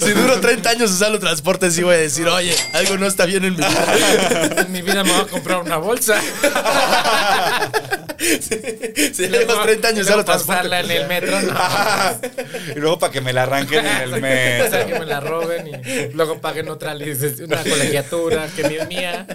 si 0.00 0.12
duro 0.12 0.40
30 0.40 0.70
años 0.70 0.90
usando 0.90 1.18
transporte, 1.18 1.70
sí 1.70 1.82
voy 1.82 1.94
a 1.94 1.98
decir, 1.98 2.28
oye, 2.28 2.54
algo 2.74 2.98
no 2.98 3.06
está 3.06 3.26
bien 3.26 3.44
en 3.44 3.52
mi 3.52 3.58
vida. 3.58 4.60
En 4.60 4.72
mi 4.72 4.82
vida 4.82 5.04
me 5.04 5.12
voy 5.12 5.22
a 5.22 5.26
comprar 5.26 5.62
una 5.62 5.76
bolsa. 5.78 6.20
Si 9.12 9.28
llevas 9.28 9.62
30 9.62 9.88
años 9.88 10.00
usando 10.02 10.24
transporte. 10.24 10.62
pasarla 10.68 10.80
en 10.80 10.90
el 10.90 11.08
metro. 11.08 11.40
No. 11.40 11.54
y 12.76 12.78
luego 12.78 12.98
para 12.98 13.12
que 13.12 13.20
me 13.20 13.32
la 13.32 13.44
arranquen 13.44 13.84
en 13.86 13.96
el 13.96 14.14
O 14.14 14.70
sea, 14.70 14.86
que 14.86 14.92
metro. 14.92 14.98
me 15.00 15.06
la 15.06 15.20
roben 15.20 15.66
y 15.68 16.12
luego 16.14 16.40
paguen 16.40 16.68
otra 16.68 16.94
una 16.94 17.62
colegiatura 17.62 18.48
que 18.54 18.68
ni 18.68 18.76
es 18.76 18.88
mía. 18.88 19.26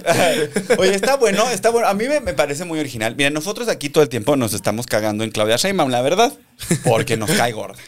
Oye, 0.78 0.94
está 0.94 1.16
bueno, 1.16 1.50
está 1.50 1.70
bueno. 1.70 1.88
A 1.88 1.94
mí 1.94 2.08
me, 2.08 2.20
me 2.20 2.34
parece 2.34 2.66
muy 2.66 2.80
original. 2.80 3.16
Mira, 3.16 3.30
nosotros 3.30 3.68
aquí 3.68 3.90
todo 3.90 4.04
el 4.04 4.10
tiempo 4.10 4.36
nos 4.36 4.54
estamos 4.54 4.86
cagando 4.86 5.24
en 5.24 5.32
Claudia 5.32 5.56
Sheinbaum, 5.56 5.90
la 5.90 6.02
verdad. 6.02 6.34
Porque 6.84 7.18
nos 7.18 7.32
cae 7.32 7.52
gorda. 7.52 7.80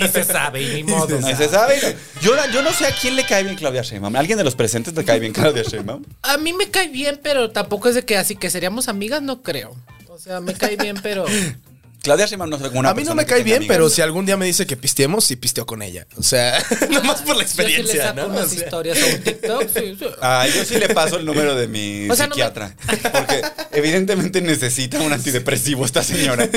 Y 0.00 0.08
se 0.08 0.24
sabe, 0.24 0.62
y 0.62 0.74
ni 0.76 0.84
modo. 0.84 1.18
Y 1.18 1.34
se 1.34 1.48
sabe. 1.48 1.96
Yo, 2.20 2.32
yo 2.52 2.62
no 2.62 2.72
sé 2.72 2.86
a 2.86 2.92
quién 2.92 3.16
le 3.16 3.24
cae 3.24 3.42
bien 3.42 3.56
Claudia 3.56 3.82
Sheinbaum. 3.82 4.14
¿A 4.14 4.18
¿Alguien 4.20 4.38
de 4.38 4.44
los 4.44 4.54
presentes 4.54 4.94
le 4.94 5.04
cae 5.04 5.20
bien 5.20 5.32
Claudia 5.32 5.62
Sheinbaum? 5.62 6.04
A 6.22 6.36
mí 6.38 6.52
me 6.52 6.70
cae 6.70 6.88
bien, 6.88 7.18
pero 7.22 7.50
tampoco 7.50 7.88
es 7.88 7.94
de 7.94 8.04
que 8.04 8.16
así 8.16 8.36
que 8.36 8.50
seríamos 8.50 8.88
amigas, 8.88 9.22
no 9.22 9.42
creo. 9.42 9.74
O 10.18 10.20
sea, 10.20 10.40
me 10.40 10.52
cae 10.52 10.76
bien, 10.76 10.98
pero. 11.00 11.24
Claudia 12.02 12.26
Sheinbaum 12.26 12.50
no 12.50 12.56
es 12.56 12.62
como 12.62 12.80
una 12.80 12.90
A 12.90 12.94
mí 12.94 13.04
no 13.04 13.14
me 13.14 13.24
cae 13.24 13.42
bien, 13.44 13.64
pero 13.68 13.88
si 13.88 14.02
algún 14.02 14.24
día 14.26 14.36
me 14.36 14.46
dice 14.46 14.66
que 14.66 14.76
pisteemos, 14.76 15.24
sí 15.24 15.36
pisteo 15.36 15.64
con 15.64 15.80
ella. 15.82 16.06
O 16.16 16.22
sea, 16.24 16.58
nomás 16.90 17.22
por 17.22 17.36
la 17.36 17.42
Yo 17.44 17.48
sí 17.48 17.56
le 17.58 17.64
experiencia, 17.64 18.02
saco 18.08 18.16
¿no? 18.20 18.26
O 18.26 18.30
unas 18.30 18.50
sea, 18.50 18.64
historias 18.64 18.98
a 19.00 19.06
un 19.06 19.20
TikTok. 19.22 19.62
sí, 19.68 19.96
sí. 19.98 20.06
Ah, 20.20 20.46
yo 20.52 20.64
sí 20.64 20.76
le 20.78 20.88
paso 20.90 21.18
el 21.18 21.24
número 21.24 21.54
de 21.54 21.68
mi 21.68 22.08
O 22.10 22.16
sea, 22.16 22.26
no 22.26 22.34
me- 22.36 22.42
psiquiatra. 22.42 22.74
Porque 23.12 23.42
evidentemente 23.72 24.40
necesita 24.40 25.00
un 25.00 25.12
antidepresivo 25.12 25.84
esta 25.84 26.02
señora. 26.02 26.48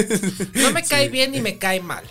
No 0.54 0.72
me 0.72 0.84
cae 0.84 1.10
bien 1.10 1.32
ni 1.32 1.42
me 1.42 1.58
cae 1.60 1.82
mal. 1.82 2.04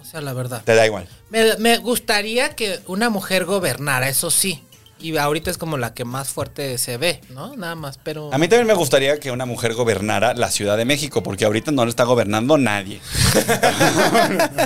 O 0.00 0.04
sea, 0.04 0.20
la 0.20 0.32
verdad. 0.32 0.62
Te 0.64 0.74
da 0.74 0.86
igual. 0.86 1.08
Me, 1.30 1.56
me 1.58 1.78
gustaría 1.78 2.50
que 2.56 2.80
una 2.86 3.10
mujer 3.10 3.44
gobernara, 3.44 4.08
eso 4.08 4.30
sí. 4.30 4.62
Y 5.04 5.18
ahorita 5.18 5.50
es 5.50 5.58
como 5.58 5.76
la 5.76 5.92
que 5.92 6.06
más 6.06 6.30
fuerte 6.30 6.78
se 6.78 6.96
ve, 6.96 7.20
¿no? 7.28 7.54
Nada 7.56 7.74
más, 7.74 7.98
pero. 8.02 8.32
A 8.32 8.38
mí 8.38 8.48
también 8.48 8.66
me 8.66 8.72
gustaría 8.72 9.20
que 9.20 9.30
una 9.30 9.44
mujer 9.44 9.74
gobernara 9.74 10.32
la 10.32 10.50
Ciudad 10.50 10.78
de 10.78 10.86
México, 10.86 11.22
porque 11.22 11.44
ahorita 11.44 11.72
no 11.72 11.84
lo 11.84 11.90
está 11.90 12.04
gobernando 12.04 12.56
nadie. 12.56 13.00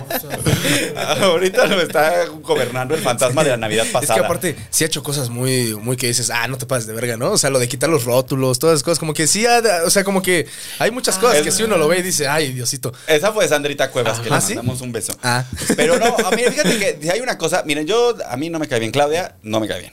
ahorita 1.21 1.67
lo 1.67 1.81
está 1.83 2.27
gobernando 2.43 2.95
el 2.95 3.01
fantasma 3.01 3.43
de 3.43 3.51
la 3.51 3.57
Navidad 3.57 3.87
Es 3.87 3.93
pasada. 3.93 4.15
que 4.21 4.25
aparte, 4.25 4.57
sí 4.71 4.85
ha 4.85 4.87
hecho 4.87 5.03
cosas 5.03 5.29
muy, 5.29 5.75
muy 5.75 5.97
que 5.97 6.07
dices, 6.07 6.31
ah, 6.31 6.47
no 6.47 6.57
te 6.57 6.67
pases 6.67 6.87
de 6.87 6.93
verga, 6.93 7.17
¿no? 7.17 7.33
O 7.33 7.39
sea, 7.39 7.51
lo 7.51 7.59
de 7.59 7.69
quitar 7.69 7.91
los 7.91 8.05
rótulos, 8.05 8.61
todas 8.61 8.75
esas 8.77 8.85
cosas, 8.85 8.99
como 9.01 9.15
que 9.15 9.27
sí, 9.27 9.45
ha- 9.47 9.61
o 9.85 9.91
sea, 9.91 10.05
como 10.05 10.23
que 10.23 10.47
hay 10.79 10.93
muchas 10.93 11.19
cosas 11.19 11.39
es- 11.39 11.43
que 11.43 11.51
si 11.51 11.63
uno 11.65 11.77
lo 11.77 11.89
ve 11.89 11.99
y 11.99 12.03
dice, 12.03 12.29
ay, 12.29 12.53
Diosito. 12.53 12.93
Esa 13.07 13.33
fue 13.33 13.49
Sandrita 13.49 13.91
Cuevas, 13.91 14.21
que 14.21 14.29
Ah, 14.31 14.37
le 14.37 14.41
¿sí? 14.41 14.55
mandamos 14.55 14.81
un 14.83 14.93
beso. 14.93 15.15
Ah. 15.23 15.45
Pero 15.77 15.99
no, 15.99 16.15
a 16.25 16.31
mí, 16.31 16.43
fíjate 16.49 16.79
que 16.79 16.99
si 17.03 17.11
hay 17.11 17.21
una 17.21 17.37
cosa, 17.39 17.63
miren, 17.67 17.87
yo, 17.87 18.15
a 18.29 18.37
mí 18.37 18.51
no 18.51 18.59
me 18.59 18.69
cae 18.69 18.79
bien 18.81 18.93
Claudia, 18.93 19.35
no 19.43 19.59
me 19.61 19.67
cae 19.67 19.81
bien. 19.81 19.93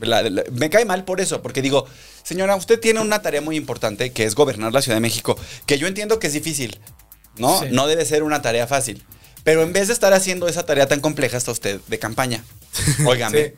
La- 0.00 0.22
la- 0.22 0.44
me 0.52 0.70
cae 0.70 0.84
mal 0.84 1.04
por 1.04 1.20
eso, 1.20 1.42
porque 1.42 1.62
digo, 1.62 1.86
señora, 2.22 2.56
usted 2.56 2.78
tiene 2.80 3.00
una 3.00 3.22
tarea 3.22 3.40
muy 3.40 3.56
importante 3.56 4.12
que 4.12 4.24
es 4.24 4.34
gobernar 4.34 4.72
la 4.72 4.82
Ciudad 4.82 4.96
de 4.96 5.00
México, 5.00 5.38
que 5.66 5.78
yo 5.78 5.86
entiendo 5.86 6.18
que 6.18 6.26
es 6.28 6.32
difícil, 6.32 6.78
¿no? 7.36 7.60
Sí. 7.60 7.66
No 7.70 7.86
debe 7.86 8.04
ser 8.04 8.22
una 8.22 8.42
tarea 8.42 8.66
fácil. 8.66 9.04
Pero 9.42 9.62
en 9.62 9.72
vez 9.72 9.88
de 9.88 9.94
estar 9.94 10.12
haciendo 10.12 10.48
esa 10.48 10.66
tarea 10.66 10.86
tan 10.86 11.00
compleja, 11.00 11.36
está 11.38 11.50
usted 11.52 11.80
de 11.86 11.98
campaña. 11.98 12.44
Óigame. 13.06 13.54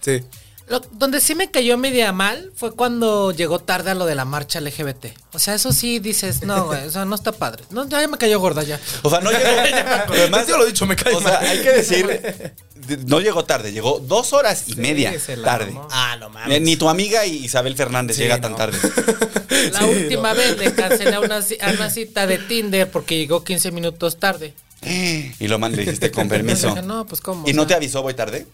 Sí, 0.00 0.18
sí. 0.20 0.24
Lo- 0.68 0.80
donde 0.92 1.20
sí 1.20 1.34
me 1.36 1.50
cayó 1.50 1.78
media 1.78 2.12
mal 2.12 2.50
fue 2.56 2.72
cuando 2.74 3.30
llegó 3.30 3.60
tarde 3.60 3.92
a 3.92 3.94
lo 3.94 4.04
de 4.04 4.14
la 4.16 4.24
marcha 4.24 4.60
LGBT. 4.60 5.06
O 5.32 5.38
sea, 5.38 5.54
eso 5.54 5.72
sí 5.72 6.00
dices, 6.00 6.42
no, 6.42 6.66
güey, 6.66 6.84
o 6.86 6.90
sea, 6.90 7.04
no 7.04 7.14
está 7.14 7.30
padre. 7.32 7.62
No, 7.70 7.88
ya 7.88 8.06
me 8.08 8.18
cayó 8.18 8.40
gorda 8.40 8.62
ya. 8.64 8.80
O 9.02 9.10
sea, 9.10 9.20
no 9.20 9.30
llegó. 9.30 9.44
pero 10.08 10.22
además, 10.22 10.46
Yo 10.48 10.56
lo 10.58 10.64
he 10.64 10.68
dicho, 10.68 10.84
me 10.86 10.96
cae 10.96 11.14
O 11.14 11.20
sea, 11.20 11.34
mal. 11.40 11.46
hay 11.46 11.62
que 11.62 11.70
decir, 11.72 12.06
de- 12.08 12.96
no 13.06 13.20
llegó 13.20 13.44
tarde, 13.44 13.72
llegó 13.72 14.00
dos 14.00 14.32
horas 14.32 14.64
y 14.68 14.74
media 14.76 15.12
tarde. 15.44 15.72
Ah, 15.90 16.16
no 16.18 16.30
Eh, 16.50 16.58
Ni 16.60 16.76
tu 16.76 16.88
amiga 16.88 17.24
Isabel 17.26 17.76
Fernández 17.76 18.16
Sí, 18.16 18.22
llega 18.22 18.36
no. 18.38 18.42
tan 18.42 18.56
tarde. 18.56 18.78
La 19.72 19.86
última 19.86 20.32
vez 20.34 20.58
le 20.58 20.74
cancelé 20.74 21.14
a 21.14 21.20
una, 21.20 21.36
a 21.38 21.70
una 21.72 21.90
cita 21.90 22.26
de 22.26 22.38
Tinder 22.38 22.90
porque 22.90 23.16
llegó 23.16 23.42
15 23.44 23.70
minutos 23.70 24.18
tarde. 24.18 24.54
Y 24.82 25.48
lo 25.48 25.58
man, 25.58 25.72
le 25.72 25.78
dijiste 25.78 26.10
con 26.10 26.28
permiso. 26.28 26.68
Dije, 26.68 26.82
no, 26.86 27.06
pues 27.06 27.20
cómo. 27.20 27.46
¿Y 27.48 27.52
O 27.52 27.54
no 27.54 27.66
te 27.66 27.74
avisó 27.74 28.02
voy 28.02 28.14
tarde? 28.14 28.46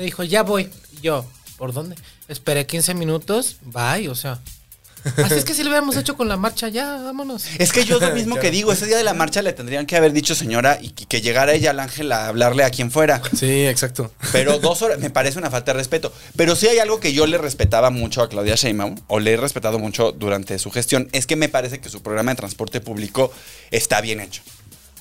Me 0.00 0.06
dijo, 0.06 0.24
ya 0.24 0.42
voy. 0.42 0.66
Y 0.96 1.02
yo, 1.02 1.26
¿por 1.58 1.74
dónde? 1.74 1.94
Esperé 2.26 2.64
15 2.64 2.94
minutos, 2.94 3.58
bye, 3.60 4.08
o 4.08 4.14
sea. 4.14 4.40
Así 5.18 5.34
es 5.34 5.44
que 5.44 5.52
si 5.52 5.62
lo 5.62 5.68
hubiéramos 5.68 5.94
hecho 5.94 6.16
con 6.16 6.26
la 6.26 6.38
marcha, 6.38 6.70
ya, 6.70 6.96
vámonos. 7.02 7.44
Es 7.58 7.70
que 7.70 7.84
yo 7.84 7.96
es 7.96 8.08
lo 8.08 8.14
mismo 8.14 8.36
que 8.40 8.50
digo, 8.50 8.72
ese 8.72 8.86
día 8.86 8.96
de 8.96 9.04
la 9.04 9.12
marcha 9.12 9.42
le 9.42 9.52
tendrían 9.52 9.84
que 9.84 9.96
haber 9.96 10.14
dicho 10.14 10.34
señora 10.34 10.78
y 10.80 10.88
que, 10.88 11.20
llegara 11.20 11.52
ella 11.52 11.72
al 11.72 11.80
ángel 11.80 12.10
a 12.12 12.28
hablarle 12.28 12.64
a 12.64 12.70
quien 12.70 12.90
fuera. 12.90 13.20
Sí, 13.36 13.66
exacto. 13.66 14.10
Pero 14.32 14.58
dos 14.58 14.80
horas 14.80 15.00
me 15.00 15.10
parece 15.10 15.38
una 15.38 15.50
falta 15.50 15.74
de 15.74 15.78
respeto. 15.80 16.14
Pero 16.34 16.56
sí 16.56 16.66
hay 16.66 16.78
algo 16.78 16.98
que 16.98 17.12
yo 17.12 17.26
le 17.26 17.36
respetaba 17.36 17.90
mucho 17.90 18.22
a 18.22 18.30
Claudia 18.30 18.54
Sheinbaum, 18.54 18.96
o 19.06 19.20
le 19.20 19.34
he 19.34 19.36
respetado 19.36 19.78
mucho 19.78 20.12
durante 20.12 20.58
su 20.58 20.70
gestión, 20.70 21.10
es 21.12 21.26
que 21.26 21.36
me 21.36 21.50
parece 21.50 21.78
que 21.78 21.90
su 21.90 22.02
programa 22.02 22.30
de 22.30 22.36
transporte 22.36 22.80
público 22.80 23.30
está 23.70 24.00
bien 24.00 24.20
hecho. 24.20 24.40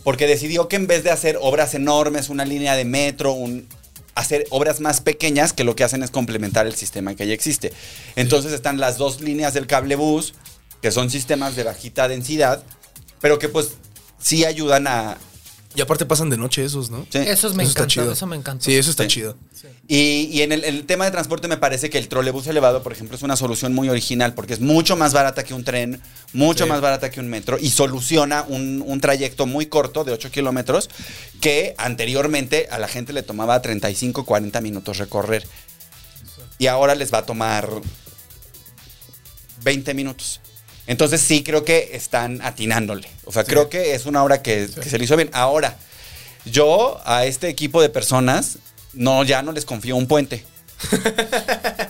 Porque 0.04 0.28
decidió 0.28 0.68
que 0.68 0.76
en 0.76 0.88
vez 0.88 1.06
de 1.06 1.12
hacer 1.12 1.38
obras 1.42 1.74
enormes, 1.74 2.28
una 2.28 2.44
línea 2.44 2.76
de 2.76 2.84
metro, 2.84 3.32
un, 3.32 3.66
hacer 4.20 4.46
obras 4.50 4.82
más 4.82 5.02
pequeñas 5.02 5.54
que 5.54 5.64
lo 5.64 5.76
que 5.76 5.84
hacen 5.84 6.04
es 6.04 6.12
complementar 6.12 6.68
el 6.68 6.76
sistema 6.76 7.16
que 7.16 7.26
ya 7.26 7.34
existe. 7.34 7.72
Entonces 8.16 8.52
están 8.52 8.80
las 8.80 8.98
dos 8.98 9.22
líneas 9.22 9.54
del 9.54 9.66
cable 9.66 9.96
bus, 9.96 10.34
que 10.82 10.92
son 10.92 11.10
sistemas 11.10 11.56
de 11.56 11.64
bajita 11.64 12.08
densidad, 12.08 12.64
pero 13.22 13.40
que 13.40 13.50
pues 13.50 13.76
sí 14.20 14.46
ayudan 14.46 14.88
a... 14.88 15.18
Y 15.76 15.82
aparte 15.82 16.06
pasan 16.06 16.32
de 16.32 16.38
noche 16.38 16.66
esos, 16.66 16.90
¿no? 16.90 17.06
sí. 17.12 17.20
Eso 17.20 17.54
me 17.54 17.64
encantó, 17.64 17.86
chido. 17.86 18.12
eso 18.12 18.26
me 18.26 18.36
encantó. 18.36 18.66
Sí, 18.66 18.76
eso 18.76 18.90
está 18.90 19.04
Sí. 19.04 19.10
chido. 19.10 19.38
Y, 19.88 20.28
y 20.32 20.42
en 20.42 20.52
el, 20.52 20.64
el 20.64 20.86
tema 20.86 21.06
de 21.06 21.12
transporte 21.12 21.48
me 21.48 21.58
parece 21.58 21.90
que 21.92 22.00
el 22.00 22.08
trolebús 22.08 22.48
elevado, 22.48 22.82
por 22.82 22.92
ejemplo, 22.92 23.16
es 23.16 23.22
una 23.22 23.36
solución 23.36 23.74
muy 23.76 23.88
original 23.88 24.34
porque 24.34 24.54
es 24.54 24.60
mucho 24.62 24.96
más 24.96 25.14
barata 25.14 25.44
que 25.44 25.54
un 25.54 25.64
tren, 25.64 26.02
mucho 26.34 26.64
Sí. 26.64 26.70
más 26.70 26.82
barata 26.82 27.12
que 27.12 27.20
un 27.20 27.30
metro 27.30 27.58
y 27.60 27.70
soluciona 27.70 28.44
un, 28.48 28.84
un 28.86 29.00
trayecto 29.00 29.46
muy 29.46 29.68
corto 29.68 30.04
de 30.04 30.12
8 30.12 30.32
kilómetros 30.32 30.90
que 31.40 31.76
anteriormente 31.78 32.68
a 32.72 32.80
la 32.80 32.88
gente 32.88 33.14
le 33.14 33.22
tomaba 33.22 33.62
35, 33.62 34.26
40 34.26 34.62
minutos 34.62 34.98
recorrer. 34.98 35.46
Y 36.58 36.66
ahora 36.68 36.96
les 36.96 37.14
va 37.14 37.20
a 37.20 37.26
tomar 37.26 37.70
20 39.64 39.94
minutos. 39.94 40.42
Entonces 40.90 41.22
sí 41.22 41.44
creo 41.44 41.64
que 41.64 41.92
están 41.94 42.42
atinándole. 42.42 43.08
O 43.26 43.32
sea, 43.32 43.44
creo 43.44 43.70
que 43.70 43.94
es 43.94 44.06
una 44.08 44.24
obra 44.24 44.42
que, 44.42 44.68
que 44.82 44.90
se 44.90 44.98
le 44.98 45.04
hizo 45.06 45.16
bien. 45.16 45.30
Ahora, 45.34 45.78
yo 46.46 47.00
a 47.06 47.26
este 47.26 47.48
equipo 47.48 47.80
de 47.82 47.90
personas, 47.90 48.58
no, 48.94 49.24
ya 49.24 49.42
no 49.44 49.52
les 49.52 49.66
confío 49.66 49.96
un 49.96 50.08
puente. 50.08 50.44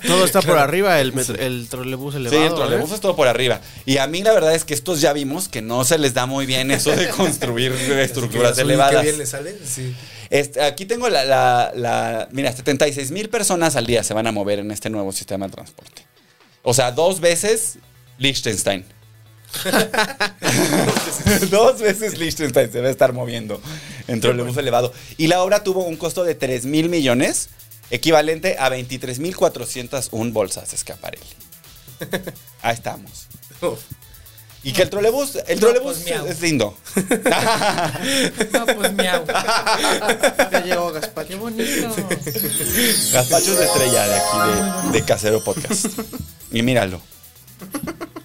Todo 0.08 0.26
está 0.26 0.42
por 0.42 0.58
arriba, 0.58 1.00
el, 1.00 1.14
metro- 1.14 1.36
el 1.40 1.68
trolebús 1.70 2.16
elevado. 2.16 2.42
sí, 2.42 2.48
el 2.48 2.56
trolebús 2.56 2.92
¿eh? 2.92 2.96
es 2.96 3.02
todo 3.02 3.16
por 3.16 3.28
arriba. 3.28 3.62
Y 3.86 3.98
a 3.98 4.08
mí 4.08 4.24
la 4.24 4.34
verdad 4.34 4.54
es 4.56 4.66
que 4.66 4.74
estos 4.74 5.00
ya 5.00 5.14
vimos 5.14 5.48
que 5.48 5.62
no 5.62 5.84
se 5.86 5.98
les 5.98 6.14
da 6.14 6.26
muy 6.26 6.46
bien 6.46 6.72
eso 6.72 6.92
de 6.96 7.08
construir 7.18 7.72
estructuras 7.72 8.58
Uy, 8.58 8.64
elevadas. 8.64 8.96
Qué 8.98 9.02
bien 9.04 9.18
le 9.18 9.26
sale. 9.26 9.56
Sí. 9.66 9.96
Este, 10.30 10.62
aquí 10.62 10.86
tengo 10.86 11.08
la, 11.10 11.24
la- 11.24 11.72
la- 11.76 12.28
Mira, 12.32 12.52
76 12.52 13.12
mil 13.12 13.30
personas 13.30 13.76
al 13.76 13.86
día 13.86 14.04
se 14.04 14.14
van 14.14 14.28
a 14.28 14.32
mover 14.32 14.60
en 14.60 14.72
este 14.72 14.90
nuevo 14.90 15.12
sistema 15.12 15.46
de 15.48 15.54
transporte. 15.54 16.06
O 16.64 16.74
sea, 16.74 16.92
dos 16.92 17.20
veces 17.20 17.78
Liechtenstein. 18.20 18.86
dos 21.50 21.82
veces 21.82 22.20
Liechtenstein 22.20 22.72
se 22.72 22.82
va 22.82 22.88
a 22.88 22.92
estar 22.92 23.14
moviendo 23.14 23.60
en 24.08 24.22
trolebús 24.22 24.56
elevado. 24.58 24.94
Y 25.18 25.28
la 25.28 25.42
obra 25.42 25.64
tuvo 25.64 25.86
un 25.86 25.98
costo 25.98 26.24
de 26.24 26.36
3 26.36 26.66
mil 26.66 26.90
millones, 26.90 27.50
equivalente 27.90 28.58
a 28.60 28.70
23 28.70 29.20
mil 29.20 29.36
401 29.36 30.32
bolsas 30.32 30.70
de 30.70 30.76
escaparelli. 30.76 31.26
Ahí 32.62 32.74
estamos. 32.74 33.28
Y 34.62 34.74
que 34.74 34.82
el 34.82 34.90
trolebús, 34.90 35.38
el 35.48 35.60
No, 35.60 35.68
trolebús 35.68 36.00
pues, 36.06 36.32
es 36.32 36.42
lindo. 36.42 36.78
No, 38.52 38.66
pues 38.66 38.94
miau. 38.94 39.26
Ya 40.52 40.64
llegó 40.64 40.92
Gaspar. 40.92 41.26
Qué 41.26 41.36
bonito. 41.36 41.96
Gazpachos 43.14 43.58
de 43.58 43.66
estrella 43.66 44.08
de 44.08 44.16
aquí 44.16 44.92
de, 44.92 45.00
de 45.00 45.06
Casero 45.06 45.44
Podcast. 45.44 45.86
Y 46.52 46.62
míralo. 46.62 47.02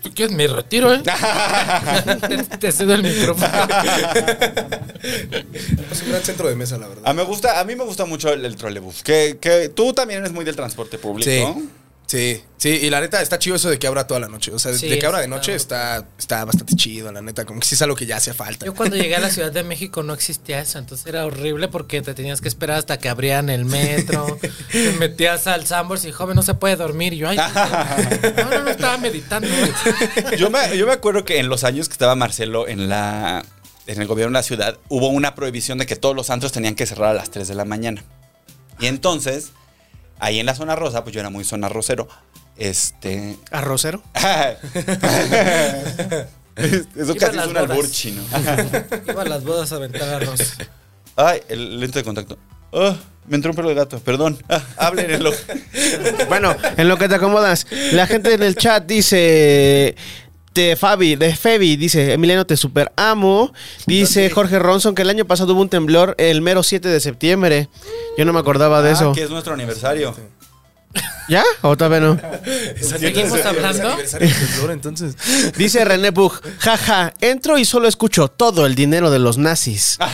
¿Tú 0.03 0.13
quieres 0.15 0.37
mi 0.37 0.47
retiro, 0.47 0.93
eh? 0.93 1.03
te, 2.29 2.37
te 2.59 2.73
cedo 2.73 2.95
el 2.95 3.03
micrófono. 3.03 3.49
Es 5.05 6.03
un 6.03 6.09
gran 6.09 6.23
centro 6.23 6.49
de 6.49 6.57
mesa, 6.57 6.79
la 6.79 6.89
verdad. 6.89 7.03
A, 7.07 7.13
me 7.13 7.23
gusta, 7.25 7.61
a 7.61 7.65
mí 7.65 7.77
me 7.77 7.85
gusta 7.85 8.07
mucho 8.07 8.33
el, 8.33 8.45
el 8.45 8.57
trolebús. 8.57 9.03
Que, 9.03 9.37
que 9.41 9.69
tú 9.69 9.93
también 9.93 10.21
eres 10.21 10.33
muy 10.33 10.45
del 10.45 10.57
transporte 10.57 10.99
público. 10.99 11.31
Sí. 11.31 11.69
Sí, 12.07 12.43
sí, 12.59 12.69
y 12.69 12.91
la 12.91 13.01
neta 13.01 13.23
está 13.23 13.39
chido 13.39 13.57
eso 13.57 13.71
de 13.71 13.79
que 13.79 13.87
abra 13.87 14.07
toda 14.07 14.21
la 14.21 14.29
noche. 14.29 14.53
O 14.53 14.59
sea, 14.59 14.73
de- 14.73 14.79
Sí, 14.79 14.89
de 14.89 14.99
que 14.99 15.07
abra 15.07 15.21
de 15.21 15.27
noche 15.29 15.55
está, 15.55 16.07
está 16.19 16.45
bastante 16.45 16.77
chido, 16.77 17.11
la 17.11 17.23
neta. 17.23 17.47
Como 17.47 17.61
que 17.61 17.67
sí 17.67 17.75
es 17.77 17.83
algo 17.83 17.97
que 17.97 18.05
ya 18.05 18.17
hacía 18.19 18.35
falta. 18.35 18.67
Yo 18.67 18.75
cuando 18.75 18.97
llegué 18.97 19.17
a 19.17 19.21
la 19.21 19.31
Ciudad 19.31 19.51
de 19.51 19.63
México 19.63 20.03
no 20.03 20.13
existía 20.13 20.61
eso, 20.61 20.79
entonces 20.79 21.07
era 21.07 21.25
horrible 21.25 21.69
porque 21.69 22.03
te 22.03 22.13
tenías 22.13 22.43
que 22.43 22.49
esperar 22.49 22.77
hasta 22.77 22.99
que 22.99 23.09
abrían 23.09 23.49
el 23.49 23.65
metro, 23.65 24.39
te 24.73 24.93
metías 24.93 25.47
al 25.47 25.67
Sambors 25.67 26.05
y 26.05 26.13
joven 26.13 26.37
no 26.37 26.43
se 26.43 26.53
puede 26.55 26.77
dormir 26.77 27.15
y 27.15 27.19
yo 27.19 27.29
ay, 27.31 27.39
no, 27.39 28.45
no, 28.51 28.63
no 28.65 28.71
estaba 28.71 28.99
meditando. 28.99 29.49
Yo 30.37 30.51
me, 30.51 30.77
yo 30.77 30.87
me 30.87 30.93
acuerdo 30.93 31.25
que 31.25 31.39
en 31.39 31.49
los 31.49 31.65
años 31.65 31.89
que 31.89 31.93
estaba 31.93 32.15
Marcelo 32.15 32.69
en 32.69 32.89
la 32.89 33.45
en 33.87 34.01
el 34.01 34.07
gobierno 34.07 34.31
de 34.37 34.41
la 34.41 34.43
ciudad, 34.43 34.79
hubo 34.89 35.09
una 35.09 35.35
prohibición 35.35 35.79
de 35.79 35.87
que 35.87 35.97
todos 35.97 36.15
los 36.17 36.31
antros 36.31 36.53
tenían 36.53 36.75
que 36.75 36.87
cerrar 36.87 37.11
a 37.11 37.15
las 37.15 37.31
3 37.31 37.49
de 37.49 37.55
la 37.55 37.65
mañana. 37.67 38.03
Y 38.81 38.87
entonces, 38.87 39.51
ahí 40.25 40.41
en 40.41 40.47
la 40.47 40.55
zona 40.55 40.75
rosa, 40.75 41.05
pues 41.05 41.13
yo 41.15 41.21
era 41.21 41.29
muy 41.31 41.45
zona 41.45 41.69
rosero. 41.69 42.09
Este. 42.57 43.37
¿Arrocero? 43.51 44.03
Eso 46.57 47.15
casi 47.17 47.37
a 47.39 47.43
es 47.43 47.49
un 47.49 47.57
albur 47.57 47.77
bodas. 47.77 47.91
chino. 47.91 48.23
Iba 49.09 49.23
a 49.23 49.25
las 49.25 49.45
bodas 49.45 49.73
a 49.73 49.77
aventar 49.77 50.09
arroz. 50.09 50.55
Ay, 51.17 51.41
el 51.49 51.81
lente 51.81 51.99
de 51.99 52.05
contacto. 52.05 52.39
Ah, 52.73 52.97
me 53.27 53.37
entró 53.37 53.51
un 53.51 53.57
pelo 53.57 53.69
de 53.69 53.75
gato, 53.75 53.99
perdón. 54.01 54.43
Ah, 54.49 54.63
háblenlo. 54.77 55.33
Bueno, 56.29 56.57
en 56.77 56.89
lo 56.89 56.97
que 56.97 57.09
te 57.09 57.17
acomodas, 57.17 57.67
la 57.93 58.07
gente 58.07 58.35
en 58.35 58.43
el 58.43 58.57
chat 58.57 58.85
dice. 58.87 59.95
De 60.55 60.77
Fabi, 60.77 61.17
de 61.17 61.35
Febi, 61.35 61.75
dice 61.77 62.13
Emiliano, 62.13 62.47
te 62.47 62.57
super 62.57 62.93
amo. 62.95 63.53
Dice 63.87 64.31
Jorge 64.31 64.61
Ronson 64.61 64.95
que 64.95 65.03
el 65.03 65.11
año 65.11 65.25
pasado 65.25 65.53
hubo 65.53 65.61
un 65.61 65.69
temblor 65.69 66.15
el 66.17 66.43
mero 66.43 66.63
7 66.63 66.89
de 66.89 67.01
septiembre. 67.01 67.69
Yo 68.17 68.25
no 68.25 68.33
me 68.33 68.39
acordaba 68.39 68.81
de 68.81 68.91
Ah, 68.91 68.93
eso. 68.93 69.13
que 69.13 69.25
es 69.25 69.31
nuestro 69.31 69.53
aniversario. 69.55 70.15
¿Ya? 71.29 71.43
¿O 71.63 71.77
todavía 71.77 72.01
no? 72.01 72.21
¿Seguimos 72.81 73.41
hablando? 73.45 73.97
entonces. 74.71 75.15
Dice 75.57 75.85
René 75.85 76.11
Bug, 76.11 76.41
jaja, 76.59 77.15
entro 77.21 77.57
y 77.59 77.65
solo 77.65 77.89
escucho 77.89 78.29
todo 78.29 78.67
el 78.67 78.75
dinero 78.75 79.11
de 79.11 79.19
los 79.19 79.39
nazis. 79.39 79.99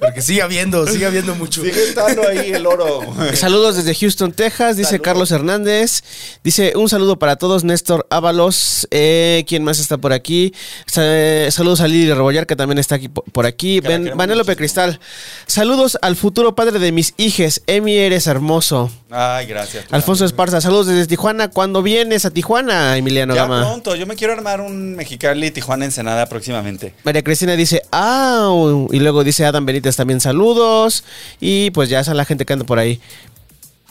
Porque 0.00 0.22
sigue 0.22 0.42
habiendo, 0.42 0.86
sigue 0.86 1.06
habiendo 1.06 1.34
mucho. 1.34 1.62
Sigue 1.62 1.84
estando 1.88 2.26
ahí 2.28 2.52
el 2.52 2.66
oro. 2.66 3.00
Saludos 3.34 3.76
desde 3.76 3.94
Houston, 3.94 4.32
Texas, 4.32 4.76
dice 4.76 4.90
Saludos. 4.90 5.04
Carlos 5.04 5.30
Hernández. 5.30 6.02
Dice 6.42 6.72
un 6.76 6.88
saludo 6.88 7.18
para 7.18 7.36
todos, 7.36 7.64
Néstor 7.64 8.06
Ábalos. 8.10 8.86
Eh, 8.90 9.44
¿Quién 9.46 9.64
más 9.64 9.78
está 9.78 9.98
por 9.98 10.12
aquí? 10.12 10.52
Sa- 10.86 11.50
saludos 11.50 11.80
a 11.80 11.88
Lili 11.88 12.12
Rebollar, 12.12 12.46
que 12.46 12.56
también 12.56 12.78
está 12.78 12.96
aquí 12.96 13.08
po- 13.08 13.24
por 13.32 13.46
aquí. 13.46 13.80
Muchísimo. 13.80 14.54
Cristal. 14.56 15.00
Saludos 15.46 15.98
al 16.02 16.16
futuro 16.16 16.54
padre 16.54 16.78
de 16.78 16.92
mis 16.92 17.14
hijes. 17.16 17.62
Emi, 17.66 17.83
eres 17.92 18.26
hermoso. 18.26 18.90
Ay, 19.10 19.46
gracias. 19.46 19.84
Alfonso 19.90 20.24
Esparza, 20.24 20.60
saludos 20.60 20.86
desde 20.86 21.06
Tijuana. 21.06 21.48
¿Cuándo 21.48 21.82
vienes 21.82 22.24
a 22.24 22.30
Tijuana, 22.30 22.96
Emiliano 22.96 23.34
Ya 23.34 23.42
Gama? 23.42 23.60
pronto, 23.60 23.94
yo 23.94 24.06
me 24.06 24.16
quiero 24.16 24.32
armar 24.32 24.60
un 24.60 24.96
Mexicali 24.96 25.50
Tijuana 25.50 25.84
Ensenada 25.84 26.26
próximamente. 26.26 26.94
María 27.04 27.22
Cristina 27.22 27.56
dice, 27.56 27.82
¡au! 27.90 28.88
Y 28.92 29.00
luego 29.00 29.22
dice 29.24 29.44
Adam 29.44 29.66
Benítez 29.66 29.96
también 29.96 30.20
saludos. 30.20 31.04
Y 31.40 31.70
pues 31.70 31.88
ya 31.88 32.00
esa 32.00 32.14
la 32.14 32.24
gente 32.24 32.44
que 32.44 32.52
anda 32.52 32.64
por 32.64 32.78
ahí. 32.78 33.00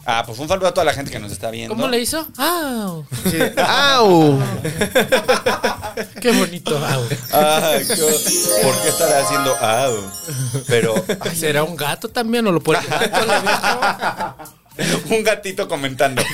Ah, 0.05 0.23
pues 0.25 0.37
un 0.39 0.49
saludo 0.49 0.67
a 0.67 0.73
toda 0.73 0.83
la 0.83 0.93
gente 0.93 1.11
que 1.11 1.19
nos 1.19 1.31
está 1.31 1.49
viendo. 1.49 1.75
¿Cómo 1.75 1.87
le 1.87 1.99
hizo? 1.99 2.27
¡Ah! 2.37 2.97
¡Au! 3.95 4.37
¡Qué 6.21 6.31
bonito! 6.31 6.77
¡Au! 6.77 7.03
Ay, 7.31 7.85
qué- 7.87 7.95
¿Por 7.95 8.81
qué 8.81 8.89
estará 8.89 9.19
haciendo 9.19 9.55
ah? 9.61 9.89
Pero 10.67 10.93
ay, 11.21 11.35
¿Será 11.35 11.63
un 11.63 11.77
gato 11.77 12.09
también 12.09 12.45
o 12.47 12.51
lo 12.51 12.59
puede 12.59 12.79
un 15.09 15.23
gatito 15.23 15.67
comentando. 15.67 16.21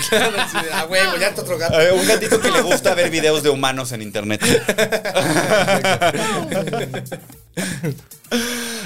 Ah, 0.72 0.86
huevo, 0.90 1.18
ya 1.18 1.34
te 1.36 1.42
otro 1.42 1.58
gato. 1.58 1.80
Eh, 1.80 1.92
un 1.92 2.08
gatito 2.08 2.40
que 2.40 2.52
le 2.52 2.62
gusta 2.62 2.96
ver 2.96 3.10
videos 3.10 3.44
de 3.44 3.50
humanos 3.50 3.92
en 3.92 4.02
internet. 4.02 4.42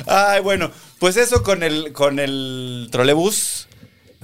Ay, 0.07 0.41
bueno, 0.41 0.71
pues 0.99 1.17
eso 1.17 1.43
con 1.43 1.63
el 1.63 1.93
con 1.93 2.19
el 2.19 2.89
trolebús. 2.91 3.67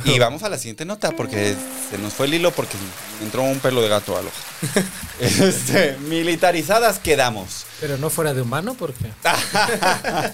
Y 0.05 0.19
vamos 0.19 0.43
a 0.43 0.49
la 0.49 0.57
siguiente 0.57 0.85
nota, 0.85 1.11
porque 1.11 1.55
se 1.89 1.97
nos 1.97 2.13
fue 2.13 2.27
el 2.27 2.35
hilo 2.35 2.51
porque 2.51 2.77
entró 3.21 3.43
un 3.43 3.59
pelo 3.59 3.81
de 3.81 3.89
gato 3.89 4.17
al 4.17 4.27
ojo. 4.27 4.35
Este, 5.19 5.97
militarizadas 6.07 6.99
quedamos. 6.99 7.65
Pero 7.81 7.97
no 7.97 8.09
fuera 8.09 8.33
de 8.33 8.41
humano, 8.41 8.77
porque. 8.79 9.11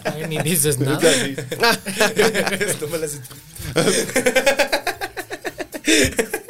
Ay, 0.03 0.27
ni 0.27 0.37
dices 0.39 0.77
nada. 0.77 0.99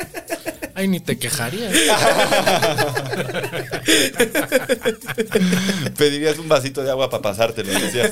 Ay, 0.78 0.90
ni 0.90 1.00
te 1.00 1.18
quejarías. 1.18 1.74
Pedirías 5.98 6.38
un 6.38 6.50
vasito 6.50 6.84
de 6.84 6.92
agua 6.92 7.10
para 7.10 7.24
pasártelo, 7.24 7.72
decías. 7.72 8.12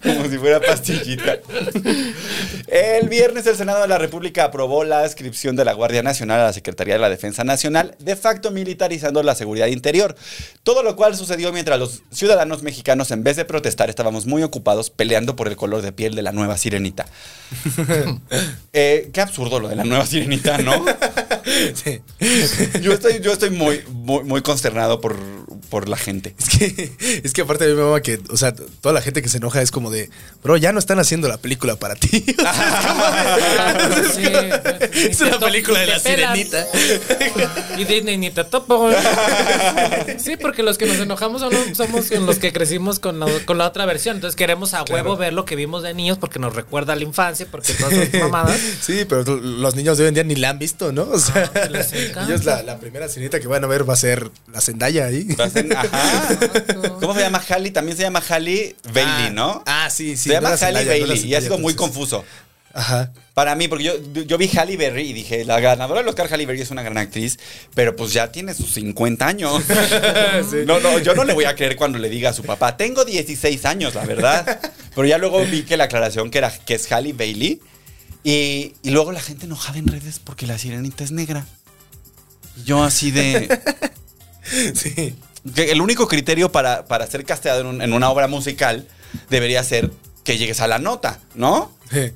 Como 0.00 0.30
si 0.30 0.38
fuera 0.38 0.60
pastillita. 0.60 1.38
El 2.68 3.08
viernes 3.08 3.44
el 3.46 3.56
Senado 3.56 3.82
de 3.82 3.88
la 3.88 3.98
República 3.98 4.44
aprobó 4.44 4.84
la 4.84 5.00
adscripción 5.00 5.56
de 5.56 5.64
la 5.64 5.72
Guardia 5.72 6.04
Nacional 6.04 6.38
a 6.40 6.44
la 6.44 6.52
Secretaría 6.52 6.94
de 6.94 7.00
la 7.00 7.10
Defensa 7.10 7.42
Nacional, 7.42 7.96
de 7.98 8.14
facto 8.14 8.52
militarizando 8.52 9.24
la 9.24 9.34
seguridad 9.34 9.66
interior. 9.66 10.14
Todo 10.62 10.84
lo 10.84 10.94
cual 10.94 11.16
sucedió 11.16 11.52
mientras 11.52 11.80
los 11.80 12.04
ciudadanos 12.12 12.62
mexicanos, 12.62 13.10
en 13.10 13.24
vez 13.24 13.36
de 13.36 13.44
protestar, 13.44 13.90
estábamos 13.90 14.26
muy 14.26 14.44
ocupados 14.44 14.90
peleando 14.90 15.34
por 15.34 15.48
el 15.48 15.56
color 15.56 15.82
de 15.82 15.90
piel 15.90 16.14
de 16.14 16.22
la 16.22 16.30
nueva 16.32 16.56
sirenita. 16.56 17.06
Eh, 18.78 19.08
qué 19.10 19.22
absurdo 19.22 19.58
lo 19.58 19.68
de 19.68 19.76
la 19.76 19.84
nueva 19.84 20.04
sirenita, 20.04 20.58
¿no? 20.58 20.84
Sí. 21.74 22.00
Yo 22.80 22.92
estoy, 22.92 23.20
yo 23.20 23.32
estoy 23.32 23.50
muy, 23.50 23.82
muy, 23.88 24.24
muy 24.24 24.42
consternado 24.42 25.00
por, 25.00 25.16
por 25.68 25.88
la 25.88 25.96
gente. 25.96 26.34
Es 26.38 26.48
que, 26.48 26.92
es 27.24 27.32
que 27.32 27.42
aparte 27.42 27.64
a 27.64 27.66
mí 27.68 27.74
me 27.74 27.82
mama 27.82 28.00
que, 28.00 28.20
o 28.30 28.36
sea, 28.36 28.54
toda 28.54 28.92
la 28.92 29.00
gente 29.02 29.22
que 29.22 29.28
se 29.28 29.38
enoja 29.38 29.60
es 29.62 29.70
como 29.70 29.90
de, 29.90 30.10
bro, 30.42 30.56
ya 30.56 30.72
no 30.72 30.78
están 30.78 30.98
haciendo 30.98 31.28
la 31.28 31.38
película 31.38 31.76
para 31.76 31.94
ti. 31.94 32.24
Es 34.92 35.18
de- 35.18 35.24
una 35.26 35.38
película 35.38 35.80
de 35.80 35.86
la 35.86 35.98
sirenita. 35.98 36.66
Y 37.78 37.84
Disney 37.84 38.16
ni 38.18 38.30
te 38.30 38.44
topo. 38.44 38.90
Sí, 40.18 40.36
porque 40.36 40.62
los 40.62 40.78
que 40.78 40.86
nos 40.86 40.96
enojamos 40.98 41.42
somos 41.74 42.06
con 42.08 42.26
los 42.26 42.38
que 42.38 42.52
crecimos 42.52 42.98
con 42.98 43.18
la, 43.20 43.26
con 43.44 43.58
la 43.58 43.66
otra 43.66 43.86
versión. 43.86 44.16
Entonces 44.16 44.36
queremos 44.36 44.74
a 44.74 44.82
huevo 44.84 45.16
ver 45.16 45.32
lo 45.32 45.44
que 45.44 45.56
vimos 45.56 45.82
de 45.82 45.94
niños 45.94 46.18
porque 46.18 46.38
nos 46.38 46.54
recuerda 46.54 46.92
a 46.94 46.96
la 46.96 47.02
infancia, 47.02 47.46
porque 47.50 47.72
todas 47.74 47.92
son 47.94 48.20
mamadas. 48.20 48.58
Sí, 48.80 49.04
pero 49.08 49.22
los 49.36 49.74
niños 49.76 49.98
de 49.98 50.04
hoy 50.04 50.08
en 50.08 50.14
día 50.14 50.24
ni 50.24 50.34
la 50.36 50.50
han 50.50 50.58
visto, 50.58 50.92
¿no? 50.92 51.02
O 51.10 51.18
sea, 51.18 51.50
Ah, 51.54 52.24
ellos 52.26 52.44
la, 52.44 52.62
la 52.62 52.78
primera 52.78 53.08
sirenita 53.08 53.40
que 53.40 53.46
van 53.48 53.62
a 53.64 53.66
ver 53.66 53.88
va 53.88 53.94
a 53.94 53.96
ser 53.96 54.30
la 54.52 54.60
Zendaya 54.60 55.06
ahí. 55.06 55.26
Ajá. 55.76 56.38
¿Cómo 57.00 57.14
se 57.14 57.20
llama 57.20 57.42
Halle? 57.48 57.70
También 57.70 57.96
se 57.96 58.02
llama 58.02 58.22
Halle 58.28 58.76
Bailey, 58.92 59.32
¿no? 59.32 59.62
Ah, 59.66 59.88
sí, 59.90 60.16
sí. 60.16 60.28
se 60.28 60.34
llama 60.34 60.50
no 60.50 60.56
Halle 60.56 60.84
no 60.84 60.90
Bailey 60.90 61.26
y 61.26 61.34
ha 61.34 61.40
sido 61.40 61.58
muy 61.58 61.74
confuso. 61.74 62.24
Ajá. 62.72 63.10
Para 63.32 63.54
mí, 63.54 63.68
porque 63.68 63.84
yo, 63.84 63.94
yo 64.02 64.36
vi 64.36 64.50
Halle 64.54 64.76
Berry 64.76 65.08
y 65.08 65.12
dije, 65.14 65.46
la 65.46 65.60
ganadora 65.60 66.00
del 66.00 66.08
Oscar 66.08 66.28
Halle 66.30 66.44
Berry 66.44 66.60
es 66.60 66.70
una 66.70 66.82
gran 66.82 66.98
actriz, 66.98 67.38
pero 67.74 67.96
pues 67.96 68.12
ya 68.12 68.30
tiene 68.30 68.52
sus 68.54 68.72
50 68.74 69.26
años. 69.26 69.62
No, 70.66 70.80
no, 70.80 70.98
yo 70.98 71.14
no 71.14 71.24
le 71.24 71.32
voy 71.32 71.44
a 71.44 71.54
creer 71.54 71.76
cuando 71.76 71.98
le 71.98 72.08
diga 72.08 72.30
a 72.30 72.32
su 72.32 72.42
papá, 72.42 72.76
tengo 72.76 73.04
16 73.04 73.64
años, 73.64 73.94
la 73.94 74.04
verdad. 74.04 74.60
Pero 74.94 75.06
ya 75.06 75.18
luego 75.18 75.44
vi 75.44 75.62
que 75.62 75.76
la 75.76 75.84
aclaración 75.84 76.30
que 76.30 76.38
era 76.38 76.50
que 76.50 76.74
es 76.74 76.90
Halle 76.92 77.12
Bailey 77.12 77.60
y, 78.22 78.74
y 78.82 78.90
luego 78.90 79.12
la 79.12 79.20
gente 79.20 79.46
enojada 79.46 79.78
en 79.78 79.86
redes 79.86 80.18
porque 80.18 80.46
la 80.46 80.58
sirenita 80.58 81.04
es 81.04 81.12
negra. 81.12 81.46
Yo 82.64 82.82
así 82.82 83.10
de... 83.10 83.48
Sí. 84.74 85.16
Que 85.54 85.70
el 85.72 85.80
único 85.80 86.08
criterio 86.08 86.50
para, 86.52 86.86
para 86.86 87.06
ser 87.06 87.24
casteado 87.24 87.60
en, 87.60 87.66
un- 87.66 87.82
en 87.82 87.92
una 87.92 88.10
obra 88.10 88.26
musical 88.28 88.86
debería 89.30 89.62
ser 89.64 89.90
que 90.24 90.38
llegues 90.38 90.60
a 90.60 90.66
la 90.66 90.78
nota, 90.78 91.20
¿no? 91.34 91.72
Sí. 91.90 92.12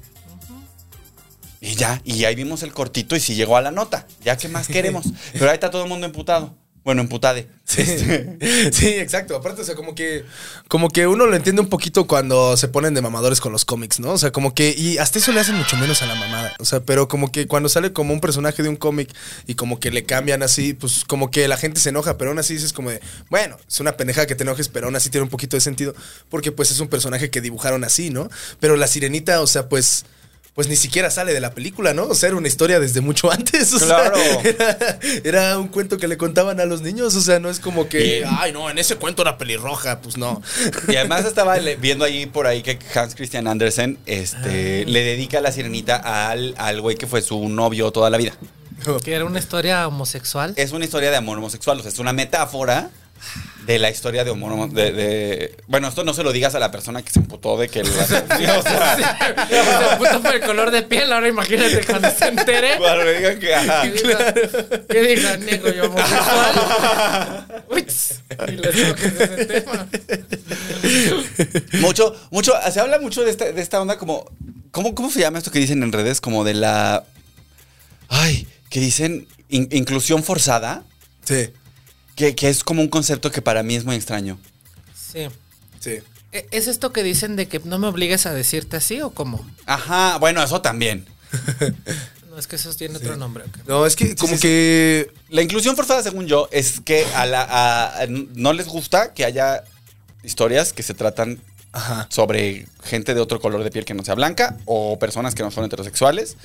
Y 1.60 1.74
ya, 1.74 2.00
y 2.04 2.24
ahí 2.24 2.34
vimos 2.34 2.62
el 2.62 2.72
cortito 2.72 3.14
y 3.14 3.20
sí 3.20 3.34
llegó 3.34 3.56
a 3.56 3.60
la 3.60 3.70
nota. 3.70 4.06
Ya, 4.24 4.36
¿qué 4.36 4.48
más 4.48 4.66
queremos? 4.66 5.06
Pero 5.32 5.48
ahí 5.50 5.54
está 5.54 5.70
todo 5.70 5.82
el 5.82 5.88
mundo 5.88 6.06
emputado. 6.06 6.54
Bueno, 6.82 7.02
emputade. 7.02 7.46
Sí, 7.64 7.82
Este, 7.82 8.72
sí, 8.72 8.86
exacto. 8.88 9.36
Aparte, 9.36 9.62
o 9.62 9.64
sea, 9.64 9.74
como 9.74 9.94
que, 9.94 10.24
como 10.66 10.88
que 10.88 11.06
uno 11.06 11.26
lo 11.26 11.36
entiende 11.36 11.60
un 11.60 11.68
poquito 11.68 12.06
cuando 12.06 12.56
se 12.56 12.68
ponen 12.68 12.94
de 12.94 13.02
mamadores 13.02 13.40
con 13.40 13.52
los 13.52 13.64
cómics, 13.64 14.00
¿no? 14.00 14.12
O 14.12 14.18
sea, 14.18 14.32
como 14.32 14.54
que, 14.54 14.74
y 14.76 14.98
hasta 14.98 15.18
eso 15.18 15.30
le 15.32 15.40
hacen 15.40 15.56
mucho 15.56 15.76
menos 15.76 16.00
a 16.02 16.06
la 16.06 16.14
mamada. 16.14 16.54
O 16.58 16.64
sea, 16.64 16.80
pero 16.80 17.06
como 17.06 17.30
que 17.30 17.46
cuando 17.46 17.68
sale 17.68 17.92
como 17.92 18.14
un 18.14 18.20
personaje 18.20 18.62
de 18.62 18.68
un 18.68 18.76
cómic 18.76 19.14
y 19.46 19.54
como 19.54 19.78
que 19.78 19.90
le 19.90 20.04
cambian 20.04 20.42
así, 20.42 20.72
pues 20.72 21.04
como 21.06 21.30
que 21.30 21.48
la 21.48 21.56
gente 21.56 21.80
se 21.80 21.90
enoja, 21.90 22.16
pero 22.16 22.30
aún 22.30 22.38
así 22.38 22.54
dices 22.54 22.72
como 22.72 22.90
de, 22.90 23.00
bueno, 23.28 23.58
es 23.68 23.78
una 23.80 23.96
pendejada 23.96 24.26
que 24.26 24.34
te 24.34 24.42
enojes, 24.42 24.68
pero 24.68 24.86
aún 24.86 24.96
así 24.96 25.10
tiene 25.10 25.24
un 25.24 25.30
poquito 25.30 25.56
de 25.56 25.60
sentido, 25.60 25.94
porque 26.28 26.50
pues 26.50 26.70
es 26.70 26.80
un 26.80 26.88
personaje 26.88 27.30
que 27.30 27.40
dibujaron 27.40 27.84
así, 27.84 28.10
¿no? 28.10 28.30
Pero 28.58 28.76
la 28.76 28.86
sirenita, 28.86 29.40
o 29.42 29.46
sea, 29.46 29.68
pues. 29.68 30.04
Pues 30.54 30.68
ni 30.68 30.76
siquiera 30.76 31.10
sale 31.10 31.32
de 31.32 31.40
la 31.40 31.54
película, 31.54 31.94
¿no? 31.94 32.04
O 32.04 32.14
sea, 32.14 32.28
era 32.28 32.36
una 32.36 32.48
historia 32.48 32.80
desde 32.80 33.00
mucho 33.00 33.30
antes. 33.32 33.72
O 33.72 33.78
sea, 33.78 34.10
Claro. 34.10 34.16
era, 34.44 34.98
era 35.24 35.58
un 35.58 35.68
cuento 35.68 35.96
que 35.96 36.08
le 36.08 36.16
contaban 36.18 36.58
a 36.60 36.64
los 36.64 36.82
niños. 36.82 37.14
O 37.14 37.20
sea, 37.20 37.38
no 37.38 37.48
es 37.50 37.60
como 37.60 37.88
que, 37.88 38.18
Y- 38.18 38.22
ay, 38.26 38.52
no, 38.52 38.68
en 38.68 38.76
ese 38.78 38.96
cuento 38.96 39.22
era 39.22 39.38
pelirroja. 39.38 40.00
Pues 40.00 40.16
no. 40.16 40.42
y 40.88 40.96
además 40.96 41.24
estaba 41.26 41.56
viendo 41.56 42.04
ahí 42.04 42.26
por 42.26 42.46
ahí 42.46 42.62
que 42.62 42.78
Hans 42.94 43.14
Christian 43.14 43.46
Andersen 43.46 43.98
este, 44.06 44.84
le 44.86 45.04
dedica 45.04 45.40
la 45.40 45.52
sirenita 45.52 45.96
al, 45.96 46.54
al 46.58 46.80
güey 46.80 46.96
que 46.96 47.06
fue 47.06 47.22
su 47.22 47.48
novio 47.48 47.90
toda 47.92 48.10
la 48.10 48.18
vida. 48.18 48.32
Que 49.04 49.12
era 49.14 49.24
una 49.26 49.38
historia 49.38 49.86
homosexual. 49.86 50.54
Es 50.56 50.72
una 50.72 50.84
historia 50.84 51.10
de 51.10 51.16
amor 51.16 51.36
homosexual, 51.38 51.78
o 51.78 51.82
sea, 51.82 51.90
es 51.92 51.98
una 51.98 52.12
metáfora 52.14 52.90
de 53.66 53.78
la 53.78 53.90
historia 53.90 54.24
de 54.24 54.30
homo- 54.30 54.68
de, 54.68 54.92
de- 54.92 55.56
Bueno, 55.66 55.88
esto 55.88 56.02
no 56.02 56.12
se 56.14 56.22
lo 56.24 56.32
digas 56.32 56.54
a 56.54 56.58
la 56.58 56.70
persona 56.70 57.02
que 57.02 57.10
se 57.10 57.18
emputó 57.20 57.56
de 57.58 57.68
que... 57.68 57.80
o 57.82 57.84
sea, 57.84 58.06
Se 58.06 59.96
puto 59.98 60.22
por 60.22 60.34
el 60.34 60.40
color 60.40 60.70
de 60.70 60.82
piel. 60.82 61.12
Ahora 61.12 61.28
imagínate 61.28 61.84
cuando 61.84 62.10
se 62.10 62.28
entere. 62.28 62.74
cuando 62.78 63.04
le 63.04 63.18
digan 63.18 63.38
que... 63.38 63.54
ajá. 63.54 63.82
Que 63.82 63.90
diga, 63.92 64.34
que 64.88 65.02
diga, 65.02 65.36
negro, 65.36 65.72
yo 65.72 65.84
homosexual. 65.84 67.46
Uy, 67.70 67.86
y 68.48 68.50
les 68.52 68.88
toques 68.88 69.12
ese 69.20 69.44
tema. 69.46 69.86
Mucho, 71.80 72.14
mucho, 72.30 72.52
se 72.72 72.80
habla 72.80 72.98
mucho 72.98 73.22
de 73.24 73.30
esta, 73.30 73.52
de 73.52 73.60
esta 73.62 73.80
onda 73.80 73.98
como, 73.98 74.24
¿cómo, 74.70 74.94
¿cómo 74.94 75.10
se 75.10 75.20
llama 75.20 75.38
esto 75.38 75.50
que 75.50 75.58
dicen 75.58 75.82
en 75.82 75.92
redes? 75.92 76.20
Como 76.20 76.44
de 76.44 76.54
la, 76.54 77.04
ay, 78.08 78.46
que 78.68 78.80
dicen 78.80 79.26
in- 79.48 79.68
inclusión 79.72 80.22
forzada, 80.22 80.82
Sí, 81.24 81.50
que, 82.16 82.34
que 82.34 82.48
es 82.48 82.64
como 82.64 82.82
un 82.82 82.88
concepto 82.88 83.30
que 83.30 83.42
para 83.42 83.62
mí 83.62 83.74
es 83.76 83.84
muy 83.84 83.96
extraño. 83.96 84.38
Sí. 84.94 85.26
sí. 85.80 85.98
¿E- 86.32 86.46
¿Es 86.52 86.68
esto 86.68 86.92
que 86.92 87.02
dicen 87.02 87.36
de 87.36 87.48
que 87.48 87.60
no 87.64 87.78
me 87.78 87.86
obligues 87.88 88.26
a 88.26 88.32
decirte 88.34 88.76
así 88.76 89.00
o 89.00 89.10
cómo? 89.10 89.44
Ajá, 89.66 90.18
bueno, 90.18 90.42
eso 90.42 90.60
también. 90.62 91.06
No, 92.30 92.38
es 92.38 92.46
que 92.46 92.54
eso 92.54 92.72
tiene 92.74 92.96
otro 92.96 93.16
nombre. 93.16 93.42
No, 93.66 93.84
es 93.86 93.96
que 93.96 94.14
como 94.14 94.28
sí, 94.34 94.36
sí. 94.36 94.42
que. 94.42 95.12
La 95.30 95.42
inclusión 95.42 95.74
forzada, 95.74 96.00
según 96.00 96.28
yo, 96.28 96.48
es 96.52 96.78
que 96.80 97.04
a 97.16 97.26
la, 97.26 97.42
a- 97.42 98.02
a- 98.02 98.06
no 98.06 98.52
les 98.52 98.68
gusta 98.68 99.12
que 99.14 99.24
haya 99.24 99.64
historias 100.22 100.72
que 100.72 100.84
se 100.84 100.94
tratan 100.94 101.40
Ajá. 101.72 102.06
sobre 102.08 102.68
gente 102.84 103.14
de 103.14 103.20
otro 103.20 103.40
color 103.40 103.64
de 103.64 103.72
piel 103.72 103.84
que 103.84 103.94
no 103.94 104.04
sea 104.04 104.14
blanca 104.14 104.56
o 104.64 104.96
personas 105.00 105.34
que 105.34 105.42
no 105.42 105.50
son 105.50 105.64
heterosexuales. 105.64 106.36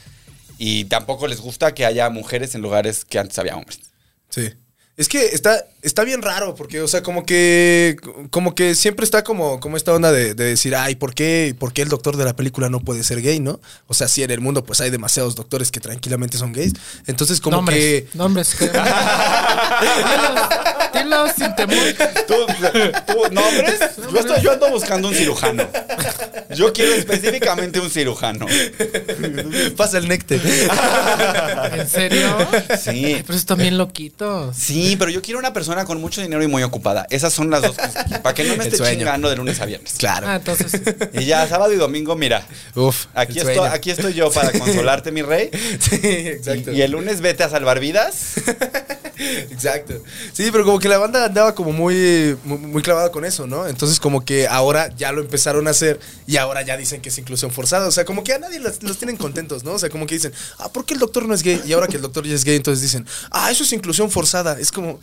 Y 0.58 0.86
tampoco 0.86 1.28
les 1.28 1.40
gusta 1.40 1.76
que 1.76 1.86
haya 1.86 2.10
mujeres 2.10 2.56
en 2.56 2.64
lugares 2.64 3.06
que 3.06 3.20
antes 3.20 3.38
había 3.38 3.56
hombres. 3.56 3.80
Sí. 4.30 4.54
Es 4.98 5.10
que 5.10 5.26
está, 5.26 5.66
está 5.82 6.06
bien 6.06 6.22
raro, 6.22 6.56
porque, 6.56 6.82
o 6.82 6.88
sea, 6.88 7.04
como 7.04 7.26
que. 7.26 7.98
Como 8.30 8.56
que 8.56 8.76
siempre 8.76 9.04
está 9.04 9.26
como, 9.26 9.60
como 9.60 9.76
esta 9.76 9.94
onda 9.94 10.12
de, 10.12 10.36
de 10.36 10.44
decir, 10.46 10.74
ay, 10.74 10.96
¿por 10.96 11.14
qué, 11.14 11.54
¿por 11.58 11.74
qué 11.74 11.82
el 11.82 11.90
doctor 11.90 12.16
de 12.16 12.24
la 12.24 12.36
película 12.36 12.70
no 12.70 12.80
puede 12.80 13.04
ser 13.04 13.22
gay, 13.22 13.42
no? 13.42 13.60
O 13.88 13.94
sea, 13.94 14.08
sí, 14.08 14.24
en 14.24 14.32
el 14.32 14.40
mundo, 14.40 14.64
pues 14.64 14.80
hay 14.80 14.92
demasiados 14.92 15.36
doctores 15.36 15.70
que 15.70 15.82
tranquilamente 15.82 16.38
son 16.38 16.54
gays. 16.54 16.74
Entonces, 17.08 17.42
como 17.42 17.58
nombres, 17.58 17.78
que. 17.78 18.08
Nombres. 18.18 18.56
sin 21.36 21.56
temor. 21.56 21.78
¿Tú, 22.28 22.36
tú, 23.08 23.34
nombres? 23.34 23.80
Yo, 24.12 24.20
estoy, 24.20 24.42
yo 24.42 24.52
ando 24.52 24.70
buscando 24.70 25.08
un 25.08 25.16
cirujano. 25.16 25.68
Yo 26.56 26.72
quiero 26.74 26.94
específicamente 26.94 27.80
un 27.80 27.90
cirujano. 27.90 28.46
Pasa 29.76 29.98
el 29.98 30.08
necte. 30.08 30.40
¿En 31.74 31.88
serio? 31.88 32.36
Sí. 32.80 32.90
Ay, 33.06 33.24
pero 33.26 33.38
están 33.38 33.58
bien 33.58 33.78
loquitos. 33.78 34.56
Sí, 34.56 34.96
pero 34.98 35.12
yo 35.12 35.22
quiero 35.22 35.40
una 35.40 35.54
persona 35.54 35.86
con 35.86 36.00
mucho 36.00 36.22
dinero 36.22 36.44
y 36.44 36.48
muy 36.48 36.64
ocupada. 36.64 37.06
Esas 37.10 37.34
son 37.34 37.50
las 37.50 37.62
dos 37.62 37.76
cosas. 37.76 38.20
Para 38.22 38.34
que 38.34 38.44
no 38.44 38.56
me 38.56 38.64
El 38.64 38.68
esté 38.68 38.78
sueño. 38.78 39.00
chingando 39.00 39.30
de 39.30 39.36
lunes 39.36 39.60
a 39.60 39.66
viernes. 39.66 39.94
Claro. 39.98 40.28
Ah, 40.28 40.36
entonces. 40.36 40.82
Y 41.14 41.26
ya, 41.26 41.48
sábado 41.48 41.74
y 41.74 41.78
domingo, 41.78 42.16
mira. 42.16 42.46
Uf. 42.76 43.08
Aquí 43.14 43.40
estoy, 43.40 43.58
aquí 43.58 43.92
estoy 43.92 44.14
yo 44.14 44.32
para 44.32 44.52
consolarte, 44.52 45.12
mi 45.12 45.22
rey. 45.22 45.50
Sí, 45.80 46.00
exacto. 46.04 46.72
Y, 46.72 46.78
y 46.78 46.82
el 46.82 46.92
lunes 46.92 47.22
vete 47.22 47.44
a 47.44 47.50
salvar 47.50 47.80
vidas. 47.80 48.34
Exacto. 49.18 50.02
Sí, 50.34 50.50
pero 50.52 50.66
como 50.66 50.80
que 50.80 50.90
la 50.90 50.98
banda 50.98 51.26
andaba 51.26 51.56
como 51.56 51.72
muy, 51.72 52.38
muy, 52.44 52.82
clavada 52.82 53.12
con 53.12 53.26
eso, 53.26 53.48
¿no? 53.48 53.68
Entonces 53.68 54.00
como 54.00 54.26
que 54.26 54.48
ahora 54.48 54.94
ya 54.96 55.12
lo 55.12 55.22
empezaron 55.22 55.68
a 55.68 55.72
hacer 55.72 56.00
y 56.28 56.38
ahora 56.38 56.62
ya 56.62 56.78
dicen 56.78 57.02
que 57.02 57.10
es 57.10 57.18
inclusión 57.18 57.52
forzada. 57.52 57.88
O 57.88 57.92
sea, 57.92 58.06
como 58.06 58.24
que 58.24 58.34
a 58.34 58.40
nadie 58.40 58.60
los, 58.60 58.84
los 58.84 58.98
tienen 58.98 59.18
contentos, 59.18 59.64
¿no? 59.64 59.74
O 59.74 59.80
sea, 59.80 59.90
como 59.90 60.06
que 60.06 60.16
dicen, 60.16 60.34
ah, 60.60 60.70
¿por 60.70 60.86
qué 60.86 60.94
el 60.94 61.00
doctor 61.00 61.28
no 61.28 61.34
es 61.34 61.44
gay? 61.44 61.62
Y 61.66 61.74
ahora 61.74 61.88
que 61.88 61.96
el 61.96 62.02
doctor 62.02 62.26
ya 62.26 62.36
es 62.36 62.44
gay, 62.44 62.58
entonces 62.58 62.82
dicen, 62.82 63.06
ah, 63.32 63.52
eso 63.52 63.64
es 63.64 63.72
inclusión 63.74 64.12
forzada. 64.12 64.60
Es 64.60 64.72
como, 64.72 65.00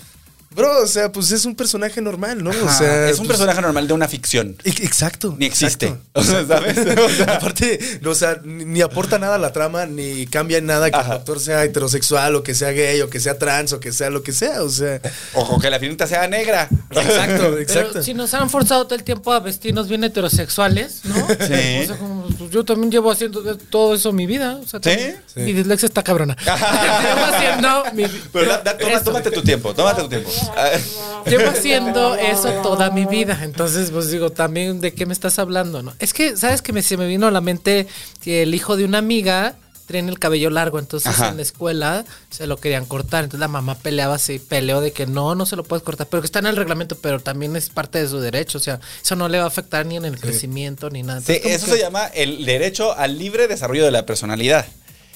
bro, 0.55 0.83
o 0.83 0.87
sea, 0.87 1.11
pues 1.13 1.31
es 1.33 1.45
un 1.45 1.55
personaje 1.55 2.01
normal, 2.01 2.43
¿no? 2.43 2.51
O 2.51 2.69
sea, 2.73 3.09
es 3.09 3.19
un 3.19 3.27
pues, 3.27 3.39
personaje 3.39 3.61
normal 3.61 3.87
de 3.89 3.95
una 3.95 4.09
ficción. 4.09 4.57
e- 4.65 4.71
Exacto. 4.71 5.35
Ni 5.39 5.47
existe. 5.47 5.87
exacto. 5.87 6.03
O 6.15 6.23
sea, 6.23 6.47
¿sabes? 6.47 6.77
O 6.99 7.09
sea, 7.09 7.37
Aparte, 7.37 7.79
no, 8.03 8.11
o 8.11 8.15
sea, 8.15 8.39
ni, 8.45 8.65
ni 8.65 8.81
aporta 8.83 9.19
nada 9.19 9.37
a 9.37 9.39
la 9.39 9.53
trama, 9.53 9.87
ni 9.87 10.27
cambia 10.27 10.59
en 10.59 10.67
nada 10.67 10.91
que 10.91 10.97
Ajá. 10.97 11.13
el 11.13 11.19
doctor 11.19 11.41
sea 11.41 11.65
heterosexual, 11.65 12.37
o 12.37 12.43
que 12.43 12.55
sea 12.55 12.71
gay, 12.73 13.01
o 13.01 13.09
que 13.11 13.21
sea 13.21 13.39
trans, 13.39 13.73
o 13.73 13.81
que 13.81 13.93
sea 13.93 14.11
lo 14.11 14.23
que 14.23 14.33
sea. 14.33 14.63
O 14.63 14.69
sea, 14.69 15.01
Ojo, 15.35 15.59
que 15.59 15.71
la 15.71 15.79
finita 15.79 16.07
sea 16.07 16.27
negra. 16.29 16.69
exacto, 16.91 17.43
Pero 17.43 17.59
exacto. 17.59 18.03
si 18.03 18.15
nos 18.15 18.33
han 18.35 18.51
forzado 18.51 18.85
todo 18.85 18.95
el 18.95 19.05
tiempo 19.05 19.33
a 19.33 19.41
vestirnos 19.41 19.89
bien 19.89 20.05
heterosexuales, 20.05 21.01
¿no? 21.05 21.15
Sí. 21.29 21.83
O 21.83 21.87
sea, 21.87 21.97
como, 21.99 22.27
pues, 22.39 22.51
yo 22.51 22.65
también 22.65 22.91
llevo 22.91 23.11
haciendo 23.11 23.57
todo 23.57 23.95
eso 23.95 24.13
mi 24.13 24.27
vida. 24.27 24.57
O 24.63 24.67
sea, 24.69 24.81
¿Sí? 24.83 24.91
también- 24.91 25.17
Mi 25.37 25.53
dislexia 25.53 25.87
está 25.87 26.03
cabrona. 26.03 26.37
llevo 26.37 27.25
haciendo 27.35 27.85
mi 27.95 28.05
Pero 28.33 28.47
da- 28.49 28.59
da- 28.63 28.77
toma- 28.79 28.93
Esto. 28.93 29.05
tómate 29.05 29.31
tu 29.31 29.43
tiempo, 29.43 29.75
tómate 29.75 30.03
tu 30.03 30.09
tiempo. 30.09 30.31
Llevo 31.27 31.51
haciendo 31.51 32.15
eso 32.17 32.51
toda 32.63 32.91
mi 32.91 33.05
vida. 33.07 33.39
Entonces, 33.43 33.91
pues 33.91 34.11
digo, 34.11 34.31
también 34.31 34.81
de 34.81 34.93
qué 34.93 35.07
me 35.07 35.13
estás 35.13 35.39
hablando, 35.39 35.83
¿no? 35.83 35.95
Es 35.99 36.13
que, 36.13 36.37
¿sabes 36.37 36.63
que 36.63 36.73
me, 36.73 36.83
se 36.83 36.97
me 36.97 37.07
vino 37.07 37.27
a 37.27 37.31
la 37.31 37.41
mente 37.41 37.87
que 38.23 38.43
el 38.43 38.55
hijo 38.55 38.77
de 38.77 38.85
una 38.85 38.99
amiga 38.99 39.55
tiene 39.87 40.11
el 40.11 40.19
cabello 40.19 40.49
largo, 40.49 40.79
entonces 40.79 41.09
Ajá. 41.13 41.29
en 41.29 41.37
la 41.37 41.43
escuela 41.43 42.05
se 42.31 42.47
lo 42.47 42.57
querían 42.57 42.87
cortar. 42.87 43.25
Entonces 43.25 43.41
la 43.41 43.49
mamá 43.49 43.75
peleaba 43.77 44.15
así, 44.15 44.39
peleó 44.39 44.81
de 44.81 44.93
que 44.93 45.07
no, 45.07 45.35
no 45.35 45.45
se 45.45 45.55
lo 45.55 45.65
puedes 45.65 45.83
cortar, 45.83 46.07
pero 46.07 46.23
que 46.23 46.27
está 46.27 46.39
en 46.39 46.47
el 46.47 46.57
reglamento, 46.57 46.97
pero 46.97 47.21
también 47.21 47.55
es 47.57 47.69
parte 47.69 48.01
de 48.01 48.09
su 48.09 48.19
derecho. 48.19 48.57
O 48.59 48.61
sea, 48.61 48.81
eso 49.03 49.17
no 49.17 49.29
le 49.29 49.39
va 49.39 49.45
a 49.45 49.49
afectar 49.49 49.85
ni 49.85 49.97
en 49.97 50.05
el 50.07 50.19
crecimiento 50.19 50.89
ni 50.89 51.03
nada. 51.03 51.21
Sí, 51.21 51.35
Entonces, 51.35 51.57
eso 51.63 51.67
que- 51.67 51.73
se 51.73 51.79
llama 51.81 52.07
el 52.07 52.45
derecho 52.47 52.97
al 52.97 53.19
libre 53.19 53.49
desarrollo 53.49 53.85
de 53.85 53.91
la 53.91 54.07
personalidad. 54.07 54.67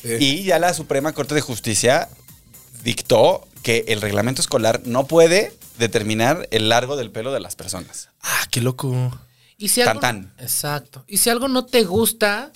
Sí. 0.02 0.16
Y 0.20 0.42
ya 0.44 0.58
la 0.58 0.74
Suprema 0.74 1.12
Corte 1.14 1.34
de 1.34 1.40
Justicia 1.40 2.08
dictó 2.86 3.46
que 3.62 3.84
el 3.88 4.00
reglamento 4.00 4.40
escolar 4.40 4.80
no 4.84 5.06
puede 5.06 5.52
determinar 5.76 6.46
el 6.52 6.68
largo 6.68 6.96
del 6.96 7.10
pelo 7.10 7.32
de 7.32 7.40
las 7.40 7.56
personas. 7.56 8.08
Ah, 8.22 8.46
qué 8.50 8.60
loco. 8.60 9.10
Y 9.58 9.68
si 9.68 9.82
algo, 9.82 10.00
Tan, 10.00 10.22
tan. 10.22 10.34
Exacto. 10.38 11.04
Y 11.08 11.18
si 11.18 11.28
algo 11.30 11.48
no 11.48 11.66
te 11.66 11.82
gusta, 11.82 12.52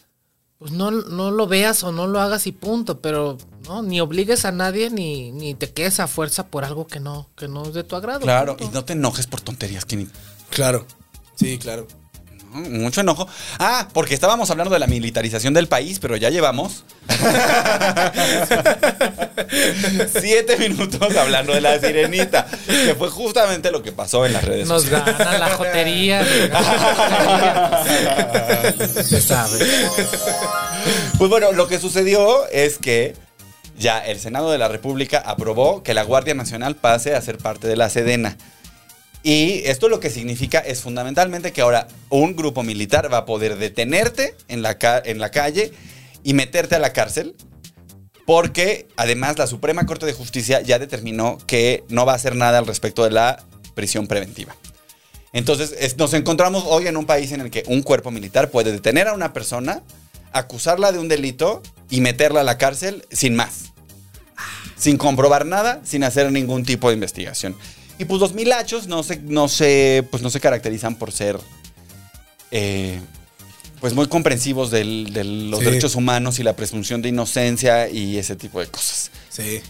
pues 0.59 0.71
no, 0.71 0.91
no 0.93 1.31
lo 1.33 1.47
veas 1.49 1.83
o 1.83 1.91
no 1.91 2.07
lo 2.07 2.21
hagas 2.21 2.47
y 2.47 2.53
punto. 2.53 3.01
Pero 3.01 3.37
no, 3.67 3.83
ni 3.83 4.01
obligues 4.01 4.45
a 4.45 4.53
nadie 4.53 4.89
ni, 4.91 5.33
ni 5.33 5.55
te 5.55 5.73
quedes 5.73 5.99
a 5.99 6.07
fuerza 6.07 6.47
por 6.47 6.65
algo 6.65 6.87
que 6.87 7.01
no, 7.01 7.29
que 7.37 7.49
no 7.49 7.65
es 7.65 7.75
de 7.75 7.83
tu 7.83 7.97
agrado. 7.97 8.21
Claro, 8.21 8.57
y 8.61 8.67
no 8.69 8.85
te 8.85 8.93
enojes 8.93 9.27
por 9.27 9.41
tonterías, 9.41 9.85
que 9.85 9.97
ni- 9.97 10.09
Claro. 10.51 10.87
Sí, 11.35 11.59
claro. 11.59 11.89
Mucho 12.53 13.03
enojo. 13.03 13.29
Ah, 13.59 13.87
porque 13.93 14.15
estábamos 14.15 14.51
hablando 14.51 14.73
de 14.75 14.81
la 14.81 14.87
militarización 14.89 15.55
del 15.55 15.69
país, 15.69 16.01
pero 16.01 16.17
ya 16.17 16.31
llevamos 16.31 16.85
siete 20.21 20.57
minutos 20.57 21.17
hablando 21.17 21.53
de 21.55 21.61
la 21.61 21.79
sirenita, 21.79 22.47
que 22.67 22.95
fue 22.97 23.09
justamente 23.09 23.71
lo 23.71 23.83
que 23.83 23.93
pasó 23.93 24.27
en 24.27 24.33
las 24.33 24.45
redes 24.45 24.67
Nos 24.67 24.83
sociales. 24.83 25.17
nos 25.17 25.19
gana 25.19 25.39
la 25.39 25.49
jotería. 25.51 26.25
Se 29.05 29.21
sabe. 29.21 29.59
Pues 31.19 31.31
bueno, 31.31 31.53
lo 31.53 31.69
que 31.69 31.79
sucedió 31.79 32.47
es 32.49 32.79
que 32.79 33.15
ya 33.79 33.99
el 33.99 34.19
Senado 34.21 34.51
de 34.51 34.59
la 34.59 34.69
República 34.69 35.23
aprobó 35.25 35.83
que 35.83 35.95
la 35.95 36.03
Guardia 36.03 36.35
Nacional 36.35 36.77
pase 36.77 37.15
a 37.15 37.23
ser 37.23 37.39
parte 37.39 37.69
de 37.69 37.77
la 37.77 37.89
Sedena. 37.91 38.37
Y 39.23 39.63
esto 39.67 39.89
lo 39.89 40.01
que 40.01 40.09
significa 40.11 40.61
es 40.61 40.81
fundamentalmente 40.81 41.53
que 41.53 41.61
ahora 41.61 41.89
un 42.09 42.35
grupo 42.35 42.63
militar 42.63 43.13
va 43.13 43.19
a 43.19 43.27
poder 43.27 43.59
detenerte 43.59 44.35
en 44.49 44.63
la, 44.63 44.79
calle 44.79 45.73
y 46.25 46.33
meterte 46.35 46.75
a 46.77 46.79
la 46.79 46.93
cárcel. 46.93 47.35
Porque 48.25 48.87
además 48.97 49.37
la 49.39 49.47
Suprema 49.47 49.87
Corte 49.87 50.07
de 50.07 50.13
Justicia 50.13 50.61
ya 50.61 50.79
determinó 50.79 51.39
que 51.47 51.85
no 51.89 52.07
va 52.07 52.13
a 52.13 52.17
hacer 52.17 52.37
nada 52.37 52.59
al 52.59 52.67
respecto 52.67 53.05
de 53.05 53.11
la 53.11 53.45
prisión 53.75 54.07
preventiva. 54.07 54.57
Entonces 55.33 55.75
es- 55.79 55.97
nos 55.97 56.15
encontramos 56.15 56.65
hoy 56.67 56.87
en 56.87 56.97
un 56.97 57.07
país 57.07 57.33
en 57.33 57.41
el 57.41 57.51
que 57.51 57.65
un 57.67 57.83
cuerpo 57.83 58.11
militar 58.11 58.51
puede 58.51 58.73
detener 58.73 59.09
a 59.09 59.15
una 59.15 59.33
persona, 59.33 59.83
acusarla 60.33 60.93
de 60.93 60.99
un 60.99 61.09
delito 61.09 61.63
y 61.89 62.01
meterla 62.01 62.41
a 62.41 62.45
la 62.45 62.57
cárcel 62.57 63.05
sin 63.11 63.35
más. 63.35 63.73
Sin 64.77 64.97
comprobar 64.97 65.45
nada, 65.45 65.81
sin 65.85 66.05
hacer 66.05 66.31
ningún 66.33 66.65
tipo 66.65 66.89
de 66.89 66.95
investigación. 66.95 67.57
Y 68.01 68.07
pues 68.07 68.19
los 68.21 68.33
milachos 68.33 68.87
no 68.87 69.03
se, 69.03 69.19
no 69.19 69.47
se, 69.47 70.07
pues 70.11 70.23
no 70.23 70.31
se 70.31 70.41
caracterizan 70.41 70.97
por 70.97 71.13
ser 71.13 71.39
eh, 72.51 72.99
pues 73.81 73.93
muy 73.95 74.09
comprensivos 74.09 74.71
del- 74.71 75.13
de 75.13 75.23
los 75.25 75.59
Sí. 75.61 75.65
derechos 75.67 75.95
humanos 75.95 76.39
y 76.39 76.43
la 76.43 76.57
presunción 76.57 77.03
de 77.03 77.11
inocencia 77.11 77.89
y 77.91 78.17
ese 78.17 78.37
tipo 78.37 78.59
de 78.59 78.67
cosas. 78.69 79.11
Sí. 79.29 79.61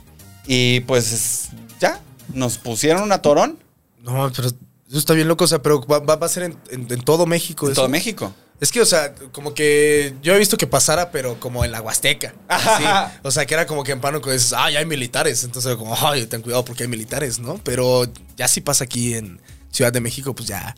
Y 0.47 0.81
pues 0.81 1.49
ya, 1.81 2.01
nos 2.33 2.57
pusieron 2.59 3.03
un 3.03 3.13
atorón 3.13 3.59
No, 4.03 4.31
pero 4.35 4.49
eso 4.49 4.99
está 4.99 5.13
bien 5.13 5.29
loco. 5.29 5.45
O 5.45 5.47
sea, 5.47 5.61
pero 5.61 5.81
va, 5.87 5.99
va- 5.99 6.17
va 6.17 6.27
a 6.27 6.29
ser 6.31 6.45
en, 6.45 6.57
en- 6.71 6.87
en 6.91 7.01
todo 7.03 7.27
México. 7.27 7.67
en 7.67 7.73
eso. 7.73 7.81
todo 7.83 7.89
México. 7.91 8.33
Es 8.61 8.71
que, 8.71 8.81
o 8.83 8.85
sea, 8.85 9.15
como 9.33 9.55
que 9.55 10.15
yo 10.23 10.35
he 10.35 10.39
visto 10.39 10.59
que 10.59 10.67
pasara, 10.67 11.11
pero 11.11 11.41
como 11.41 11.65
en 11.65 11.73
la 11.73 11.81
Huasteca. 11.81 12.35
Sí. 12.49 12.85
O 13.23 13.31
sea, 13.31 13.47
que 13.47 13.55
era 13.55 13.67
como 13.67 13.85
que 13.85 13.93
en 13.93 14.01
Pánuco 14.01 14.31
dices, 14.31 14.53
ah, 14.53 14.71
ya 14.71 14.81
hay 14.81 14.87
militares. 14.87 15.45
Entonces, 15.45 15.77
como, 15.77 15.97
ay, 16.07 16.27
ten 16.27 16.43
cuidado 16.43 16.65
porque 16.65 16.83
hay 16.83 16.89
militares, 16.89 17.39
¿no? 17.39 17.59
Pero 17.65 18.07
ya 18.37 18.49
si 18.49 18.61
pasa 18.61 18.85
aquí 18.85 19.15
en 19.15 19.41
Ciudad 19.71 19.93
de 19.93 20.01
México, 20.01 20.35
pues 20.35 20.49
ya 20.49 20.75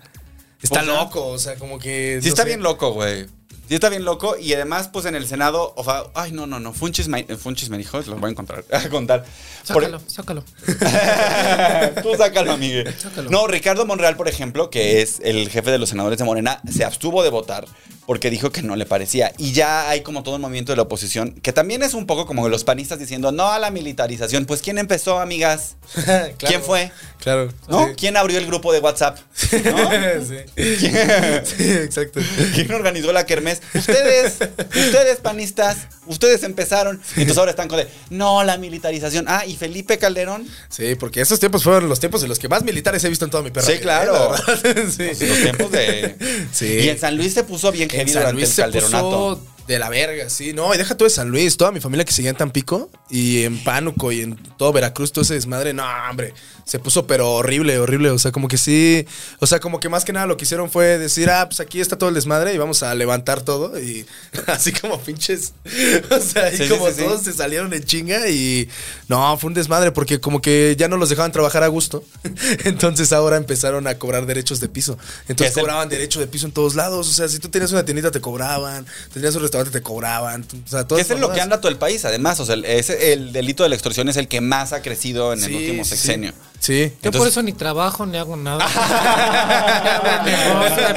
está 0.60 0.82
loco. 0.82 1.26
O 1.26 1.38
sea, 1.38 1.56
como 1.56 1.78
que. 1.78 2.18
Sí 2.20 2.28
no 2.28 2.30
está 2.30 2.42
sé. 2.42 2.48
bien 2.48 2.62
loco, 2.62 2.92
güey. 2.92 3.26
Sí 3.72 3.76
está 3.76 3.88
bien 3.88 4.04
loco. 4.04 4.36
Y 4.36 4.52
además, 4.52 4.90
pues 4.92 5.06
en 5.06 5.14
el 5.14 5.26
Senado, 5.26 5.72
o 5.78 5.82
sea, 5.82 6.02
ay, 6.12 6.30
no, 6.30 6.46
no, 6.46 6.60
no. 6.60 6.74
Funchis 6.74 7.08
me, 7.08 7.24
Funchis 7.24 7.70
me 7.70 7.78
dijo, 7.78 7.96
los 7.96 8.20
voy 8.20 8.28
a 8.28 8.30
encontrar, 8.32 8.66
a 8.70 8.86
contar. 8.90 9.24
Por- 9.72 9.82
Sácalo, 9.84 10.02
sácalo. 10.08 10.44
Tú 12.02 12.14
sácalo, 12.18 12.52
amigue. 12.52 12.84
Sácalo. 12.92 13.30
No, 13.30 13.46
Ricardo 13.46 13.86
Monreal, 13.86 14.14
por 14.16 14.28
ejemplo, 14.28 14.68
que 14.68 15.00
es 15.00 15.20
el 15.24 15.48
jefe 15.48 15.70
de 15.70 15.78
los 15.78 15.88
senadores 15.88 16.18
de 16.18 16.24
Morena, 16.26 16.60
se 16.70 16.84
abstuvo 16.84 17.22
de 17.22 17.30
votar 17.30 17.64
porque 18.04 18.28
dijo 18.30 18.50
que 18.50 18.62
no 18.62 18.76
le 18.76 18.84
parecía. 18.84 19.32
Y 19.38 19.52
ya 19.52 19.88
hay 19.88 20.02
como 20.02 20.22
todo 20.22 20.34
un 20.36 20.42
movimiento 20.42 20.72
de 20.72 20.76
la 20.76 20.82
oposición, 20.82 21.32
que 21.40 21.52
también 21.54 21.82
es 21.82 21.94
un 21.94 22.04
poco 22.06 22.26
como 22.26 22.48
los 22.50 22.64
panistas 22.64 22.98
diciendo 22.98 23.32
no 23.32 23.48
a 23.52 23.58
la 23.58 23.70
militarización. 23.70 24.44
Pues 24.44 24.60
¿quién 24.60 24.76
empezó, 24.76 25.18
amigas? 25.18 25.76
Claro. 26.02 26.34
¿Quién 26.38 26.62
fue? 26.62 26.90
Claro. 27.22 27.52
¿No? 27.68 27.86
Sí. 27.88 27.92
¿Quién 27.96 28.16
abrió 28.16 28.38
el 28.38 28.46
grupo 28.46 28.72
de 28.72 28.80
WhatsApp? 28.80 29.18
¿No? 29.64 29.90
sí. 30.26 30.36
¿Quién- 30.54 31.42
Sí, 31.44 31.70
exacto. 31.72 32.20
¿Quién 32.54 32.72
organizó 32.72 33.12
la 33.12 33.24
kermés? 33.26 33.62
Ustedes, 33.74 34.38
ustedes 34.58 35.18
panistas, 35.18 35.76
ustedes 36.06 36.42
empezaron. 36.42 37.00
Y 37.16 37.20
entonces 37.20 37.38
ahora 37.38 37.50
están 37.52 37.68
con 37.68 37.78
de, 37.78 37.88
no, 38.10 38.42
la 38.44 38.56
militarización. 38.58 39.26
Ah, 39.28 39.46
y 39.46 39.56
Felipe 39.56 39.98
Calderón. 39.98 40.48
Sí, 40.68 40.94
porque 40.96 41.20
esos 41.20 41.38
tiempos 41.38 41.62
fueron 41.62 41.88
los 41.88 42.00
tiempos 42.00 42.22
en 42.24 42.28
los 42.28 42.38
que 42.38 42.48
más 42.48 42.64
militares 42.64 43.04
he 43.04 43.08
visto 43.08 43.24
en 43.24 43.30
toda 43.30 43.42
mi 43.42 43.50
perra. 43.50 43.66
Sí, 43.66 43.78
claro. 43.78 44.34
¿eh? 44.34 44.86
Sí. 44.96 45.26
Los 45.26 45.38
tiempos 45.42 45.70
de. 45.70 46.16
Sí. 46.52 46.66
Y 46.66 46.88
en 46.88 46.98
San 46.98 47.16
Luis 47.16 47.34
se 47.34 47.44
puso 47.44 47.70
bien 47.70 47.84
En 47.90 47.96
heavy 47.98 48.10
San 48.10 48.22
durante 48.22 48.34
Luis 48.40 48.48
el 48.48 48.54
se 48.54 48.62
calderonato. 48.62 49.36
puso 49.38 49.51
de 49.66 49.78
la 49.78 49.88
verga, 49.88 50.28
sí. 50.28 50.52
No, 50.52 50.74
y 50.74 50.78
deja 50.78 50.96
todo 50.96 51.08
de 51.08 51.14
San 51.14 51.28
Luis, 51.28 51.56
toda 51.56 51.70
mi 51.72 51.80
familia 51.80 52.04
que 52.04 52.12
seguía 52.12 52.30
en 52.30 52.36
Tampico 52.36 52.90
y 53.08 53.42
en 53.42 53.62
Pánuco 53.62 54.10
y 54.12 54.20
en 54.22 54.36
todo 54.56 54.72
Veracruz, 54.72 55.12
todo 55.12 55.22
ese 55.22 55.34
desmadre. 55.34 55.72
No, 55.72 55.84
hombre, 56.10 56.34
se 56.64 56.78
puso 56.78 57.06
pero 57.06 57.30
horrible, 57.32 57.78
horrible. 57.78 58.10
O 58.10 58.18
sea, 58.18 58.32
como 58.32 58.48
que 58.48 58.58
sí, 58.58 59.06
o 59.38 59.46
sea, 59.46 59.60
como 59.60 59.78
que 59.80 59.88
más 59.88 60.04
que 60.04 60.12
nada 60.12 60.26
lo 60.26 60.36
que 60.36 60.44
hicieron 60.44 60.70
fue 60.70 60.98
decir, 60.98 61.30
ah, 61.30 61.48
pues 61.48 61.60
aquí 61.60 61.80
está 61.80 61.96
todo 61.96 62.08
el 62.08 62.14
desmadre 62.14 62.52
y 62.54 62.58
vamos 62.58 62.82
a 62.82 62.94
levantar 62.94 63.42
todo 63.42 63.78
y 63.80 64.04
así 64.46 64.72
como 64.72 65.00
pinches. 65.00 65.52
O 66.10 66.18
sea, 66.20 66.52
y 66.52 66.56
Sí, 66.58 66.68
como 66.68 66.88
sí, 66.88 66.94
sí. 66.96 67.02
todos 67.04 67.22
se 67.22 67.32
salieron 67.32 67.72
en 67.72 67.84
chinga 67.84 68.28
y 68.28 68.68
no, 69.08 69.36
fue 69.38 69.48
un 69.48 69.54
desmadre 69.54 69.92
porque 69.92 70.20
como 70.20 70.40
que 70.42 70.74
ya 70.78 70.88
no 70.88 70.96
los 70.96 71.08
dejaban 71.08 71.32
trabajar 71.32 71.62
a 71.62 71.68
gusto. 71.68 72.04
Entonces 72.64 73.12
ahora 73.12 73.36
empezaron 73.36 73.86
a 73.86 73.98
cobrar 73.98 74.26
derechos 74.26 74.60
de 74.60 74.68
piso. 74.68 74.98
Entonces 75.28 75.50
es 75.52 75.56
el- 75.56 75.62
cobraban 75.62 75.88
derecho 75.88 76.20
de 76.20 76.26
piso 76.26 76.46
en 76.46 76.52
todos 76.52 76.74
lados. 76.74 77.08
O 77.08 77.12
sea, 77.12 77.28
si 77.28 77.38
tú 77.38 77.48
tenías 77.48 77.72
una 77.72 77.84
tiendita 77.84 78.10
te 78.10 78.20
cobraban, 78.20 78.86
tenías 79.12 79.34
un 79.34 79.42
restaurante 79.52 79.78
te 79.78 79.82
cobraban. 79.82 80.44
O 80.64 80.68
sea, 80.68 80.80
es 80.98 81.10
en 81.10 81.20
lo 81.20 81.32
que 81.32 81.40
anda 81.40 81.60
todo 81.60 81.70
el 81.70 81.78
país, 81.78 82.04
además. 82.04 82.40
O 82.40 82.46
sea, 82.46 82.54
el, 82.54 82.64
es- 82.64 82.90
el 82.90 83.32
delito 83.32 83.62
de 83.62 83.68
la 83.68 83.74
extorsión 83.76 84.08
es 84.08 84.16
el 84.16 84.28
que 84.28 84.40
más 84.40 84.72
ha 84.72 84.82
crecido 84.82 85.32
en 85.32 85.42
el 85.44 85.54
último 85.54 85.84
sexenio. 85.84 86.30
Sí. 86.30 86.36
Yo 86.64 86.88
por 86.90 87.06
Entonces- 87.06 87.30
eso 87.32 87.42
ni 87.42 87.52
trabajo 87.52 88.06
ni 88.06 88.16
hago 88.18 88.36
nada. 88.36 88.64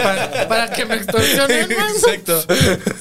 Para, 0.06 0.48
para 0.48 0.70
que 0.72 0.86
me 0.86 0.96
extorsionen. 0.96 1.70
¿no? 1.70 1.76
Exacto. 1.90 2.46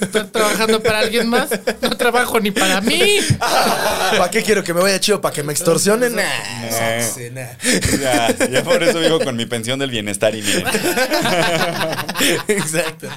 Estoy 0.00 0.24
trabajando 0.28 0.82
para 0.82 1.00
alguien 1.00 1.28
más. 1.28 1.48
No 1.82 1.96
trabajo 1.96 2.40
ni 2.40 2.50
para 2.50 2.80
mí. 2.80 3.18
¿Para 3.38 4.30
qué 4.30 4.42
quiero 4.42 4.64
que 4.64 4.72
me 4.72 4.80
vaya 4.80 4.98
chido? 4.98 5.20
¿Para 5.20 5.34
que 5.34 5.42
me 5.42 5.52
extorsionen? 5.52 6.14
Nah, 6.16 6.22
Eh. 6.22 7.10
sí, 7.14 7.28
nah. 7.30 7.48
Ya, 8.00 8.34
ya 8.48 8.62
por 8.64 8.82
eso 8.82 8.98
vivo 9.00 9.20
con 9.20 9.36
mi 9.36 9.44
pensión 9.46 9.78
del 9.78 9.90
bienestar 9.90 10.34
y 10.34 10.42
miren. 10.42 10.64
Exacto. 12.48 13.08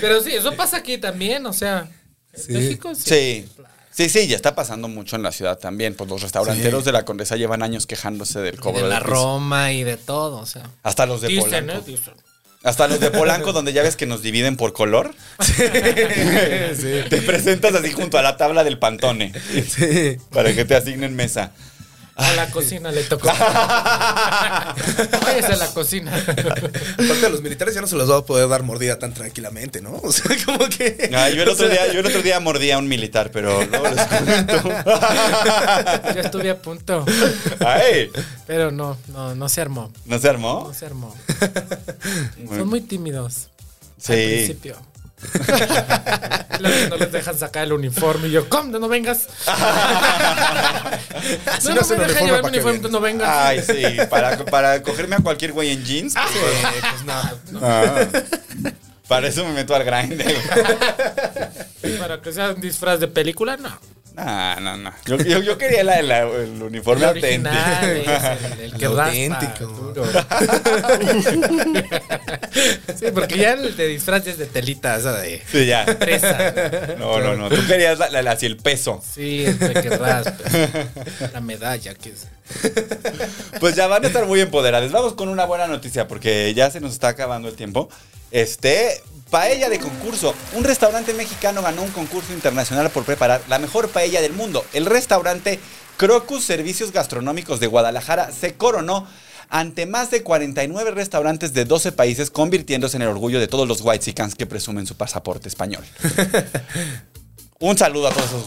Pero 0.00 0.20
sí, 0.22 0.32
eso 0.32 0.52
pasa 0.54 0.78
aquí 0.78 0.98
también. 0.98 1.46
O 1.46 1.52
sea, 1.52 1.88
en 2.34 2.42
Sí. 2.42 2.52
México 2.52 2.94
sí. 2.94 3.02
Sí. 3.04 3.48
Sí, 3.94 4.08
sí, 4.08 4.26
ya 4.26 4.36
está 4.36 4.54
pasando 4.54 4.88
mucho 4.88 5.16
en 5.16 5.22
la 5.22 5.32
ciudad 5.32 5.58
también. 5.58 5.94
Pues 5.94 6.08
los 6.08 6.22
restauranteros 6.22 6.80
Sí. 6.82 6.86
de 6.86 6.92
la 6.92 7.04
Condesa 7.04 7.36
llevan 7.36 7.62
años 7.62 7.86
quejándose 7.86 8.40
del 8.40 8.54
Y 8.54 8.58
cobro 8.58 8.82
de 8.84 8.88
la 8.88 8.98
piso. 9.00 9.10
Roma 9.10 9.72
y 9.72 9.84
de 9.84 9.96
todo. 9.98 10.38
O 10.38 10.46
sea, 10.46 10.62
Hasta 10.82 11.04
los 11.06 11.20
de 11.20 11.28
dicen, 11.28 11.66
Polanco. 11.66 11.72
¿eh? 11.72 11.82
Dicen. 11.86 12.14
Hasta 12.64 12.86
los 12.88 13.00
de 13.00 13.10
Polanco, 13.10 13.52
donde 13.52 13.72
ya 13.72 13.82
ves 13.82 13.96
que 13.96 14.06
nos 14.06 14.22
dividen 14.22 14.56
por 14.56 14.72
color. 14.72 15.14
Te 15.56 17.22
presentas 17.26 17.74
así 17.74 17.92
junto 17.92 18.18
a 18.18 18.22
la 18.22 18.36
tabla 18.36 18.64
del 18.64 18.78
pantone. 18.78 19.32
Sí. 19.68 20.16
Para 20.30 20.54
que 20.54 20.64
te 20.64 20.74
asignen 20.74 21.14
mesa. 21.16 21.52
A 22.14 22.32
la 22.34 22.50
cocina 22.50 22.92
le 22.92 23.02
tocó. 23.04 23.26
Váyase 25.24 25.52
a 25.52 25.56
la 25.56 25.66
cocina. 25.72 26.14
Aparte, 26.16 27.26
a 27.26 27.28
los 27.30 27.40
militares 27.42 27.74
ya 27.74 27.80
no 27.80 27.86
se 27.86 27.96
los 27.96 28.10
va 28.10 28.18
a 28.18 28.24
poder 28.24 28.48
dar 28.48 28.62
mordida 28.62 28.98
tan 28.98 29.14
tranquilamente, 29.14 29.80
¿no? 29.80 29.92
O 30.02 30.12
sea, 30.12 30.36
como 30.44 30.68
que. 30.68 31.10
Ah, 31.14 31.30
yo, 31.30 31.42
el 31.42 31.48
otro 31.48 31.68
día, 31.68 31.90
yo 31.92 32.00
el 32.00 32.06
otro 32.06 32.20
día 32.22 32.38
mordí 32.38 32.70
a 32.70 32.78
un 32.78 32.86
militar, 32.88 33.30
pero 33.32 33.64
luego 33.64 33.88
les 33.88 34.04
comento. 34.06 34.68
Ya 36.14 36.20
estuve 36.22 36.50
a 36.50 36.60
punto. 36.60 37.04
Ay, 37.60 38.10
Pero 38.46 38.70
no, 38.70 38.98
no, 39.08 39.34
no 39.34 39.48
se 39.48 39.60
armó. 39.62 39.90
¿no 40.04 40.18
se 40.18 40.28
armó? 40.28 40.64
No 40.68 40.74
se 40.74 40.86
armó. 40.86 41.14
Son 42.48 42.68
muy 42.68 42.82
tímidos. 42.82 43.48
Al 43.96 44.02
Sí. 44.04 44.12
principio. 44.12 44.76
Que 45.30 46.88
no 46.88 46.96
les 46.96 47.12
dejan 47.12 47.38
sacar 47.38 47.64
el 47.64 47.72
uniforme. 47.72 48.28
Y 48.28 48.32
yo, 48.32 48.48
¿cómo? 48.48 48.78
No 48.78 48.88
vengas. 48.88 49.28
No, 51.64 51.74
no 51.74 51.86
me 51.96 52.04
dejan 52.06 52.26
llevar 52.26 52.42
mi 52.42 52.48
uniforme, 52.48 52.72
vienes. 52.72 52.90
no 52.90 53.00
vengas. 53.00 53.28
Ay, 53.28 53.62
sí, 53.62 53.84
para, 54.10 54.44
para 54.44 54.82
cogerme 54.82 55.16
a 55.16 55.18
cualquier 55.20 55.52
güey 55.52 55.70
en 55.70 55.84
jeans. 55.84 56.14
Sí, 56.14 56.18
pues 56.80 57.04
no. 57.04 57.62
Ah. 57.64 58.06
Para 59.06 59.28
eso 59.28 59.44
me 59.44 59.52
meto 59.52 59.74
al 59.74 59.84
grind. 59.84 60.22
Para 61.98 62.20
que 62.20 62.32
sea 62.32 62.50
un 62.50 62.60
disfraz 62.60 62.98
de 62.98 63.08
película, 63.08 63.56
no. 63.56 63.78
No, 64.14 64.60
no, 64.60 64.76
no. 64.76 64.92
Yo, 65.06 65.16
yo, 65.16 65.40
yo 65.40 65.56
quería 65.56 65.82
la- 65.84 66.02
la- 66.02 66.20
el 66.20 66.62
uniforme 66.62 67.02
El 67.04 67.08
auténtico. 67.08 67.48
original, 67.48 68.38
el, 68.58 68.60
el 68.60 68.72
que 68.74 68.84
El 68.86 69.00
auténtico. 69.00 69.64
duro. 69.66 70.04
sí, 72.98 73.06
porque 73.14 73.38
ya 73.38 73.52
el 73.54 73.76
de 73.76 73.86
disfraz 73.88 74.26
es 74.26 74.38
de 74.38 74.46
telita, 74.46 74.96
esa 74.96 75.14
de 75.20 75.42
Sí, 75.50 75.66
ya. 75.66 75.86
presa. 75.98 76.52
No, 76.98 77.20
no, 77.20 77.34
no. 77.36 77.48
Tú 77.48 77.66
querías 77.66 77.98
la, 77.98 78.10
la- 78.10 78.22
la- 78.22 78.32
así 78.32 78.46
el 78.46 78.56
peso. 78.56 79.02
Sí, 79.14 79.44
el 79.46 79.58
que 79.58 79.90
raspa. 79.96 80.34
La 81.32 81.40
medalla 81.40 81.94
que 81.94 82.10
es. 82.10 82.26
Pues 83.60 83.74
ya 83.76 83.86
van 83.86 84.04
a 84.04 84.08
estar 84.08 84.26
muy 84.26 84.40
empoderadas. 84.40 84.90
Vamos 84.92 85.14
con 85.14 85.28
una 85.28 85.44
buena 85.46 85.66
noticia 85.66 86.06
porque 86.08 86.52
ya 86.54 86.70
se 86.70 86.80
nos 86.80 86.92
está 86.92 87.08
acabando 87.08 87.48
el 87.48 87.54
tiempo. 87.54 87.88
Este, 88.32 89.00
paella 89.30 89.68
de 89.68 89.78
concurso. 89.78 90.34
Un 90.54 90.64
restaurante 90.64 91.14
mexicano 91.14 91.62
ganó 91.62 91.82
un 91.82 91.90
concurso 91.90 92.32
internacional 92.32 92.90
por 92.90 93.04
preparar 93.04 93.42
la 93.48 93.58
mejor 93.58 93.88
paella 93.90 94.20
del 94.20 94.32
mundo. 94.32 94.64
El 94.72 94.86
restaurante 94.86 95.60
Crocus 95.98 96.44
Servicios 96.44 96.92
Gastronómicos 96.92 97.60
de 97.60 97.66
Guadalajara 97.66 98.32
se 98.32 98.54
coronó 98.54 99.06
ante 99.50 99.84
más 99.84 100.10
de 100.10 100.22
49 100.22 100.92
restaurantes 100.92 101.52
de 101.52 101.66
12 101.66 101.92
países, 101.92 102.30
convirtiéndose 102.30 102.96
en 102.96 103.02
el 103.02 103.08
orgullo 103.08 103.38
de 103.38 103.48
todos 103.48 103.68
los 103.68 103.82
whitexicans 103.82 104.34
que 104.34 104.46
presumen 104.46 104.86
su 104.86 104.96
pasaporte 104.96 105.48
español. 105.48 105.84
Un 107.62 107.78
saludo 107.78 108.08
a 108.08 108.10
todos 108.12 108.28
esos 108.28 108.42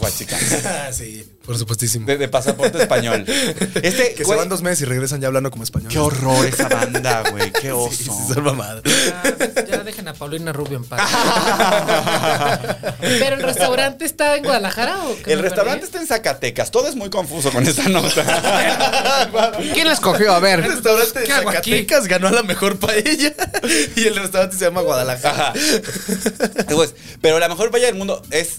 Ah, 0.66 0.90
sí, 0.92 1.26
por 1.46 1.56
supuestísimo. 1.56 2.04
de, 2.06 2.18
de 2.18 2.28
pasaporte 2.28 2.76
español. 2.82 3.24
Este, 3.26 4.10
Que 4.12 4.18
se 4.18 4.24
güey, 4.24 4.38
van 4.38 4.50
dos 4.50 4.60
meses 4.60 4.82
y 4.82 4.84
regresan 4.84 5.22
ya 5.22 5.28
hablando 5.28 5.50
como 5.50 5.64
español. 5.64 5.90
Qué 5.90 5.98
horror 5.98 6.44
esa 6.44 6.68
banda, 6.68 7.22
güey. 7.30 7.50
Qué 7.50 7.72
oso. 7.72 7.90
Sí, 7.96 8.04
sí, 8.04 8.34
son 8.34 8.44
mamadas. 8.44 8.82
Ya, 8.84 9.64
ya 9.64 9.78
dejen 9.84 10.06
a 10.08 10.12
Paulina 10.12 10.52
Rubio 10.52 10.76
en 10.76 10.84
paz. 10.84 11.00
Pero 13.00 13.36
el 13.36 13.42
restaurante 13.42 14.04
está 14.04 14.36
en 14.36 14.44
Guadalajara 14.44 14.98
o 15.04 15.16
qué 15.24 15.32
El 15.32 15.38
restaurante 15.40 15.78
perdí? 15.80 15.86
está 15.86 16.00
en 16.02 16.06
Zacatecas. 16.08 16.70
Todo 16.70 16.86
es 16.88 16.94
muy 16.94 17.08
confuso 17.08 17.50
con 17.50 17.66
esta 17.66 17.88
nota. 17.88 18.22
¿Quién 19.72 19.86
la 19.86 19.94
escogió? 19.94 20.32
A 20.34 20.36
El 20.36 20.42
ver. 20.42 20.60
restaurante 20.68 21.20
de. 21.20 21.26
Zacatecas 21.26 22.06
ganó 22.06 22.28
a 22.28 22.32
la 22.32 22.42
mejor 22.42 22.78
paella 22.78 23.32
y 23.96 24.06
el 24.06 24.14
restaurante 24.16 24.58
se 24.58 24.64
llama 24.66 24.82
Guadalajara. 24.82 25.48
Ajá. 25.48 25.52
Pues, 26.68 26.94
pero 27.22 27.38
la 27.38 27.48
mejor 27.48 27.70
paella 27.70 27.86
del 27.86 27.94
mundo 27.96 28.20
es. 28.30 28.56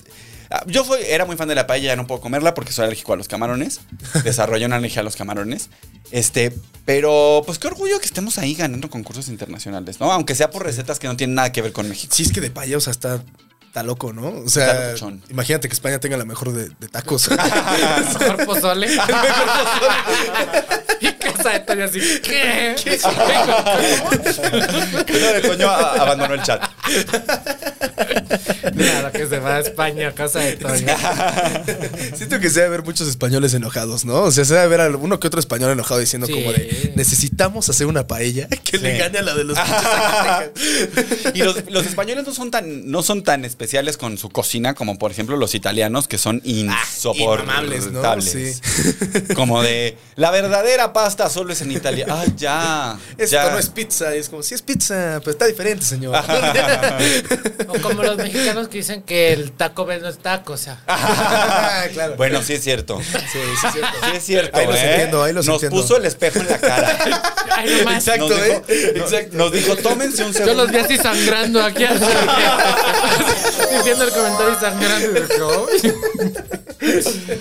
Ah, 0.50 0.64
Yo 0.68 0.84
fui, 0.84 0.98
era 1.08 1.26
muy 1.26 1.36
fan 1.36 1.48
de 1.48 1.56
la 1.56 1.68
paella, 1.68 1.90
ya 1.90 1.96
no 1.96 2.08
puedo 2.08 2.22
comerla 2.22 2.54
porque 2.54 2.72
soy 2.72 2.86
alérgico 2.86 3.14
a 3.14 3.16
los 3.16 3.28
camarones. 3.28 3.82
Desarrollé 4.24 4.66
una 4.66 4.78
alergia 4.78 5.02
a 5.02 5.04
los 5.04 5.16
camarones. 5.16 5.70
Este, 6.12 6.54
pero 6.86 7.44
pues 7.46 7.60
qué 7.60 7.68
orgullo 7.68 8.00
que 8.00 8.06
estemos 8.06 8.38
ahí 8.38 8.56
ganando 8.56 8.90
concursos 8.90 9.28
internacionales, 9.28 10.00
¿no? 10.00 10.12
Aunque 10.12 10.36
sea 10.36 10.50
por 10.50 10.64
recetas 10.64 11.00
que 11.00 11.08
no 11.08 11.18
tienen 11.18 11.36
nada 11.36 11.52
que 11.52 11.62
ver 11.62 11.74
con 11.74 11.88
México. 11.90 12.14
Sí, 12.16 12.24
es 12.24 12.32
que 12.32 12.42
de 12.42 12.50
paella, 12.50 12.78
o 12.78 12.82
sea, 12.82 12.92
está, 12.92 13.22
está 13.66 13.84
loco, 13.84 14.14
¿no? 14.14 14.30
O 14.30 14.50
sea, 14.50 14.96
imagínate 15.30 15.68
que 15.68 15.74
España 15.74 16.00
tenga 16.00 16.18
la 16.18 16.26
mejor 16.26 16.54
de, 16.54 16.70
de 16.70 16.88
tacos. 16.88 17.30
Mejor 18.20 18.46
pozole. 18.46 18.88
y 18.94 18.98
casa 21.38 21.50
de 21.52 21.60
Toño 21.62 21.86
así. 21.86 22.00
¿Qué? 22.22 22.76
Pedro 25.06 25.34
de 25.34 25.42
Toño 25.42 25.70
abandonó 25.70 26.34
el 26.34 26.42
chat. 26.44 26.62
Claro 28.76 29.12
que 29.12 29.28
se 29.28 29.40
va 29.40 29.56
a 29.56 29.60
España, 29.60 30.12
casa 30.14 30.40
de 30.40 30.58
Toño. 30.58 30.88
Siento 32.16 32.40
que 32.40 32.50
se 32.50 32.56
debe 32.62 32.68
haber 32.68 32.84
muchos 32.84 33.08
españoles 33.08 33.54
enojados, 33.54 34.06
¿no? 34.06 34.24
O 34.24 34.32
sea, 34.32 34.46
se 34.46 34.54
debe 34.54 34.66
haber 34.66 34.82
alguno 34.82 35.20
que 35.20 35.28
otro 35.28 35.40
español 35.40 35.72
enojado 35.72 36.00
diciendo 36.00 36.28
Sí. 36.28 36.34
como 36.34 36.52
de 36.52 36.94
necesitamos 36.96 37.70
hacer 37.70 37.86
una 37.88 38.08
paella 38.08 38.48
que 38.64 38.78
le 38.80 38.98
gane 38.98 39.20
a 39.20 39.22
la 39.22 39.36
de 39.36 39.44
los. 39.44 39.58
Y 41.34 41.40
los, 41.44 41.70
los 41.70 41.86
españoles 41.86 42.26
no 42.26 42.34
son 42.34 42.52
tan 42.52 42.90
no 42.90 43.04
son 43.04 43.24
tan 43.24 43.46
especiales 43.46 43.98
con 43.98 44.18
su 44.18 44.30
cocina 44.30 44.74
como 44.74 44.98
por 44.98 45.12
ejemplo 45.12 45.36
los 45.38 45.54
italianos 45.56 46.08
que 46.08 46.18
son 46.18 46.42
insoportables, 46.44 47.88
inmamables, 47.88 47.92
¿no? 47.92 48.22
Sí. 48.22 48.54
Como 49.36 49.62
de 49.62 49.98
la 50.16 50.32
verdadera 50.32 50.94
pasta 50.94 51.27
solo 51.30 51.54
es 51.54 51.62
en 51.62 51.72
Italia. 51.72 52.06
Ah, 52.10 52.26
ya. 52.36 52.98
Esto 53.18 53.36
ya. 53.36 53.50
no 53.52 53.58
es 53.60 53.70
pizza. 53.70 54.16
Y 54.16 54.20
es 54.20 54.30
como, 54.30 54.44
sí 54.44 54.56
es 54.56 54.62
pizza, 54.62 55.20
pero 55.20 55.32
está 55.32 55.46
diferente, 55.46 55.86
señor. 55.86 56.16
O 57.70 57.82
como 57.82 58.02
los 58.02 58.16
mexicanos 58.18 58.70
que 58.70 58.78
dicen 58.78 59.02
que 59.02 59.34
el 59.34 59.52
Taco 59.52 59.86
Bell 59.86 60.02
no 60.02 60.08
es 60.08 60.18
taco, 60.20 60.54
o 60.54 60.58
sea. 60.58 60.80
Ah, 60.88 61.84
claro. 61.94 62.16
Bueno, 62.16 62.42
sí 62.42 62.54
es 62.54 62.64
cierto. 62.64 63.00
sí, 63.02 63.18
sí 63.32 63.40
es 63.68 63.74
cierto. 63.74 63.98
Sí 64.12 64.16
es 64.18 64.24
cierto. 64.24 64.58
Ahí 64.58 64.66
los 64.68 64.76
¿eh? 64.78 64.90
entiendo, 64.92 65.24
ahí 65.24 65.34
los 65.34 65.46
Nos 65.46 65.56
entiendo. 65.56 65.82
puso 65.82 65.98
el 65.98 66.06
espejo 66.06 66.40
en 66.40 66.48
la 66.48 66.58
cara. 66.60 66.98
Ay, 67.52 67.70
no 67.78 67.84
más. 67.86 68.08
Exacto, 68.08 68.30
Nos 68.30 68.38
dijo, 68.44 68.64
¿eh? 68.70 68.94
nos- 68.98 69.14
Exacto. 69.14 69.38
Nos 69.38 69.52
dijo, 69.52 69.76
tómense 69.78 70.24
un 70.24 70.32
Yo 70.34 70.40
segundo. 70.40 70.64
los 70.64 70.72
vi 70.72 70.78
así 70.78 70.98
sangrando 70.98 71.62
aquí. 71.64 71.84
así, 71.84 72.06
diciendo 73.78 74.04
el 74.06 74.12
comentario 74.12 74.54
y 74.54 74.60
sangrando. 74.62 75.38
Yo. 75.38 75.68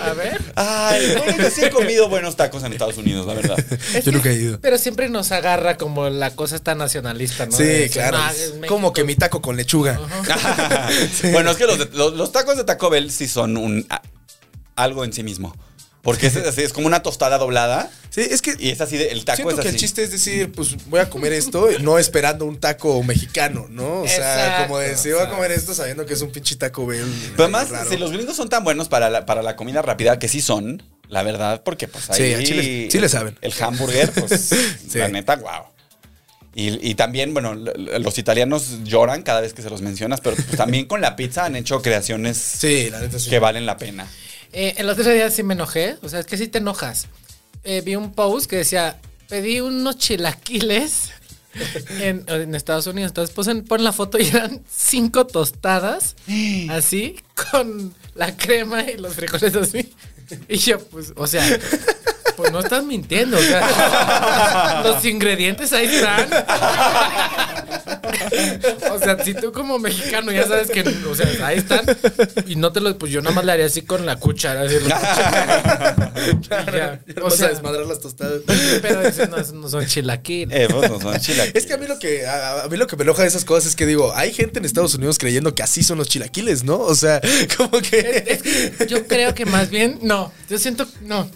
A 0.01 0.13
ver. 0.15 0.41
Ay, 0.57 1.15
bueno, 1.19 1.43
yo 1.43 1.51
sí 1.51 1.65
he 1.65 1.71
comido 1.71 2.09
buenos 2.09 2.37
tacos 2.37 2.63
en 2.65 2.73
Estados 2.73 2.97
Unidos, 2.97 3.27
la 3.27 3.35
verdad. 3.35 3.57
Yo 4.05 4.13
nunca 4.13 4.31
he 4.31 4.35
ido. 4.35 4.61
Pero 4.61 4.79
siempre 4.79 5.09
nos 5.09 5.33
agarra 5.33 5.77
como 5.77 6.09
la 6.11 6.31
cosa 6.31 6.57
esta 6.57 6.75
nacionalista, 6.75 7.47
¿no? 7.47 7.57
Sí, 7.57 7.63
De 7.65 7.69
decir, 7.81 7.91
claro. 7.93 8.19
"No, 8.19 8.31
es 8.31 8.55
México". 8.55 8.67
Como 8.69 8.93
que 8.93 9.05
mi 9.05 9.15
taco 9.17 9.41
con 9.43 9.57
lechuga. 9.57 9.99
Bueno, 11.33 11.51
es 11.51 11.57
que 11.57 11.67
los, 11.67 11.79
de- 11.79 11.89
los- 11.97 12.15
los 12.15 12.33
tacos 12.33 12.57
de 12.57 12.65
Taco 12.65 12.91
Bell 12.91 13.11
sí 13.11 13.29
son 13.29 13.57
un 13.57 13.87
a- 13.91 14.03
algo 14.77 15.05
en 15.05 15.13
sí 15.13 15.23
mismo. 15.23 15.55
Porque 16.03 16.29
es, 16.29 16.37
así, 16.37 16.63
es 16.63 16.73
como 16.73 16.87
una 16.87 17.03
tostada 17.03 17.37
doblada 17.37 17.91
Sí, 18.11 18.21
es 18.21 18.41
que 18.41 18.55
y 18.61 18.71
es 18.71 18.81
así, 18.81 18.97
de- 18.97 19.09
el 19.09 19.25
taco 19.25 19.37
siento 19.39 19.57
es 19.57 19.61
que 19.63 19.69
así. 19.69 19.75
el 19.77 19.81
chiste 19.81 20.03
es 20.05 20.13
decir, 20.13 20.53
pues 20.53 20.77
voy 20.87 21.01
a 21.01 21.11
comer 21.11 21.33
esto, 21.33 21.69
no 21.81 21.99
esperando 21.99 22.45
un 22.47 22.59
taco 22.61 23.03
mexicano, 23.03 23.67
¿no? 23.69 24.03
O 24.03 24.07
sea, 24.09 24.17
Exacto, 24.47 24.67
como 24.69 24.79
decir, 24.79 25.15
voy 25.15 25.25
a 25.25 25.29
comer 25.29 25.51
esto 25.51 25.75
sabiendo 25.75 26.07
que 26.07 26.15
es 26.15 26.23
un 26.23 26.31
pinche 26.31 26.55
taco 26.55 26.87
Bell. 26.87 27.05
Pero 27.33 27.43
además, 27.45 27.69
raro. 27.71 27.91
si 27.91 27.97
los 27.99 28.13
gringos 28.13 28.37
son 28.37 28.49
tan 28.49 28.63
buenos 28.65 28.89
para 28.89 29.11
la, 29.11 29.27
para 29.27 29.43
la 29.43 29.57
comida 29.57 29.83
rápida, 29.83 30.19
que 30.21 30.29
sí 30.29 30.41
son, 30.41 30.83
la 31.09 31.23
verdad, 31.23 31.63
porque 31.65 31.89
pues 31.89 32.05
Sí, 32.13 32.23
ahí... 32.23 32.35
a 32.35 32.43
Chile- 32.43 32.89
sí 32.91 32.99
le 32.99 33.09
saben. 33.09 33.37
El 33.41 33.53
hamburger, 33.61 34.11
pues, 34.13 34.51
Sí. 34.89 34.99
la 34.99 35.09
neta, 35.09 35.37
wow. 35.37 35.65
Y, 36.55 36.91
y 36.91 36.95
también, 36.95 37.35
bueno, 37.35 37.55
los 37.55 38.17
italianos 38.19 38.83
lloran 38.85 39.23
cada 39.23 39.43
vez 39.43 39.53
que 39.53 39.61
se 39.63 39.69
los 39.69 39.83
mencionas, 39.83 40.21
pero 40.23 40.37
pues, 40.37 40.57
también 40.57 40.87
con 40.87 41.01
la 41.03 41.15
pizza 41.15 41.45
han 41.45 41.55
hecho 41.55 41.83
creaciones 41.83 42.39
Sí, 42.39 42.89
la 42.91 43.01
neta 43.01 43.19
sí. 43.19 43.29
que 43.29 43.39
valen 43.39 43.67
la 43.67 43.77
pena. 43.77 44.07
Eh, 44.53 44.75
el 44.79 44.89
otro 44.89 45.05
día 45.11 45.31
sí 45.31 45.43
me 45.43 45.53
enojé. 45.55 45.97
O 46.03 46.09
sea, 46.09 46.19
es 46.21 46.25
que 46.27 46.39
sí 46.39 46.49
te 46.49 46.59
enojas. 46.59 47.09
Eh, 47.63 47.83
vi 47.85 47.95
un 47.97 48.13
post 48.15 48.49
que 48.49 48.57
decía: 48.57 48.97
pedí 49.29 49.61
unos 49.61 49.99
chilaquiles 49.99 51.11
en, 52.01 52.25
en 52.27 52.55
Estados 52.55 52.87
Unidos. 52.87 53.11
Entonces 53.11 53.35
ponen, 53.35 53.65
ponen 53.65 53.85
la 53.85 53.93
foto 53.93 54.19
y 54.19 54.27
eran 54.27 54.63
cinco 54.71 55.27
tostadas. 55.27 56.17
Así, 56.71 57.17
con 57.51 57.95
la 58.15 58.35
crema 58.35 58.83
y 58.85 58.97
los 58.97 59.13
frijoles 59.15 59.55
así. 59.57 59.93
Y 60.49 60.59
yo, 60.59 60.79
pues, 60.79 61.13
o 61.17 61.27
sea. 61.27 61.45
Pues 62.37 62.53
no 62.53 62.61
estás 62.61 62.85
mintiendo, 62.85 63.39
o 63.39 63.41
sea, 63.41 64.83
los 64.85 65.03
ingredientes 65.07 65.73
ahí 65.73 65.87
están. 65.87 66.29
O 68.93 68.99
sea, 68.99 69.23
si 69.23 69.35
tú 69.35 69.53
como 69.53 69.79
mexicano 69.79 70.33
ya 70.33 70.47
sabes 70.47 70.71
que, 70.71 70.81
o 71.09 71.15
sea, 71.15 71.29
ahí 71.47 71.59
están 71.59 71.85
y 72.47 72.57
no 72.57 72.73
te 72.73 72.81
los, 72.81 72.95
pues 72.97 73.13
yo 73.13 73.21
nada 73.21 73.35
más 73.35 73.45
le 73.45 73.53
haría 73.53 73.67
así 73.67 73.83
con 73.83 74.07
la 74.07 74.17
cuchara. 74.17 74.63
Así, 74.63 74.77
la 74.87 74.97
cuchara. 74.97 76.13
Ya. 76.77 77.01
O 77.23 77.31
sea, 77.31 77.49
desmadrar 77.49 77.87
las 77.87 78.01
tostadas. 78.01 78.41
pero 78.83 79.03
dices, 79.03 79.29
no, 79.29 79.37
esos 79.37 79.53
no 79.55 79.69
son 79.69 79.87
chilaquiles. 79.87 80.59
Eh, 80.59 80.69
no 80.71 81.01
son 81.01 81.19
chilaquiles. 81.21 81.55
Es 81.55 81.67
que 81.67 81.75
a 81.75 81.79
mí 81.79 81.87
lo 81.87 81.99
que 81.99 82.27
a, 82.27 82.65
a 82.65 82.69
mí 82.69 82.77
lo 82.77 82.87
que 82.87 82.97
me 82.97 83.03
enoja 83.03 83.23
de 83.23 83.29
esas 83.29 83.45
cosas 83.45 83.71
es 83.71 83.77
que 83.77 83.87
digo, 83.87 84.13
hay 84.15 84.33
gente 84.33 84.59
en 84.59 84.65
Estados 84.65 84.95
Unidos 84.95 85.19
creyendo 85.19 85.55
que 85.55 85.63
así 85.63 85.83
son 85.83 85.99
los 85.99 86.09
chilaquiles, 86.09 86.65
¿no? 86.65 86.79
O 86.79 86.95
sea, 86.95 87.21
como 87.57 87.81
que 87.83 88.25
Es 88.29 88.43
que 88.43 88.87
yo 88.87 89.07
creo 89.07 89.35
que 89.35 89.45
más 89.47 89.71
bien, 89.71 89.99
no, 90.03 90.33
yo 90.49 90.59
siento, 90.59 90.87
no. 91.03 91.31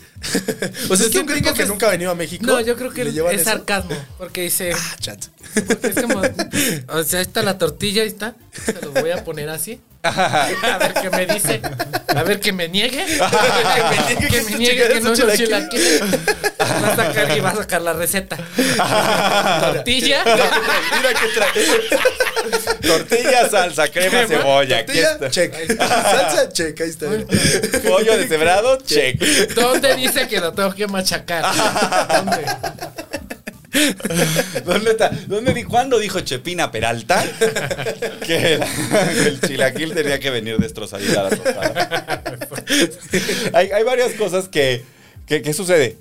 o 0.91 0.97
sea, 0.97 1.07
es 1.07 1.13
que 1.13 1.19
un 1.21 1.27
gringo 1.27 1.53
que 1.55 1.63
es- 1.63 1.69
nunca 1.69 1.87
ha 1.89 1.91
venido 1.91 2.11
a 2.11 2.15
México. 2.15 2.45
No, 2.47 2.61
yo 2.61 2.77
creo 2.77 2.91
que 2.93 3.03
es 3.03 3.09
eso. 3.17 3.45
sarcasmo, 3.45 3.97
porque 4.19 4.43
dice, 4.43 4.73
Ah, 4.75 4.97
chance. 4.99 5.31
porque 5.67 5.89
es 5.89 5.95
como, 6.03 6.20
o 6.89 7.03
sea, 7.05 7.19
ahí 7.21 7.27
está 7.27 7.43
la 7.43 7.59
tortilla, 7.59 8.03
ahí 8.03 8.09
está, 8.09 8.35
se 8.65 8.73
los 8.81 8.95
voy 8.95 9.11
a 9.11 9.25
poner 9.25 9.49
así. 9.49 9.81
A 10.03 10.79
ver 10.79 10.95
qué 10.95 11.11
me 11.11 11.27
dice, 11.27 11.61
a 12.09 12.23
ver 12.23 12.41
que 12.41 12.53
me 12.53 12.69
niegue, 12.69 13.05
que 14.31 14.43
me 14.43 14.57
niegue 14.57 14.89
que 14.89 15.01
no 15.01 15.15
son 15.15 15.31
chilaquiles. 15.37 16.01
Va 16.61 16.93
a 16.93 16.97
sacar 16.97 17.37
y 17.37 17.41
va 17.41 17.51
a 17.51 17.57
sacar 17.57 17.83
la 17.83 17.93
receta. 17.93 18.37
Tortilla, 19.61 20.25
Mira 20.25 21.11
qué 21.13 21.29
trae. 21.35 22.81
Tortilla, 22.81 23.51
salsa, 23.51 23.89
crema, 23.89 24.25
Crema, 24.25 24.27
cebolla. 24.29 24.79
Aquí 24.79 24.87
Tortilla, 24.87 25.13
está. 25.13 25.31
check. 25.31 25.77
Salsa, 25.77 26.49
check. 26.51 26.81
Ahí 26.81 26.89
está. 26.89 27.07
Pollo 27.87 28.17
deshebrado, 28.17 28.79
check. 28.79 29.21
¿dónde 29.55 29.97
dice 29.97 30.27
que 30.29 30.41
lo 30.41 30.53
tengo 30.53 30.73
que 30.75 30.87
machacar? 30.87 31.45
¿Dónde? 32.09 32.47
¿Dónde 34.65 34.91
está? 34.91 35.11
¿Dónde 35.27 35.55
di 35.55 35.65
cuándo 35.65 35.99
dijo 35.99 36.21
Chepina 36.21 36.71
Peralta 36.71 37.23
que 38.27 38.55
el, 39.27 39.41
chilaquil 39.41 39.95
tenía 39.95 40.19
que 40.19 40.31
venir 40.31 40.59
destrozadita 40.59 41.21
a 41.21 41.23
la 41.25 41.31
tostada? 41.31 42.23
hay, 43.53 43.71
hay 43.71 43.85
varias 43.85 44.13
cosas 44.15 44.49
que, 44.49 44.85
que, 45.27 45.43
¿qué 45.43 45.53
sucede? 45.53 45.97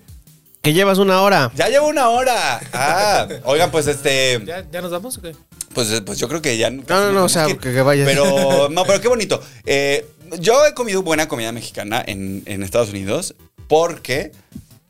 Que 0.61 0.73
llevas 0.73 0.97
una 0.97 1.21
hora. 1.21 1.51
Ya 1.55 1.69
llevo 1.69 1.87
una 1.87 2.09
hora. 2.09 2.59
Ah, 2.73 3.27
oigan, 3.45 3.71
pues 3.71 3.87
este. 3.87 4.41
¿Ya, 4.45 4.65
¿Ya 4.69 4.81
nos 4.81 4.91
vamos 4.91 5.17
o 5.17 5.21
qué? 5.21 5.33
Pues, 5.73 5.89
eh, 5.91 6.01
pues 6.01 6.19
yo 6.19 6.27
creo 6.27 6.41
que 6.41 6.57
ya. 6.57 6.69
No, 6.69 6.83
no, 6.87 7.11
no, 7.13 7.23
o 7.25 7.29
sea, 7.29 7.47
que- 7.47 7.57
que 7.57 7.81
vayas. 7.81 8.05
Pero, 8.05 8.67
no, 8.71 8.83
pero 8.83 8.99
qué 8.99 9.07
bonito. 9.07 9.41
Eh, 9.65 10.05
yo 10.39 10.65
he 10.65 10.73
comido 10.73 11.01
buena 11.01 11.27
comida 11.27 11.51
mexicana 11.51 12.03
en, 12.05 12.43
en 12.45 12.63
Estados 12.63 12.89
Unidos 12.89 13.35
porque, 13.67 14.31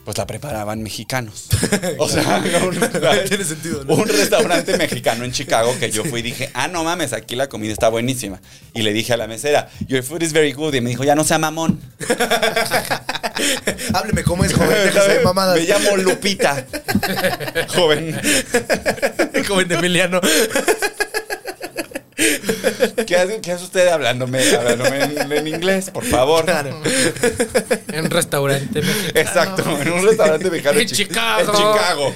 pues 0.03 0.17
la 0.17 0.25
preparaban 0.25 0.81
mexicanos. 0.81 1.47
O 1.97 2.07
sea, 2.07 2.41
un, 2.63 2.79
Tiene 3.27 3.43
sentido, 3.43 3.83
¿no? 3.83 3.95
un 3.95 4.07
restaurante 4.07 4.77
mexicano 4.77 5.23
en 5.23 5.31
Chicago 5.31 5.75
que 5.79 5.91
yo 5.91 6.03
fui 6.03 6.19
y 6.21 6.23
dije, 6.23 6.49
ah, 6.53 6.67
no 6.67 6.83
mames, 6.83 7.13
aquí 7.13 7.35
la 7.35 7.47
comida 7.47 7.73
está 7.73 7.89
buenísima. 7.89 8.39
Y 8.73 8.81
le 8.83 8.93
dije 8.93 9.13
a 9.13 9.17
la 9.17 9.27
mesera, 9.27 9.69
your 9.87 10.03
food 10.03 10.21
is 10.21 10.33
very 10.33 10.53
good. 10.53 10.73
Y 10.73 10.81
me 10.81 10.89
dijo, 10.89 11.03
ya 11.03 11.15
no 11.15 11.23
sea 11.23 11.37
mamón. 11.37 11.79
Hábleme 13.93 14.23
cómo 14.23 14.45
es, 14.45 14.53
joven. 14.53 14.69
Déjese 14.69 15.17
de 15.17 15.23
mamadas. 15.23 15.57
Me 15.57 15.65
llamo 15.65 15.97
Lupita. 15.97 16.65
Joven. 17.69 18.19
joven 19.47 19.67
de 19.67 19.75
Emiliano. 19.75 20.21
¿Qué 23.05 23.15
hace, 23.15 23.39
qué 23.41 23.51
hace 23.53 23.63
usted 23.63 23.87
hablándome, 23.87 24.41
hablándome 24.55 25.03
en, 25.03 25.31
en 25.31 25.47
inglés, 25.47 25.89
por 25.91 26.03
favor? 26.05 26.45
En 27.87 28.05
un 28.05 28.11
restaurante 28.11 28.81
mexicano. 28.81 29.19
Exacto, 29.19 29.63
en 29.81 29.91
un 29.91 30.05
restaurante 30.05 30.49
mexicano 30.51 30.79
En 30.79 30.87
Chi- 30.87 30.95
Chicago. 30.95 31.51
En 31.51 31.57
Chicago. 31.57 32.15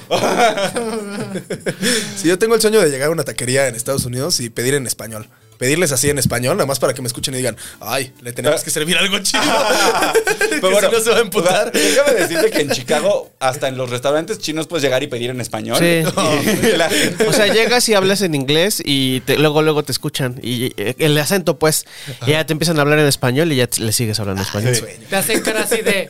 Sí, 2.18 2.28
yo 2.28 2.38
tengo 2.38 2.56
el 2.56 2.62
sueño 2.62 2.82
de 2.82 2.90
llegar 2.90 3.10
a 3.10 3.12
una 3.12 3.24
taquería 3.24 3.68
en 3.68 3.76
Estados 3.76 4.06
Unidos 4.06 4.40
y 4.40 4.50
pedir 4.50 4.74
en 4.76 4.88
español. 4.88 5.28
Pedirles 5.58 5.92
así 5.92 6.10
en 6.10 6.18
español, 6.20 6.58
nada 6.58 6.66
más 6.68 6.80
para 6.80 6.94
que 6.94 7.02
me 7.02 7.08
escuchen 7.08 7.34
y 7.34 7.38
digan, 7.38 7.56
ay, 7.80 8.12
le 8.22 8.34
tenemos 8.34 8.64
que 8.64 8.70
servir 8.70 8.98
algo 8.98 9.20
chido. 9.20 9.42
que 10.40 10.46
Pero 10.62 10.72
bueno, 10.72 10.90
si 10.90 10.96
no 10.96 11.02
se 11.02 11.10
va 11.12 11.18
a 11.18 11.22
emputar. 11.22 11.72
o 11.74 11.78
sea, 11.78 11.82
Déjame 11.90 12.14
decirte 12.20 12.52
que 12.52 12.62
en 12.62 12.70
Chicago, 12.72 13.32
hasta 13.40 13.68
en 13.68 13.78
los 13.78 13.90
restaurantes 13.90 14.40
chinos 14.40 14.68
puedes 14.68 14.84
llegar 14.84 15.04
y 15.04 15.08
pedir 15.08 15.30
en 15.30 15.42
español. 15.42 15.78
Sí. 15.80 16.02
La 16.78 16.90
O 17.28 17.34
sea, 17.34 17.48
llegas 17.48 17.88
y 17.90 17.94
hablas 17.94 18.22
en 18.22 18.36
inglés 18.36 18.82
y 18.84 19.22
te- 19.22 19.38
luego 19.38 19.62
luego 19.62 19.84
te 19.84 19.92
escuchan. 19.92 20.40
Y 20.42 20.74
eh, 20.78 20.96
el 21.00 21.18
acento, 21.18 21.58
pues, 21.60 21.86
ya 22.28 22.46
te 22.46 22.54
empiezan 22.54 22.78
a 22.80 22.82
hablar 22.82 23.00
en 23.00 23.08
español 23.08 23.52
y 23.52 23.58
ya 23.58 23.68
te- 23.68 23.82
le 23.82 23.92
sigues 23.92 24.20
hablando 24.20 24.42
español. 24.42 24.78
Te 25.10 25.16
hacen 25.16 25.42
cara 25.42 25.62
así 25.62 25.82
de. 25.82 26.08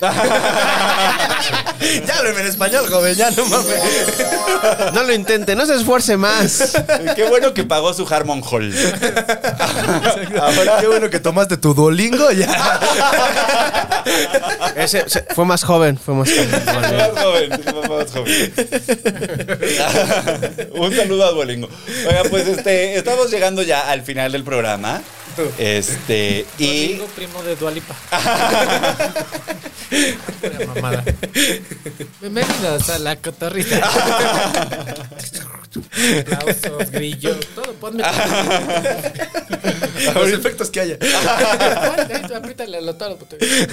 Ya 0.00 0.10
hábleme 2.18 2.40
en 2.40 2.46
español, 2.46 2.86
joven, 2.88 3.14
ya 3.14 3.30
no 3.30 3.44
mames. 3.46 3.80
No 4.94 5.02
lo 5.02 5.12
intente, 5.12 5.54
no 5.56 5.66
se 5.66 5.74
esfuerce 5.74 6.16
más. 6.16 6.72
Qué 7.16 7.24
bueno 7.28 7.52
que 7.54 7.64
pagó 7.64 7.92
su 7.94 8.06
Harmon 8.12 8.42
Hall. 8.50 8.72
Ahora, 10.40 10.76
qué 10.80 10.86
bueno 10.86 11.10
que 11.10 11.18
tomaste 11.20 11.56
tu 11.56 11.74
Duolingo 11.74 12.30
ya. 12.32 12.80
Ese 14.76 15.08
se- 15.08 15.24
fue 15.34 15.44
más 15.44 15.62
joven, 15.64 15.98
fue 15.98 16.14
más 16.14 16.28
joven. 16.30 16.50
Más 16.66 17.22
joven, 17.22 17.50
más 17.88 18.12
joven. 18.12 18.52
Un 20.72 20.94
saludo 20.96 21.26
a 21.26 21.30
Duolingo. 21.32 21.68
Oiga, 22.06 22.22
pues 22.30 22.46
este, 22.48 22.96
estamos 22.96 23.30
llegando 23.30 23.62
ya 23.62 23.90
al 23.90 24.02
final 24.02 24.32
del 24.32 24.44
programa. 24.44 25.02
Este, 25.58 26.46
y. 26.58 26.96
Rodrigo, 26.98 27.06
primo 27.14 27.42
de 27.42 27.56
Dualipa. 27.56 27.94
Mamada. 30.66 31.04
Bienvenidos 32.20 32.88
a 32.90 32.98
la 32.98 33.16
cotorrita. 33.16 33.80
Aplausos, 36.32 36.90
grillos, 36.90 37.36
todo. 37.54 37.72
Ponme. 37.74 38.02
Los 40.14 40.28
efectos 40.30 40.70
que 40.70 40.80
haya. 40.80 40.98
Apriétale 42.34 42.78
a 42.78 42.80
botones. 43.08 43.68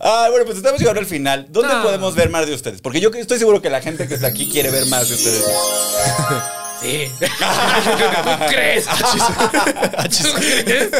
Ah, 0.00 0.28
bueno, 0.30 0.44
pues 0.46 0.56
estamos 0.56 0.80
llegando 0.80 1.00
al 1.00 1.06
final. 1.06 1.46
¿Dónde 1.50 1.74
No. 1.74 1.82
podemos 1.82 2.14
ver 2.14 2.30
más 2.30 2.46
de 2.46 2.54
ustedes? 2.54 2.80
Porque 2.80 3.00
yo 3.00 3.10
estoy 3.10 3.38
seguro 3.38 3.60
que 3.60 3.68
la 3.70 3.80
gente 3.82 4.08
que 4.08 4.14
está 4.14 4.28
aquí 4.28 4.48
quiere 4.50 4.70
ver 4.70 4.86
más 4.86 5.08
de 5.08 5.14
ustedes. 5.14 5.44
Sí. 6.82 7.08
¿Tú 7.20 7.26
crees? 8.48 8.86
¿Tú 8.86 10.28
crees? 10.34 10.90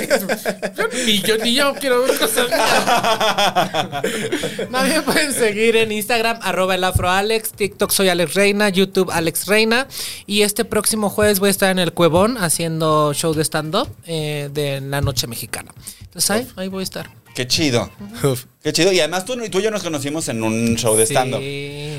Yo 0.76 0.84
ni 1.04 1.20
yo 1.20 1.38
ni 1.38 1.54
yo 1.54 1.74
quiero 1.74 2.02
ver 2.02 2.18
cosas 2.18 2.48
me 4.70 5.02
pueden 5.02 5.32
seguir 5.32 5.76
en 5.76 5.92
Instagram, 5.92 6.38
arroba 6.42 6.74
el 6.74 6.84
afroalex, 6.84 7.52
TikTok 7.52 7.90
soy 7.90 8.08
Alex 8.08 8.34
Reina, 8.34 8.68
YouTube 8.68 9.10
Alex 9.10 9.46
Reina. 9.46 9.86
Y 10.26 10.42
este 10.42 10.64
próximo 10.64 11.10
jueves 11.10 11.40
voy 11.40 11.48
a 11.48 11.50
estar 11.50 11.70
en 11.70 11.78
el 11.78 11.92
Cuevón 11.92 12.36
haciendo 12.38 13.12
show 13.14 13.34
de 13.34 13.42
stand-up 13.42 13.88
eh, 14.06 14.48
de 14.52 14.80
la 14.80 15.00
noche 15.00 15.26
mexicana. 15.26 15.72
Entonces 16.00 16.30
ahí, 16.30 16.48
ahí 16.56 16.68
voy 16.68 16.82
a 16.82 16.84
estar. 16.84 17.21
Qué 17.34 17.46
chido. 17.46 17.90
Uf. 18.22 18.44
Qué 18.62 18.72
chido. 18.72 18.92
Y 18.92 19.00
además 19.00 19.24
tú, 19.24 19.36
tú 19.50 19.60
y 19.60 19.62
yo 19.62 19.70
nos 19.70 19.82
conocimos 19.82 20.28
en 20.28 20.42
un 20.42 20.76
show 20.76 20.94
de 20.96 21.06
Sí. 21.06 21.14
stand-up. 21.14 21.40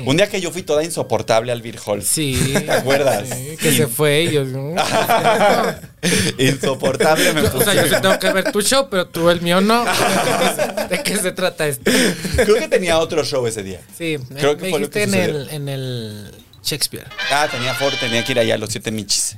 Un 0.08 0.16
día 0.16 0.28
que 0.28 0.40
yo 0.40 0.50
fui 0.52 0.62
toda 0.62 0.84
insoportable 0.84 1.50
al 1.50 1.60
Beer 1.60 1.78
Hall. 1.84 2.02
Sí. 2.02 2.52
¿Te 2.54 2.70
acuerdas? 2.70 3.28
Sí, 3.28 3.56
que 3.56 3.72
se 3.72 3.86
fue 3.88 4.22
y 4.24 4.32
yo... 4.32 4.44
Insoportable 6.38 7.32
me 7.32 7.42
O 7.42 7.50
puse. 7.52 7.64
sea, 7.64 7.74
yo 7.74 7.82
sí 7.94 8.00
tengo 8.00 8.18
que 8.18 8.30
ver 8.32 8.52
tu 8.52 8.60
show, 8.62 8.88
pero 8.90 9.06
tú 9.08 9.30
el 9.30 9.40
mío 9.40 9.60
no. 9.60 9.84
¿De 10.88 11.02
qué 11.02 11.16
se 11.16 11.32
trata 11.32 11.66
esto? 11.66 11.90
Creo 12.36 12.56
que 12.56 12.68
tenía 12.68 12.98
otro 12.98 13.24
show 13.24 13.46
ese 13.46 13.62
día. 13.62 13.80
Sí, 13.96 14.18
Creo 14.36 14.52
me, 14.52 14.56
que 14.58 14.62
me 14.64 14.70
fue 14.70 14.80
lo 14.80 14.90
que 14.90 15.02
en 15.02 15.14
el, 15.14 15.48
en 15.50 15.68
el 15.68 16.30
Shakespeare. 16.62 17.06
Ah, 17.30 17.48
tenía 17.50 17.74
Ford, 17.74 17.94
tenía 18.00 18.24
que 18.24 18.32
ir 18.32 18.38
allá 18.38 18.54
a 18.54 18.58
los 18.58 18.70
siete 18.70 18.90
michis. 18.90 19.36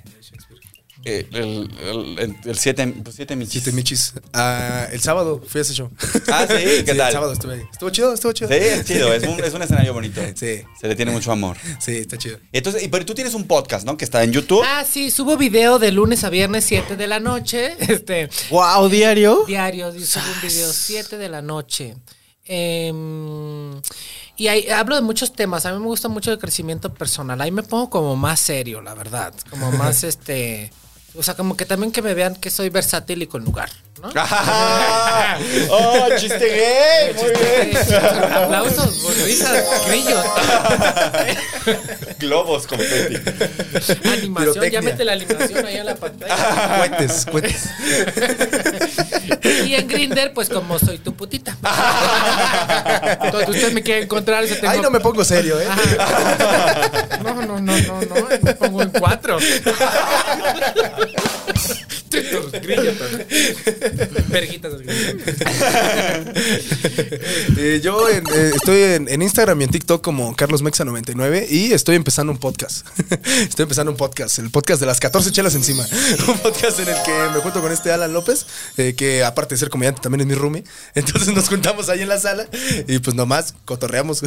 Eh, 1.09 1.25
el, 1.33 1.71
el, 1.81 2.19
el- 2.19 2.37
el 2.45 2.59
siete, 2.59 2.85
pues, 3.05 3.15
siete 3.15 3.37
michis. 3.37 3.73
Michis. 3.73 4.13
Ah, 4.33 4.89
el 4.91 5.01
sábado 5.01 5.41
fui 5.47 5.61
a 5.61 5.63
ese 5.63 5.73
show. 5.73 5.89
Ah, 6.33 6.47
sí, 6.49 6.55
¿qué 6.85 6.91
El 6.91 6.97
tal? 6.97 7.13
sábado 7.13 7.33
estuve 7.33 7.55
ahí. 7.55 7.63
Estuvo 7.73 7.91
chido, 7.91 8.13
estuvo 8.13 8.33
chido. 8.33 8.49
Sí, 8.51 8.57
es 8.57 8.85
chido, 8.85 9.15
es 9.15 9.23
un, 9.23 9.39
es 9.43 9.55
un 9.55 9.63
escenario 9.63 9.93
bonito. 9.95 10.21
Sí. 10.35 10.63
Se 10.81 10.89
le 10.89 10.97
tiene 10.97 11.13
mucho 11.13 11.31
amor. 11.31 11.57
Sí, 11.79 11.99
está 11.99 12.19
chido. 12.19 12.39
Entonces, 12.53 12.83
y- 12.83 12.89
pero 12.89 13.07
tú 13.07 13.15
tienes 13.15 13.35
un 13.35 13.45
podcast, 13.47 13.87
¿no? 13.87 13.97
Que 13.97 14.05
está 14.05 14.25
en 14.25 14.33
YouTube. 14.33 14.63
Ah, 14.67 14.85
sí, 14.85 15.11
subo 15.13 15.37
video 15.37 15.79
de 15.79 15.93
lunes 15.93 16.25
a 16.25 16.29
viernes 16.31 16.65
7 16.65 16.97
de 16.97 17.07
la 17.07 17.21
noche. 17.21 17.77
Este, 17.89 18.29
Wow, 18.51 18.89
diario. 18.89 19.45
diario, 19.47 19.93
subo 19.93 20.25
un 20.35 20.41
video 20.49 20.73
7 20.73 21.17
de 21.19 21.29
la 21.29 21.41
noche. 21.41 21.95
Em, 22.45 23.81
y 24.37 24.49
ahí 24.49 24.69
hablo 24.71 24.95
de 24.97 25.03
muchos 25.03 25.33
temas. 25.33 25.67
A 25.67 25.73
mí 25.73 25.79
me 25.79 25.87
gusta 25.87 26.09
mucho 26.09 26.33
el 26.33 26.39
crecimiento 26.39 26.93
personal. 26.93 27.41
Ahí 27.41 27.51
me 27.51 27.63
pongo 27.63 27.91
como 27.91 28.17
más 28.17 28.41
serio, 28.41 28.81
la 28.83 28.95
verdad. 28.95 29.33
Como 29.51 29.71
más 29.73 30.05
este. 30.05 30.71
O 31.19 31.23
sea, 31.23 31.35
como 31.35 31.57
que 31.57 31.67
también 31.67 31.93
que 31.93 32.03
me 32.03 32.15
vean 32.15 32.37
que 32.37 32.51
soy 32.51 32.69
versátil 32.69 33.23
y 33.23 33.27
con 33.27 33.45
lugar, 33.45 33.71
¿no? 34.03 34.11
Ah, 34.17 35.39
¡Oh, 35.71 36.09
chiste 36.17 36.39
gay! 36.39 37.15
Muy 37.15 37.31
bien. 37.31 37.77
Aplausos, 38.33 39.03
risas, 39.25 39.65
grillos. 39.87 40.25
Globos 42.19 42.67
confeti. 42.67 43.17
Animación, 44.09 44.71
ya 44.71 44.83
mete 44.83 45.05
la 45.05 45.13
animación 45.13 45.67
ahí 45.67 45.77
en 45.77 45.87
la 45.87 45.95
pantalla. 45.95 46.77
Cuentes, 46.79 47.27
cuentes. 47.27 47.71
Y 49.65 49.75
en 49.75 49.89
Grinder, 49.89 50.33
pues 50.33 50.49
como 50.49 50.79
soy 50.79 50.99
tu 50.99 51.15
putita. 51.15 51.57
Entonces 53.23 53.49
usted 53.49 53.73
me 53.73 53.83
quiere 53.83 54.03
encontrar 54.03 54.45
y 54.45 54.49
se 54.49 54.57
tengo... 54.57 54.73
Ahí 54.73 54.81
no 54.81 54.91
me 54.91 55.01
pongo 55.01 55.25
serio, 55.25 55.61
¿eh? 55.61 55.67
Ajá. 55.69 57.19
No, 57.23 57.35
no, 57.35 57.61
no, 57.61 57.79
no, 57.79 58.01
no. 58.03 58.29
Me 58.43 58.55
pongo 58.55 58.83
en 58.83 58.91
cuatro. 58.91 59.39
Verguitas. 64.29 64.73
Eh, 67.59 67.81
yo 67.83 68.09
en- 68.09 68.27
eh, 68.35 68.51
estoy 68.55 68.83
en, 68.83 69.09
en 69.09 69.23
Instagram 69.23 69.61
y 69.61 69.65
en 69.65 69.71
TikTok 69.71 70.03
como 70.03 70.35
CarlosMexa99 70.37 71.47
y 71.51 71.73
estoy 71.73 71.97
empezando 71.97 72.33
un 72.33 72.39
podcast. 72.39 72.87
estoy 73.41 73.63
empezando 73.65 73.91
un 73.91 73.97
podcast, 73.97 74.39
el 74.39 74.51
podcast 74.51 74.81
de 74.81 74.87
las 74.87 75.01
14 75.01 75.31
chelas 75.33 75.55
encima. 75.55 75.87
un 76.29 76.39
podcast 76.39 76.79
en 76.81 76.89
el 76.89 76.95
que 77.03 77.13
me 77.35 77.41
junto 77.41 77.61
con 77.63 77.73
este 77.73 77.91
Alan 77.93 78.13
López, 78.13 78.47
eh, 78.77 78.95
que 78.97 79.25
aparte 79.25 79.55
de 79.55 79.59
ser 79.59 79.71
comediante 79.71 80.01
también 80.03 80.21
es 80.23 80.27
mi 80.27 80.35
roomie. 80.35 80.65
Entonces 80.95 81.35
nos 81.35 81.49
juntamos 81.49 81.89
ahí 81.89 82.03
en 82.03 82.09
la 82.09 82.19
sala 82.21 82.47
y 82.87 82.99
pues 82.99 83.15
nomás 83.17 83.55
cotorreamos. 83.65 84.21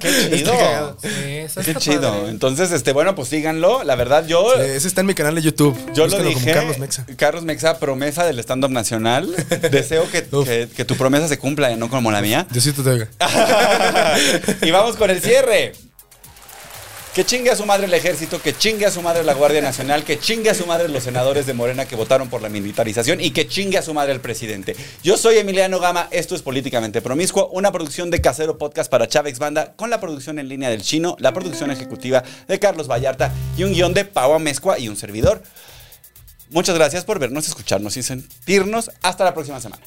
¡Qué 0.00 0.38
chido! 0.38 0.96
Sí, 1.02 1.62
¡Qué 1.64 1.74
chido! 1.76 2.12
padre. 2.12 2.28
Entonces, 2.30 2.70
este, 2.72 2.92
bueno, 2.92 3.14
pues 3.14 3.28
síganlo. 3.28 3.82
La 3.84 3.94
verdad, 3.96 4.26
yo... 4.26 4.54
Eh, 4.60 4.76
ese 4.76 4.88
está 4.88 5.00
en 5.00 5.06
mi 5.06 5.14
canal 5.14 5.34
de 5.34 5.42
YouTube. 5.42 5.76
Yo 5.94 6.06
lo 6.06 6.18
dije. 6.22 6.40
como 6.40 6.54
Carlos 6.54 6.78
Mexa. 6.78 7.06
Carlos 7.34 7.44
Mexa, 7.46 7.80
promesa 7.80 8.24
del 8.24 8.38
stand-up 8.38 8.70
nacional. 8.70 9.28
Deseo 9.72 10.08
que, 10.08 10.24
Uf. 10.30 10.46
que- 10.46 10.68
que 10.68 10.84
tu 10.84 10.94
promesa 10.94 11.26
se 11.26 11.36
cumpla 11.36 11.72
y 11.72 11.76
no 11.76 11.90
como 11.90 12.12
la 12.12 12.20
mía. 12.22 12.46
Diosito 12.48 12.84
te 12.84 12.90
oiga. 12.90 13.08
y 14.62 14.70
vamos 14.70 14.94
con 14.94 15.10
el 15.10 15.20
cierre. 15.20 15.72
Que 17.12 17.24
chingue 17.24 17.50
a 17.50 17.56
su 17.56 17.66
madre 17.66 17.86
el 17.86 17.94
ejército, 17.94 18.40
que 18.40 18.56
chingue 18.56 18.86
a 18.86 18.90
su 18.92 19.02
madre 19.02 19.24
la 19.24 19.34
Guardia 19.34 19.60
Nacional, 19.60 20.04
que 20.04 20.16
chingue 20.20 20.50
a 20.50 20.54
su 20.54 20.64
madre 20.66 20.88
los 20.88 21.02
senadores 21.02 21.44
de 21.44 21.54
Morena 21.54 21.86
que 21.86 21.96
votaron 21.96 22.28
por 22.28 22.40
la 22.40 22.48
militarización 22.48 23.20
y 23.20 23.30
que 23.32 23.48
chingue 23.48 23.78
a 23.78 23.82
su 23.82 23.92
madre 23.94 24.12
el 24.12 24.20
presidente. 24.20 24.76
Yo 25.02 25.16
soy 25.16 25.38
Emiliano 25.38 25.80
Gama, 25.80 26.06
esto 26.12 26.36
es 26.36 26.42
Políticamente 26.42 27.02
Promiscuo, 27.02 27.48
una 27.48 27.72
producción 27.72 28.10
de 28.12 28.20
Casero 28.20 28.58
Podcast 28.58 28.88
para 28.90 29.08
Chávez 29.08 29.40
Banda, 29.40 29.74
con 29.74 29.90
la 29.90 29.98
producción 30.00 30.38
en 30.38 30.48
línea 30.48 30.70
del 30.70 30.82
chino, 30.82 31.16
la 31.18 31.32
producción 31.32 31.72
ejecutiva 31.72 32.22
de 32.46 32.58
Carlos 32.60 32.86
Vallarta 32.88 33.32
y 33.56 33.64
un 33.64 33.72
guion 33.72 33.92
de 33.92 34.04
Pau 34.04 34.34
Amezcua 34.34 34.78
y 34.78 34.88
un 34.88 34.96
servidor. 34.96 35.42
Muchas 36.50 36.74
gracias 36.74 37.04
por 37.04 37.18
vernos, 37.18 37.48
escucharnos 37.48 37.96
y 37.96 38.02
sentirnos. 38.02 38.90
Hasta 39.02 39.24
la 39.24 39.34
próxima 39.34 39.60
semana. 39.60 39.82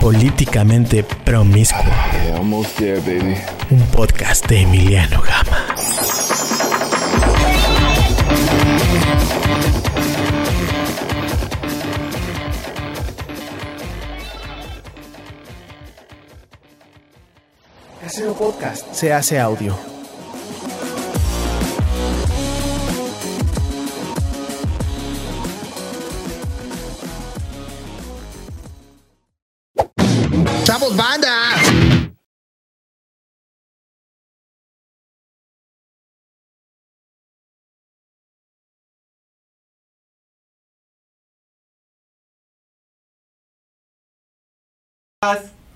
Políticamente 0.00 1.02
Promiscuo, 1.24 1.82
Yeah, 2.24 2.36
almost 2.38 2.76
there, 2.78 3.00
baby. 3.00 3.36
un 3.70 3.80
podcast 3.90 4.46
de 4.46 4.62
Emiliano 4.62 5.20
Gama. 5.20 5.74
Podcast 18.38 18.92
se 18.92 19.12
hace 19.12 19.40
audio. 19.40 19.76
¡Chavos, 30.64 30.96
banda! 30.96 31.28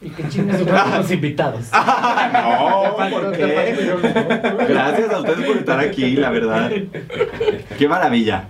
Y 0.03 0.11
que 0.11 0.29
chingue 0.29 0.59
su 0.59 0.67
madre 0.67 0.99
los 0.99 1.11
invitados. 1.11 1.71
No, 2.33 2.97
¿por 3.11 3.33
qué? 3.33 3.95
Gracias 4.69 5.13
a 5.13 5.19
ustedes 5.21 5.47
por 5.47 5.57
estar 5.59 5.79
aquí, 5.81 6.17
la 6.17 6.31
verdad. 6.31 6.71
Qué 7.79 7.89
maravilla. 7.89 8.49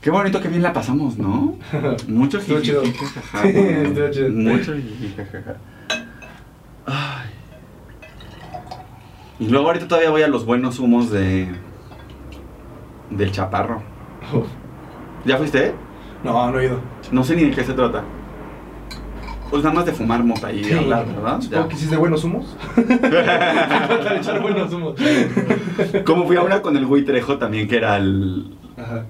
Qué 0.00 0.10
bonito, 0.10 0.40
qué 0.40 0.48
bien 0.48 0.62
la 0.62 0.72
pasamos, 0.72 1.16
¿no? 1.18 1.56
Mucho 2.08 2.38
Estuvo 2.38 2.60
chido. 2.60 2.82
jiji, 2.82 3.04
jajaja. 3.04 3.42
Sí, 3.42 3.48
estuvo 3.56 4.10
chido. 4.10 4.30
Mucho. 4.30 4.74
Ay. 6.86 7.30
Y 9.40 9.48
luego 9.48 9.66
ahorita 9.68 9.88
todavía 9.88 10.10
voy 10.10 10.22
a 10.22 10.28
los 10.28 10.44
buenos 10.44 10.78
humos 10.78 11.10
de... 11.10 11.48
Del 13.10 13.32
chaparro. 13.32 13.82
¿Ya 15.24 15.36
fuiste? 15.38 15.74
No, 16.22 16.50
no 16.50 16.58
he 16.60 16.66
ido. 16.66 16.80
No 17.12 17.24
sé 17.24 17.36
ni 17.36 17.44
de 17.44 17.50
qué 17.52 17.64
se 17.64 17.72
trata. 17.72 18.04
Pues 19.50 19.62
nada 19.62 19.74
más 19.74 19.86
de 19.86 19.92
fumar 19.92 20.24
mota 20.24 20.50
y 20.52 20.72
hablar, 20.72 21.06
¿verdad? 21.06 21.40
Supongo 21.40 21.68
que 21.68 21.74
hiciste 21.76 21.96
buenos 21.96 22.24
humos. 22.24 22.56
Para 22.76 24.16
echar 24.18 24.40
buenos 24.42 24.72
humos. 24.72 24.96
Como 26.04 26.26
fui 26.26 26.36
a 26.36 26.42
una 26.42 26.60
con 26.60 26.76
el 26.76 26.86
güey 26.86 27.04
Trejo 27.04 27.38
también, 27.38 27.68
que 27.68 27.76
era 27.76 27.96
el... 27.96 28.52
Ajá. 28.76 29.04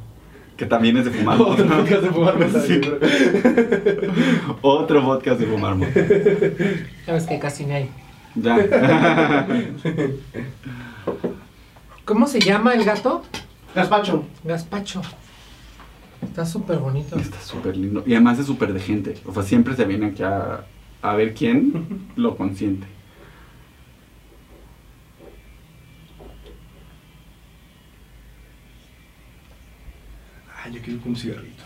Que 0.57 0.67
también 0.67 0.97
es 0.99 1.07
de 1.07 1.11
fumar 1.11 1.41
Otro 1.41 1.65
mota. 1.65 1.77
podcast 1.79 2.03
de 2.03 2.11
fumar 2.11 2.39
mota, 2.39 2.61
Sí. 2.61 2.81
Otro 4.61 5.03
podcast 5.05 5.41
de 5.41 5.47
fumar 5.47 5.75
mota. 5.75 5.93
Sabes 7.07 7.25
que 7.25 7.39
casi 7.39 7.65
ni 7.65 7.73
hay. 7.73 7.91
Ya. 8.37 8.57
¿Cómo 12.05 12.27
se 12.27 12.41
llama 12.41 12.75
el 12.75 12.85
gato? 12.85 13.23
Gaspacho. 13.75 14.25
Gaspacho. 14.45 15.01
Está 16.25 16.45
súper 16.47 16.79
bonito. 16.79 17.17
Está 17.17 17.41
súper 17.41 17.77
lindo. 17.77 18.03
Y 18.07 18.13
además 18.15 18.39
es 18.39 18.47
súper 18.47 18.73
de 18.73 18.81
gente. 18.81 19.15
O 19.25 19.33
sea, 19.33 19.43
siempre 19.43 19.75
se 19.77 19.85
viene 19.85 20.07
aquí 20.07 20.23
a, 20.23 20.65
a 21.03 21.15
ver 21.15 21.35
quién 21.35 22.09
lo 22.17 22.37
consiente. 22.37 22.87
Ay, 30.65 30.73
yo 30.73 30.81
quiero 30.83 31.01
un 31.05 31.17
cigarrito. 31.17 31.63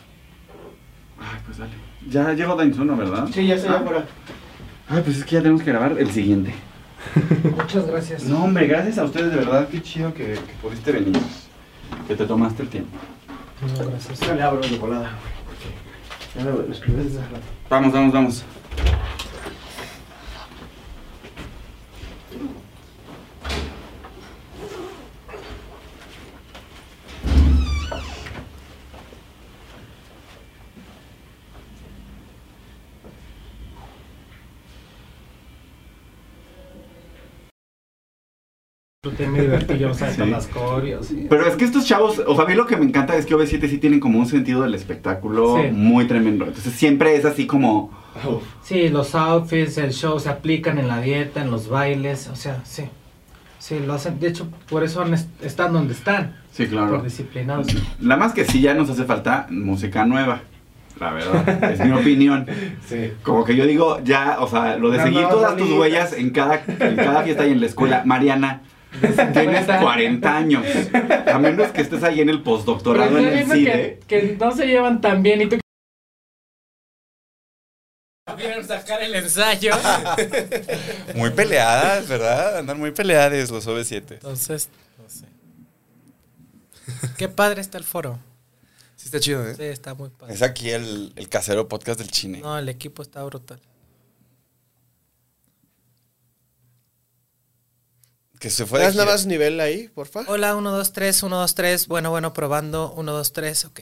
Ay, 1.19 1.41
pues 1.45 1.59
dale. 1.59 1.73
Ya 2.09 2.33
llegó 2.33 2.57
Dainzuno, 2.57 2.97
¿verdad? 2.97 3.29
Sí, 3.33 3.47
ya 3.47 3.55
estoy 3.57 3.71
Ah. 3.75 3.79
afuera. 3.79 4.07
Ay, 4.89 5.03
pues 5.05 5.19
es 5.19 5.25
que 5.25 5.33
ya 5.33 5.41
tenemos 5.43 5.63
que 5.63 5.71
grabar 5.71 5.97
el 5.99 6.11
siguiente. 6.11 6.55
Muchas 7.57 7.87
gracias. 7.87 8.25
No, 8.25 8.45
hombre, 8.45 8.67
gracias 8.67 8.99
a 8.99 9.05
ustedes, 9.05 9.31
de 9.31 9.37
verdad. 9.37 9.69
Qué 9.69 9.83
chido 9.83 10.13
que, 10.15 10.25
que 10.33 10.53
pudiste 10.63 10.93
venir. 10.93 11.17
Que 12.07 12.17
te 12.17 12.25
tomaste 12.27 12.63
el 12.63 12.69
tiempo. 12.69 12.97
No, 13.61 13.91
gracias. 13.91 14.21
Ya 14.21 14.35
le 14.35 14.43
abro 14.43 14.61
de 14.61 14.77
volada. 14.77 15.11
Ya 16.37 16.45
me 16.45 16.53
lo 16.53 16.73
escribí 16.73 17.03
desde 17.03 17.19
hace 17.19 17.29
rato. 17.29 17.47
Vamos, 17.69 17.93
vamos, 17.93 18.13
vamos. 18.13 18.45
Tú 39.11 39.17
te 39.17 39.27
me 39.27 39.41
divertí, 39.43 39.79
yo 39.79 39.95
sabes, 39.95 40.15
Sí. 40.15 40.21
con 40.21 40.31
las 40.31 40.47
coreos. 40.47 41.11
y- 41.11 41.27
Pero 41.29 41.47
es 41.47 41.55
que 41.57 41.65
estos 41.65 41.85
chavos, 41.87 42.23
o 42.27 42.35
sea, 42.35 42.45
a 42.45 42.49
mí 42.49 42.55
lo 42.55 42.67
que 42.67 42.77
me 42.77 42.85
encanta 42.85 43.17
es 43.17 43.27
que 43.27 43.35
OV7 43.35 43.69
sí 43.69 43.79
tienen 43.79 44.01
como 44.01 44.19
un 44.19 44.27
sentido 44.27 44.63
del 44.63 44.75
espectáculo 44.75 45.57
Sí. 45.63 45.71
muy 45.73 46.07
tremendo. 46.07 46.45
Entonces 46.47 46.73
siempre 46.73 47.17
es 47.17 47.25
así 47.25 47.47
como, 47.47 47.91
Uf. 48.29 48.43
Sí, 48.63 48.89
los 48.89 49.15
outfits, 49.15 49.79
el 49.79 49.93
show 49.93 50.19
se 50.19 50.29
aplican 50.29 50.79
en 50.79 50.89
la 50.89 51.01
dieta, 51.01 51.41
en 51.41 51.51
los 51.53 51.69
bailes, 51.69 52.29
o 52.29 52.35
sea, 52.37 52.61
sí. 52.65 52.85
Sí, 53.61 53.79
lo 53.85 53.93
hacen. 53.95 54.19
De 54.21 54.29
hecho, 54.29 54.49
por 54.69 54.83
eso 54.85 55.05
están 55.43 55.73
donde 55.73 55.93
están. 55.95 56.37
sí, 56.53 56.67
claro. 56.67 56.91
Por 56.97 57.05
disciplinados. 57.05 57.67
Nada 58.01 58.19
más 58.21 58.33
que 58.33 58.45
sí 58.45 58.61
ya 58.61 58.75
nos 58.75 58.91
hace 58.91 59.05
falta 59.05 59.47
música 59.51 60.05
nueva. 60.05 60.41
La 60.99 61.13
verdad, 61.13 61.71
es 61.73 61.79
mi 61.85 61.93
opinión. 61.93 62.45
Sí. 62.89 63.13
Como 63.23 63.45
que 63.45 63.55
yo 63.55 63.67
digo, 63.67 64.01
ya, 64.03 64.39
o 64.41 64.49
sea, 64.49 64.77
lo 64.79 64.91
de 64.91 65.01
seguir 65.01 65.29
todas 65.29 65.57
tus 65.57 65.71
huellas 65.71 66.13
en 66.13 66.31
cada, 66.31 66.63
en 66.67 66.97
cada 66.97 67.23
fiesta 67.23 67.47
y 67.47 67.53
en 67.53 67.61
la 67.61 67.67
escuela. 67.67 68.03
Mariana, 68.07 68.63
tienes 69.33 69.67
40 69.67 70.37
años. 70.37 70.65
A 71.33 71.39
menos 71.39 71.71
que 71.73 71.83
estés 71.83 72.03
ahí 72.03 72.21
en 72.21 72.29
el 72.29 72.43
postdoctorado 72.43 73.19
en 73.19 73.27
el 73.27 73.47
CIDE. 73.47 74.01
que, 74.07 74.21
que 74.21 74.37
no 74.37 74.53
se 74.55 74.67
llevan 74.67 75.01
tan 75.01 75.23
bien 75.23 75.43
y 75.43 75.47
tú... 75.49 75.59
Quieren 78.37 78.67
sacar 78.67 79.03
el 79.03 79.15
ensayo. 79.15 79.73
Muy 81.15 81.31
peleadas, 81.31 82.07
¿verdad? 82.09 82.59
Andan 82.59 82.79
muy 82.79 82.91
peleadas 82.93 83.51
los 83.51 83.67
OV7. 83.67 84.13
Entonces, 84.13 84.69
no 84.99 85.09
sé. 85.09 85.25
Qué 87.17 87.29
padre 87.29 87.61
está 87.63 87.79
el 87.79 87.85
foro. 87.85 88.19
Sí 88.97 89.07
está 89.07 89.19
chido, 89.19 89.49
¿eh? 89.49 89.55
Sí, 89.57 89.63
está 89.65 89.95
muy 89.95 90.11
padre. 90.11 90.35
Es 90.35 90.43
aquí 90.43 90.71
el, 90.71 91.13
el 91.17 91.29
casero 91.29 91.69
podcast 91.69 91.99
del 91.99 92.11
chine. 92.11 92.41
No, 92.41 92.59
el 92.59 92.69
equipo 92.69 93.03
está 93.03 93.23
brutal. 93.25 93.61
Que 98.39 98.51
se 98.51 98.67
fue 98.67 98.81
¿Das 98.81 98.95
nada 98.95 99.13
más 99.13 99.27
nivel 99.27 99.59
ahí, 99.61 99.89
porfa? 99.89 100.25
Hola, 100.29 100.55
1, 100.55 100.71
2, 100.71 100.93
3, 100.93 101.23
1, 101.23 101.37
2, 101.39 101.55
3. 101.55 101.89
Bueno, 101.89 102.11
bueno, 102.11 102.33
probando. 102.33 102.93
1, 102.93 103.13
2, 103.13 103.33
3. 103.33 103.65
Ok. 103.65 103.81